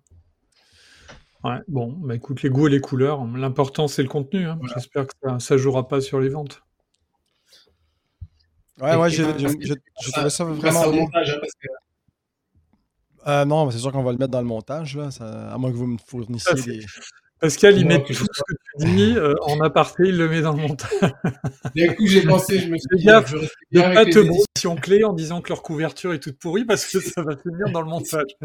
Ouais, 1.43 1.58
bon, 1.68 1.93
bah 1.93 2.16
écoute, 2.16 2.43
les 2.43 2.49
goûts 2.49 2.68
et 2.68 2.70
les 2.70 2.82
couleurs, 2.82 3.26
l'important 3.26 3.88
c'est 3.88 4.04
le 4.04 4.10
contenu. 4.10 4.45
hein. 4.45 4.58
Voilà. 4.60 4.74
J'espère 4.76 5.08
que 5.08 5.14
ça, 5.24 5.39
ça 5.39 5.58
jouera 5.58 5.88
pas 5.88 5.99
sur 5.99 6.20
les 6.20 6.30
ventes. 6.30 6.62
Ouais, 8.80 8.93
Et- 8.93 8.97
ouais, 8.97 9.10
j'ai 9.10 9.24
trouvé 9.24 10.30
ça 10.30 10.45
vraiment 10.45 10.86
au 10.86 10.91
bien. 10.91 11.02
montage, 11.02 11.30
hein, 11.32 11.38
parce 11.41 11.54
que 11.54 11.68
Euh, 13.28 13.45
non, 13.45 13.66
mais 13.68 13.72
c'est 13.72 13.78
sûr 13.78 13.91
qu'on 13.91 14.02
va 14.02 14.12
le 14.12 14.18
mettre 14.18 14.32
dans 14.32 14.41
le 14.41 14.47
montage, 14.47 14.97
là, 14.97 15.12
ça- 15.12 15.52
à 15.54 15.58
moins 15.60 15.72
que 15.72 15.76
vous 15.76 15.86
me 15.86 15.97
fournissiez 15.99 16.56
des. 16.56 16.86
Pascal, 17.42 17.76
il 17.78 17.88
met 17.88 18.04
tout 18.04 18.14
ce 18.14 18.24
que 18.24 18.54
tu 18.80 18.86
dis 18.86 19.18
euh, 19.18 19.34
en 19.42 19.60
aparté, 19.62 20.04
il 20.06 20.18
le 20.18 20.30
met 20.30 20.42
dans 20.42 20.54
le 20.54 20.62
montage. 20.62 20.92
d'un 21.76 21.94
coup, 21.96 22.06
j'ai 22.06 22.22
pensé, 22.22 22.60
je 22.60 22.70
me 22.70 22.78
suis 22.78 22.88
Fais 22.92 22.98
dit, 22.98 23.06
gaffe 23.06 23.34
De 23.34 23.50
bien 23.72 23.82
pas 23.94 24.02
avec 24.02 24.14
te 24.14 24.20
brouiller 24.20 24.44
clé 24.80 25.04
en 25.04 25.14
disant 25.14 25.42
que 25.42 25.50
leur 25.50 25.64
couverture 25.64 26.14
est 26.14 26.20
toute 26.20 26.38
pourrie 26.38 26.66
parce 26.66 26.86
que 26.86 27.00
ça 27.00 27.24
va 27.24 27.36
finir 27.36 27.72
dans 27.72 27.82
le 27.82 27.88
montage. 27.89 28.38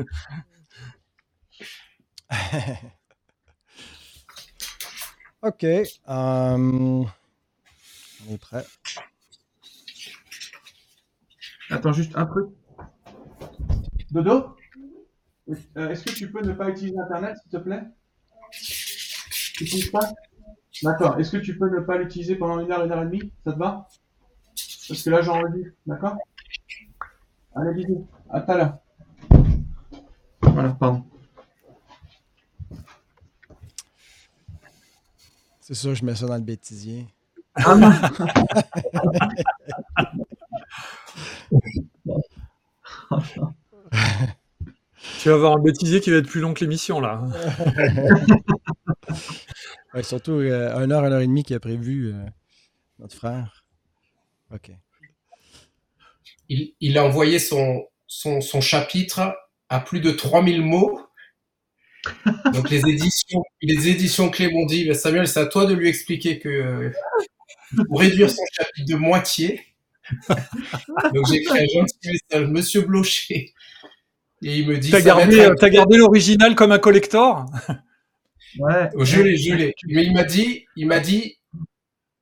OK. 5.42 5.64
euh, 5.64 5.84
on 6.08 7.06
est 8.30 8.38
prêt. 8.38 8.64
Attends, 11.68 11.92
juste 11.92 12.12
un 12.16 12.24
truc. 12.24 12.46
Dodo? 14.10 14.56
Euh, 15.76 15.90
Est-ce 15.90 16.04
que 16.04 16.10
tu 16.12 16.30
peux 16.30 16.40
ne 16.40 16.54
pas 16.54 16.70
utiliser 16.70 16.98
Internet, 16.98 17.36
s'il 17.42 17.50
te 17.50 17.58
plaît? 17.58 17.82
Pas 19.92 20.12
D'accord. 20.82 21.18
Est-ce 21.18 21.32
que 21.32 21.38
tu 21.38 21.56
peux 21.56 21.70
ne 21.70 21.80
pas 21.80 21.96
l'utiliser 21.96 22.36
pendant 22.36 22.60
une 22.60 22.70
heure, 22.70 22.84
une 22.84 22.92
heure 22.92 23.02
et 23.02 23.06
demie? 23.06 23.32
Ça 23.44 23.52
te 23.52 23.58
va? 23.58 23.88
Parce 24.88 25.02
que 25.02 25.10
là, 25.10 25.22
j'enregistre. 25.22 25.72
D'accord? 25.86 26.16
Allez, 27.54 27.74
bisous. 27.74 28.06
À 28.30 28.40
tout 28.40 28.52
à 28.52 28.56
l'heure. 28.56 28.78
Voilà, 30.42 30.70
pardon. 30.70 31.04
C'est 35.60 35.74
sûr, 35.74 35.94
je 35.94 36.04
mets 36.04 36.14
ça 36.14 36.26
dans 36.26 36.36
le 36.36 36.42
bêtisier. 36.42 37.06
Ah 37.56 37.74
non 37.76 37.90
Tu 45.18 45.28
vas 45.28 45.34
avoir 45.34 45.56
un 45.56 45.60
bêtisier 45.60 46.00
qui 46.00 46.10
va 46.10 46.18
être 46.18 46.28
plus 46.28 46.40
long 46.40 46.52
que 46.52 46.60
l'émission 46.60 47.00
là. 47.00 47.22
Ouais, 49.94 50.02
surtout 50.02 50.32
euh, 50.32 50.74
une 50.84 50.92
heure, 50.92 51.04
une 51.06 51.12
heure 51.12 51.20
et 51.20 51.26
demie 51.26 51.42
qui 51.44 51.54
a 51.54 51.60
prévu 51.60 52.12
euh, 52.12 52.24
notre 52.98 53.16
frère. 53.16 53.64
OK. 54.54 54.70
il, 56.48 56.74
il 56.80 56.98
a 56.98 57.04
envoyé 57.04 57.38
son, 57.38 57.84
son, 58.06 58.40
son 58.40 58.60
chapitre 58.60 59.34
à 59.68 59.80
plus 59.80 60.00
de 60.00 60.10
3000 60.10 60.62
mots. 60.62 61.00
Donc 62.52 62.70
les 62.70 62.86
éditions, 62.88 63.42
les 63.62 63.88
éditions 63.88 64.30
Clé 64.30 64.48
m'ont 64.50 64.66
dit, 64.66 64.84
Ben, 64.84 64.94
Samuel, 64.94 65.26
c'est 65.26 65.40
à 65.40 65.46
toi 65.46 65.66
de 65.66 65.74
lui 65.74 65.88
expliquer 65.88 66.38
que 66.38 66.48
euh, 66.48 66.90
pour 67.88 68.00
réduire 68.00 68.30
son 68.30 68.42
chapitre 68.52 68.86
de 68.88 68.96
moitié. 68.96 69.60
Donc 70.28 71.26
j'ai 71.28 71.36
écrit 71.36 71.58
un 71.58 71.80
gentil 71.80 71.98
message, 72.04 72.48
Monsieur 72.48 72.82
Blocher. 72.82 73.52
Et 74.42 74.58
il 74.58 74.68
me 74.68 74.78
dit, 74.78 74.90
T'as 74.90 75.00
gardé, 75.00 75.36
être 75.38 75.48
un- 75.48 75.50
euh, 75.52 75.54
t'as 75.58 75.68
gardé 75.70 75.96
l'original 75.96 76.54
comme 76.54 76.70
un 76.70 76.78
collector? 76.78 77.46
Ouais. 78.58 78.88
Je 79.00 79.20
l'ai, 79.20 79.36
je 79.36 79.54
l'ai. 79.54 79.74
Mais 79.88 80.04
il 80.04 80.12
m'a 80.12 80.24
dit, 80.24 80.66
il 80.76 80.86
m'a 80.86 81.00
dit, 81.00 81.38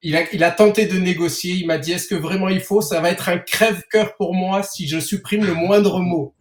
il 0.03 0.17
a, 0.17 0.33
il 0.33 0.45
a 0.45 0.51
tenté 0.51 0.87
de 0.87 0.99
négocier. 0.99 1.55
Il 1.55 1.67
m'a 1.67 1.79
dit, 1.79 1.93
est-ce 1.93 2.09
que 2.09 2.15
vraiment 2.15 2.49
il 2.49 2.61
faut? 2.61 2.81
Ça 2.81 3.01
va 3.01 3.11
être 3.11 3.29
un 3.29 3.39
crève-cœur 3.39 4.17
pour 4.17 4.35
moi 4.35 4.63
si 4.63 4.87
je 4.87 4.99
supprime 5.01 5.45
le 5.45 5.55
moindre 5.55 6.01
mot. 6.01 6.35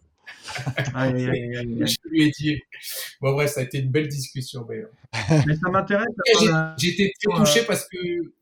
Je 0.86 2.08
lui 2.10 2.22
ai 2.24 2.30
dit. 2.30 2.60
Bon, 3.20 3.32
bref, 3.32 3.52
ça 3.52 3.60
a 3.60 3.64
été 3.64 3.78
une 3.78 3.90
belle 3.90 4.08
discussion. 4.08 4.66
Mais... 4.68 4.82
Mais 5.46 5.54
ça 5.56 5.70
m'intéresse. 5.70 6.06
Euh, 6.42 6.74
j'ai 6.78 6.88
été 6.88 7.12
très 7.22 7.36
touché 7.36 7.62
parce 7.62 7.88
que 7.88 7.98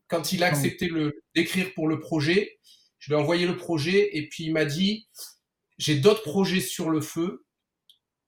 quand 0.07 0.33
il 0.33 0.43
a 0.43 0.47
accepté 0.47 0.87
le 0.87 1.21
d'écrire 1.35 1.73
pour 1.73 1.87
le 1.87 1.99
projet, 1.99 2.57
je 2.99 3.09
lui 3.09 3.19
ai 3.19 3.21
envoyé 3.21 3.45
le 3.45 3.57
projet 3.57 4.17
et 4.17 4.27
puis 4.27 4.45
il 4.45 4.53
m'a 4.53 4.65
dit 4.65 5.07
j'ai 5.77 5.95
d'autres 5.95 6.23
projets 6.23 6.61
sur 6.61 6.89
le 6.89 7.01
feu, 7.01 7.42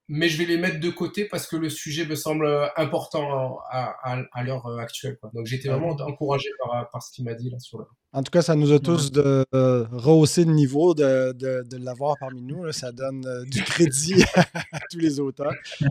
mais 0.08 0.30
je 0.30 0.38
vais 0.38 0.45
les 0.45 0.58
mettre 0.58 0.80
de 0.80 0.89
côté 0.89 1.26
parce 1.26 1.47
que 1.47 1.56
le 1.56 1.70
sujet 1.70 2.06
me 2.06 2.16
semble 2.16 2.47
important 2.78 3.58
à, 3.72 3.95
à, 4.03 4.22
à 4.34 4.43
l'heure 4.43 4.68
actuelle. 4.80 5.18
Quoi. 5.20 5.32
Donc 5.34 5.45
j'étais 5.47 5.68
vraiment 5.70 5.91
encouragé 5.91 6.47
par, 6.64 6.89
par 6.89 7.01
ce 7.03 7.12
qu'il 7.12 7.26
m'a 7.26 7.34
dit 7.34 7.49
là 7.49 7.60
sur 7.60 7.80
le. 7.80 7.86
En 8.14 8.24
tout 8.24 8.32
cas, 8.32 8.41
ça 8.41 8.56
nous 8.56 8.72
a 8.72 8.80
tous 8.80 9.12
de, 9.12 9.45
euh, 9.53 9.86
rehaussé 9.91 10.45
de 10.45 10.51
niveau 10.51 10.93
de, 10.93 11.34
de, 11.34 11.64
de 11.70 11.78
l'avoir 11.84 12.16
parmi 12.20 12.41
nous. 12.41 12.64
là. 12.64 12.72
Ça 12.72 12.91
donne 12.91 13.26
euh, 13.26 13.43
du 13.45 13.62
crédit 13.64 14.24
à 14.72 14.80
tous 14.91 14.99
les 14.99 15.20
auteurs. 15.20 15.53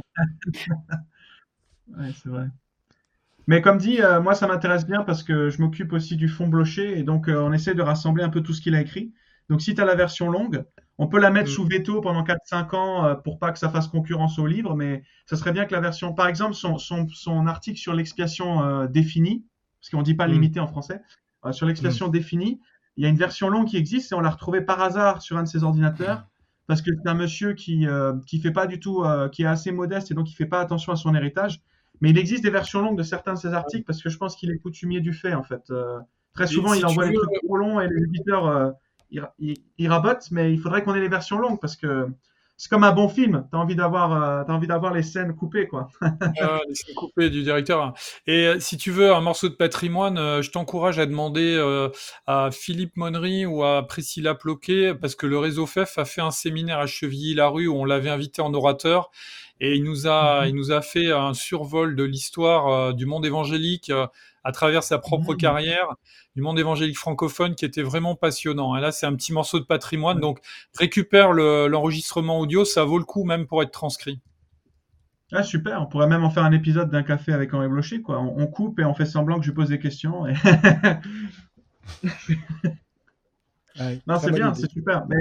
Ouais, 1.89 2.11
c'est 2.23 2.29
vrai. 2.29 2.47
Mais 3.47 3.61
comme 3.61 3.77
dit, 3.79 4.01
euh, 4.01 4.21
moi 4.21 4.35
ça 4.35 4.47
m'intéresse 4.47 4.87
bien 4.87 5.03
parce 5.05 5.23
que 5.23 5.51
je 5.51 5.61
m'occupe 5.61 5.93
aussi 5.93 6.17
du 6.17 6.29
fond 6.29 6.49
bloché 6.49 6.99
et 6.99 7.03
donc 7.03 7.29
euh, 7.29 7.37
on 7.43 7.53
essaie 7.53 7.75
de 7.75 7.83
rassembler 7.83 8.25
un 8.25 8.31
peu 8.31 8.41
tout 8.43 8.55
ce 8.55 8.62
qu'il 8.62 8.75
a 8.75 8.81
écrit. 8.81 9.12
Donc 9.51 9.61
si 9.61 9.75
tu 9.75 9.83
as 9.83 9.85
la 9.85 9.95
version 9.95 10.31
longue, 10.31 10.65
on 10.99 11.07
peut 11.09 11.18
la 11.18 11.30
mettre 11.30 11.51
Mm. 11.51 11.55
sous 11.55 11.64
veto 11.66 12.01
pendant 12.01 12.22
4-5 12.24 12.74
ans 12.74 13.05
euh, 13.07 13.14
pour 13.14 13.38
pas 13.38 13.51
que 13.53 13.59
ça 13.59 13.68
fasse 13.68 13.88
concurrence 13.88 14.38
au 14.38 14.47
livre, 14.47 14.74
mais 14.76 15.03
ça 15.26 15.36
serait 15.36 15.53
bien 15.53 15.64
que 15.64 15.72
la 15.74 15.80
version, 15.80 16.12
par 16.12 16.28
exemple, 16.28 16.55
son, 16.55 16.78
son, 16.78 17.09
son 17.09 17.47
article 17.47 17.78
sur 17.78 17.95
l'expiation 17.95 18.62
euh, 18.62 18.86
définie, 18.86 19.45
parce 19.80 19.90
qu'on 19.90 20.03
dit 20.03 20.14
pas 20.14 20.28
Mm. 20.28 20.32
limité 20.32 20.61
en 20.61 20.66
français, 20.68 21.01
euh, 21.45 21.53
sur 21.53 21.66
l'expiation 21.66 22.09
définie, 22.09 22.61
il 22.97 23.03
y 23.03 23.07
a 23.07 23.09
une 23.11 23.16
version 23.16 23.49
longue 23.49 23.66
qui 23.66 23.76
existe 23.76 24.12
et 24.12 24.14
on 24.14 24.20
l'a 24.20 24.30
retrouvée 24.30 24.61
par 24.61 24.80
hasard 24.80 25.20
sur 25.20 25.36
un 25.36 25.42
de 25.42 25.49
ses 25.49 25.64
ordinateurs 25.64 26.26
parce 26.68 26.80
que 26.80 26.90
c'est 26.97 27.09
un 27.11 27.14
monsieur 27.14 27.53
qui 27.55 27.86
euh, 27.86 28.14
qui 28.26 28.38
fait 28.40 28.53
pas 28.53 28.66
du 28.66 28.78
tout, 28.80 29.03
euh, 29.05 29.28
qui 29.28 29.42
est 29.42 29.47
assez 29.47 29.72
modeste 29.72 30.11
et 30.11 30.14
donc 30.14 30.30
il 30.30 30.34
fait 30.34 30.47
pas 30.47 30.61
attention 30.61 30.92
à 30.92 30.97
son 30.97 31.14
héritage. 31.14 31.61
Mais 32.01 32.11
il 32.11 32.18
existe 32.18 32.42
des 32.45 32.51
versions 32.51 32.80
longues 32.80 32.97
de 32.97 33.03
certains 33.03 33.34
de 33.34 33.38
ses 33.38 33.53
articles 33.53 33.84
parce 33.84 34.01
que 34.03 34.09
je 34.09 34.16
pense 34.16 34.36
qu'il 34.36 34.51
est 34.51 34.59
coutumier 34.59 35.01
du 35.01 35.12
fait 35.12 35.34
en 35.34 35.42
fait. 35.42 35.62
Euh, 35.70 35.99
très 36.34 36.47
souvent, 36.47 36.72
si 36.72 36.78
il 36.80 36.86
envoie 36.86 37.05
des 37.09 37.11
veux- 37.16 37.20
trucs 37.22 37.42
trop 37.45 37.57
longs 37.57 37.80
et 37.80 37.88
les 37.88 38.03
éditeurs 38.05 38.47
euh, 38.47 38.70
ils, 39.11 39.23
ils- 39.39 39.63
ils 39.79 39.89
rabotent, 39.89 40.31
mais 40.31 40.53
il 40.53 40.59
faudrait 40.61 40.83
qu'on 40.83 40.95
ait 40.95 41.01
les 41.01 41.09
versions 41.09 41.39
longues 41.39 41.61
parce 41.61 41.77
que 41.77 42.09
c'est 42.57 42.69
comme 42.71 42.85
un 42.85 42.93
bon 42.93 43.09
film. 43.09 43.49
T'as 43.51 43.59
envie 43.59 43.75
d'avoir, 43.75 44.13
euh, 44.23 44.45
envie 44.53 44.69
d'avoir 44.69 44.95
les 44.95 45.03
scènes 45.03 45.35
coupées, 45.35 45.67
quoi. 45.67 45.89
Les 46.69 46.75
scènes 46.77 46.95
coupées 46.95 47.29
du 47.29 47.43
directeur. 47.43 47.95
Et 48.29 48.47
euh, 48.47 48.61
si 48.61 48.77
tu 48.77 48.93
veux 48.93 49.13
un 49.13 49.21
morceau 49.21 49.49
de 49.49 49.55
patrimoine, 49.55 50.19
euh, 50.19 50.41
je 50.41 50.53
t'encourage 50.53 51.01
à 51.01 51.07
demander 51.07 51.59
à 52.29 52.51
Philippe 52.53 52.97
Monnery 52.97 53.45
ou 53.45 53.65
à 53.65 53.85
Priscilla 53.87 54.35
Ploquet, 54.37 54.95
parce 54.95 55.17
que 55.17 55.27
le 55.27 55.37
réseau 55.39 55.67
FEF 55.67 55.99
a 55.99 56.05
fait 56.05 56.21
un 56.21 56.31
séminaire 56.31 56.79
à 56.79 56.87
Chevilly-la-Rue 56.87 57.67
où 57.67 57.75
on 57.77 57.85
l'avait 57.85 58.11
invité 58.11 58.41
en 58.41 58.55
orateur. 58.55 59.11
Et 59.61 59.75
il 59.75 59.83
nous 59.85 60.07
a, 60.07 60.43
Mhm. 60.43 60.49
il 60.51 60.55
nous 60.55 60.71
a 60.73 60.81
fait 60.81 61.11
un 61.11 61.35
survol 61.35 61.97
de 61.97 62.05
l'histoire 62.05 62.95
du 62.95 63.05
monde 63.07 63.27
évangélique 63.27 63.91
à 64.45 64.53
travers 64.53 64.82
sa 64.82 64.99
propre 64.99 65.32
Mhm. 65.32 65.38
carrière, 65.38 65.86
du 66.36 66.42
monde 66.42 66.59
évangélique 66.59 66.99
francophone 66.99 67.55
qui 67.55 67.64
était 67.64 67.82
vraiment 67.82 68.14
passionnant. 68.14 68.76
Et 68.76 68.80
là, 68.80 68.92
c'est 68.92 69.07
un 69.07 69.14
petit 69.14 69.32
morceau 69.32 69.59
de 69.59 69.64
patrimoine. 69.64 70.20
Donc, 70.20 70.38
récupère 70.78 71.32
le- 71.32 71.66
l'enregistrement 71.66 72.38
audio, 72.40 72.64
ça 72.64 72.84
vaut 72.84 72.99
le 72.99 73.05
coup 73.05 73.24
même 73.24 73.47
pour 73.47 73.62
être 73.62 73.70
transcrit. 73.72 74.20
Ah, 75.32 75.42
super. 75.42 75.80
On 75.82 75.86
pourrait 75.86 76.07
même 76.07 76.22
en 76.22 76.30
faire 76.30 76.45
un 76.45 76.53
épisode 76.53 76.90
d'un 76.90 77.03
café 77.03 77.32
avec 77.32 77.55
Henri 77.55 77.66
Blocher, 77.68 78.03
quoi. 78.03 78.20
On, 78.20 78.38
on 78.38 78.47
coupe 78.47 78.78
et 78.78 78.84
on 78.84 78.95
fait 78.95 79.07
semblant 79.07 79.40
que 79.40 79.47
je 79.47 79.51
pose 79.53 79.70
des 79.70 79.78
questions. 79.80 80.26
et- 80.26 80.34
Ouais, 83.80 84.01
non, 84.07 84.18
c'est 84.20 84.30
bien, 84.30 84.51
idée. 84.53 84.61
c'est 84.61 84.70
super. 84.70 85.05
Mais 85.09 85.16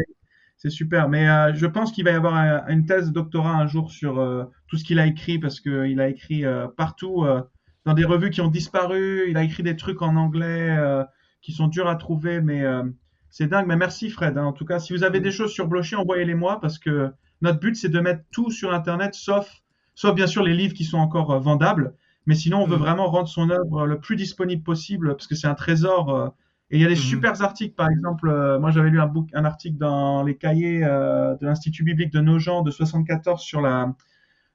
c'est 0.57 0.69
super. 0.69 1.09
Mais 1.09 1.28
euh, 1.28 1.53
je 1.55 1.65
pense 1.65 1.91
qu'il 1.91 2.03
va 2.05 2.11
y 2.11 2.15
avoir 2.15 2.36
un- 2.36 2.67
une 2.67 2.86
thèse 2.86 3.07
de 3.07 3.13
doctorat 3.13 3.51
un 3.55 3.65
jour 3.67 3.91
sur 3.91 4.19
euh, 4.19 4.43
tout 4.67 4.78
ce 4.78 4.84
qu'il 4.84 4.99
a 4.99 5.07
écrit 5.07 5.39
parce 5.39 5.59
qu'il 5.59 5.99
a 5.99 6.07
écrit 6.07 6.45
euh, 6.45 6.67
partout 6.67 7.24
euh, 7.26 7.41
dans 7.86 7.94
des 7.94 8.06
revues 8.06 8.30
qui 8.30 8.42
ont 8.42 8.48
disparu. 8.50 9.30
Il 9.30 9.38
a 9.38 9.44
écrit 9.44 9.64
des 9.64 9.76
trucs 9.76 10.02
en 10.02 10.16
anglais 10.16 10.70
euh, 10.78 11.04
qui 11.42 11.52
sont 11.54 11.68
durs 11.68 11.88
à 11.88 11.96
trouver, 11.96 12.42
mais 12.42 12.64
euh, 12.64 12.84
c'est 13.30 13.48
dingue. 13.48 13.68
Mais 13.68 13.76
merci 13.78 14.10
Fred. 14.10 14.38
hein. 14.38 14.46
En 14.46 14.54
tout 14.54 14.66
cas, 14.66 14.80
si 14.80 14.94
vous 14.94 15.04
avez 15.04 15.20
des 15.20 15.32
choses 15.32 15.52
sur 15.52 15.68
Blocher, 15.68 15.96
envoyez-les-moi 15.98 16.60
parce 16.62 16.80
que 16.80 17.12
notre 17.42 17.60
but 17.60 17.76
c'est 17.76 17.90
de 17.90 18.00
mettre 18.00 18.24
tout 18.32 18.52
sur 18.52 18.74
Internet, 18.74 19.14
sauf, 19.16 19.50
sauf 19.96 20.16
bien 20.16 20.28
sûr 20.28 20.44
les 20.44 20.54
livres 20.56 20.74
qui 20.74 20.86
sont 20.86 20.98
encore 21.00 21.32
euh, 21.32 21.40
vendables. 21.40 21.94
Mais 22.26 22.36
sinon, 22.36 22.62
on 22.62 22.66
veut 22.66 22.78
Mhm. 22.78 22.82
vraiment 22.84 23.08
rendre 23.08 23.28
son 23.28 23.50
œuvre 23.50 23.86
le 23.86 24.00
plus 24.00 24.16
disponible 24.16 24.64
possible 24.64 25.10
parce 25.16 25.28
que 25.28 25.36
c'est 25.36 25.48
un 25.48 25.56
trésor. 25.56 26.10
euh, 26.16 26.30
et 26.72 26.78
il 26.78 26.82
y 26.82 26.86
a 26.86 26.88
des 26.90 26.96
super 26.96 27.40
articles, 27.44 27.76
par 27.76 27.90
exemple, 27.90 28.30
euh, 28.30 28.58
moi 28.60 28.72
j'avais 28.72 28.90
lu 28.90 29.00
un, 29.00 29.06
book, 29.08 29.30
un 29.34 29.46
article 29.46 29.78
dans 29.78 30.24
les 30.24 30.36
cahiers 30.38 30.84
euh, 30.84 31.36
de 31.36 31.46
l'Institut 31.46 31.84
biblique 31.84 32.12
de 32.12 32.20
Nogent 32.22 32.64
de 32.64 32.72
74 32.72 33.42
sur 33.42 33.62
la, 33.62 33.94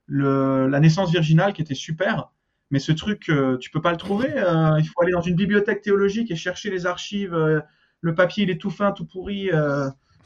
le, 0.06 0.68
la 0.68 0.80
naissance 0.80 1.10
virginale 1.12 1.52
qui 1.52 1.62
était 1.62 1.74
super. 1.74 2.30
Mais 2.70 2.78
ce 2.80 2.92
truc, 2.92 3.28
euh, 3.30 3.56
tu 3.58 3.70
peux 3.70 3.80
pas 3.82 3.90
le 3.92 3.96
trouver. 3.96 4.28
euh, 4.36 4.78
il 4.78 4.84
faut 4.86 5.00
aller 5.02 5.12
dans 5.12 5.20
une 5.22 5.36
bibliothèque 5.36 5.82
théologique 5.82 6.30
et 6.30 6.36
chercher 6.36 6.70
les 6.70 6.86
archives. 6.86 7.34
euh, 7.34 7.60
le 8.00 8.14
papier, 8.14 8.44
il 8.44 8.50
est 8.50 8.58
tout 8.60 8.70
fin, 8.70 8.92
tout 8.92 9.06
pourri. 9.06 9.50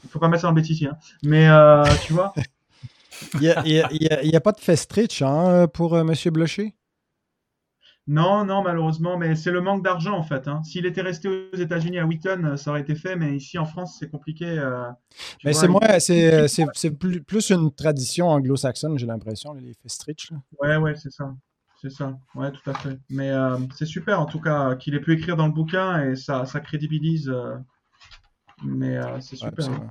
il 0.03 0.09
faut 0.09 0.19
pas 0.19 0.27
mettre 0.29 0.41
ça 0.41 0.47
dans 0.47 0.51
le 0.53 0.61
bêtisier. 0.61 0.89
hein. 0.89 0.97
Mais 1.23 1.47
tu 1.99 2.13
vois, 2.13 2.39
Il 3.33 3.41
n'y 3.41 3.49
a, 3.49 3.67
y 3.67 3.79
a- 3.81 3.87
il 3.91 4.03
y 4.03 4.07
a- 4.09 4.23
il 4.23 4.31
y 4.31 4.35
a 4.35 4.41
pas 4.41 4.51
de 4.51 4.59
festrich 4.59 5.21
hein, 5.21 5.67
pour 5.67 5.95
Monsieur 6.03 6.31
Blocher? 6.31 6.75
non, 8.07 8.45
non, 8.45 8.61
malheureusement, 8.63 9.17
mais 9.17 9.35
c'est 9.35 9.51
le 9.51 9.61
manque 9.61 9.83
d'argent 9.83 10.17
en 10.17 10.23
fait. 10.23 10.47
hein. 10.47 10.61
S'il 10.63 10.85
était 10.85 11.01
resté 11.01 11.27
aux 11.29 11.55
États-Unis 11.57 11.99
à 11.99 12.05
Wheaton, 12.05 12.57
ça 12.57 12.71
aurait 12.71 12.81
été 12.81 12.95
fait, 12.95 13.15
mais 13.15 13.35
ici 13.35 13.57
en 13.57 13.65
France, 13.65 13.97
c'est 13.99 14.09
compliqué. 14.09 14.45
euh, 14.47 14.89
Mais 15.43 15.53
c'est 15.53 15.67
moins, 15.67 15.99
c'est, 15.99 16.91
plus, 16.91 17.21
plus 17.23 17.49
une 17.51 17.71
tradition 17.71 18.27
anglo-saxonne, 18.29 18.97
j'ai 18.97 19.05
l'impression, 19.05 19.53
les 19.53 19.73
festrich. 19.81 20.31
Ouais, 20.59 20.77
ouais, 20.77 20.95
c'est 20.95 21.11
ça. 21.11 21.35
C'est 21.83 21.89
ça. 21.89 22.17
Ouais, 22.33 22.49
tout 22.49 22.69
à 22.69 22.73
fait. 22.75 22.97
Mais 23.09 23.29
euh, 23.29 23.57
c'est 23.75 23.85
super 23.85 24.21
en 24.21 24.25
tout 24.25 24.39
cas 24.39 24.75
qu'il 24.75 24.95
ait 24.95 25.01
pu 25.01 25.13
écrire 25.13 25.35
dans 25.35 25.47
le 25.47 25.51
bouquin 25.51 26.01
et 26.09 26.15
ça, 26.15 26.45
ça 26.45 26.61
crédibilise. 26.61 27.27
euh, 27.27 27.57
Mais 28.63 28.95
euh, 28.95 29.19
c'est 29.19 29.43
Ouais, 29.43 29.49
super. 29.49 29.81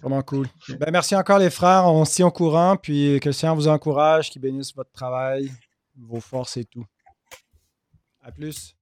Vraiment 0.00 0.22
cool. 0.22 0.46
Ben, 0.78 0.90
merci 0.92 1.16
encore 1.16 1.40
les 1.40 1.50
frères, 1.50 1.86
on 1.86 2.04
tient 2.04 2.28
au 2.28 2.30
courant, 2.30 2.76
puis 2.76 3.18
que 3.20 3.28
le 3.28 3.32
Seigneur 3.32 3.56
vous 3.56 3.66
encourage, 3.66 4.30
qu'il 4.30 4.40
bénisse 4.40 4.72
votre 4.72 4.92
travail, 4.92 5.50
vos 5.96 6.20
forces 6.20 6.56
et 6.56 6.64
tout. 6.64 6.86
À 8.22 8.30
plus. 8.30 8.76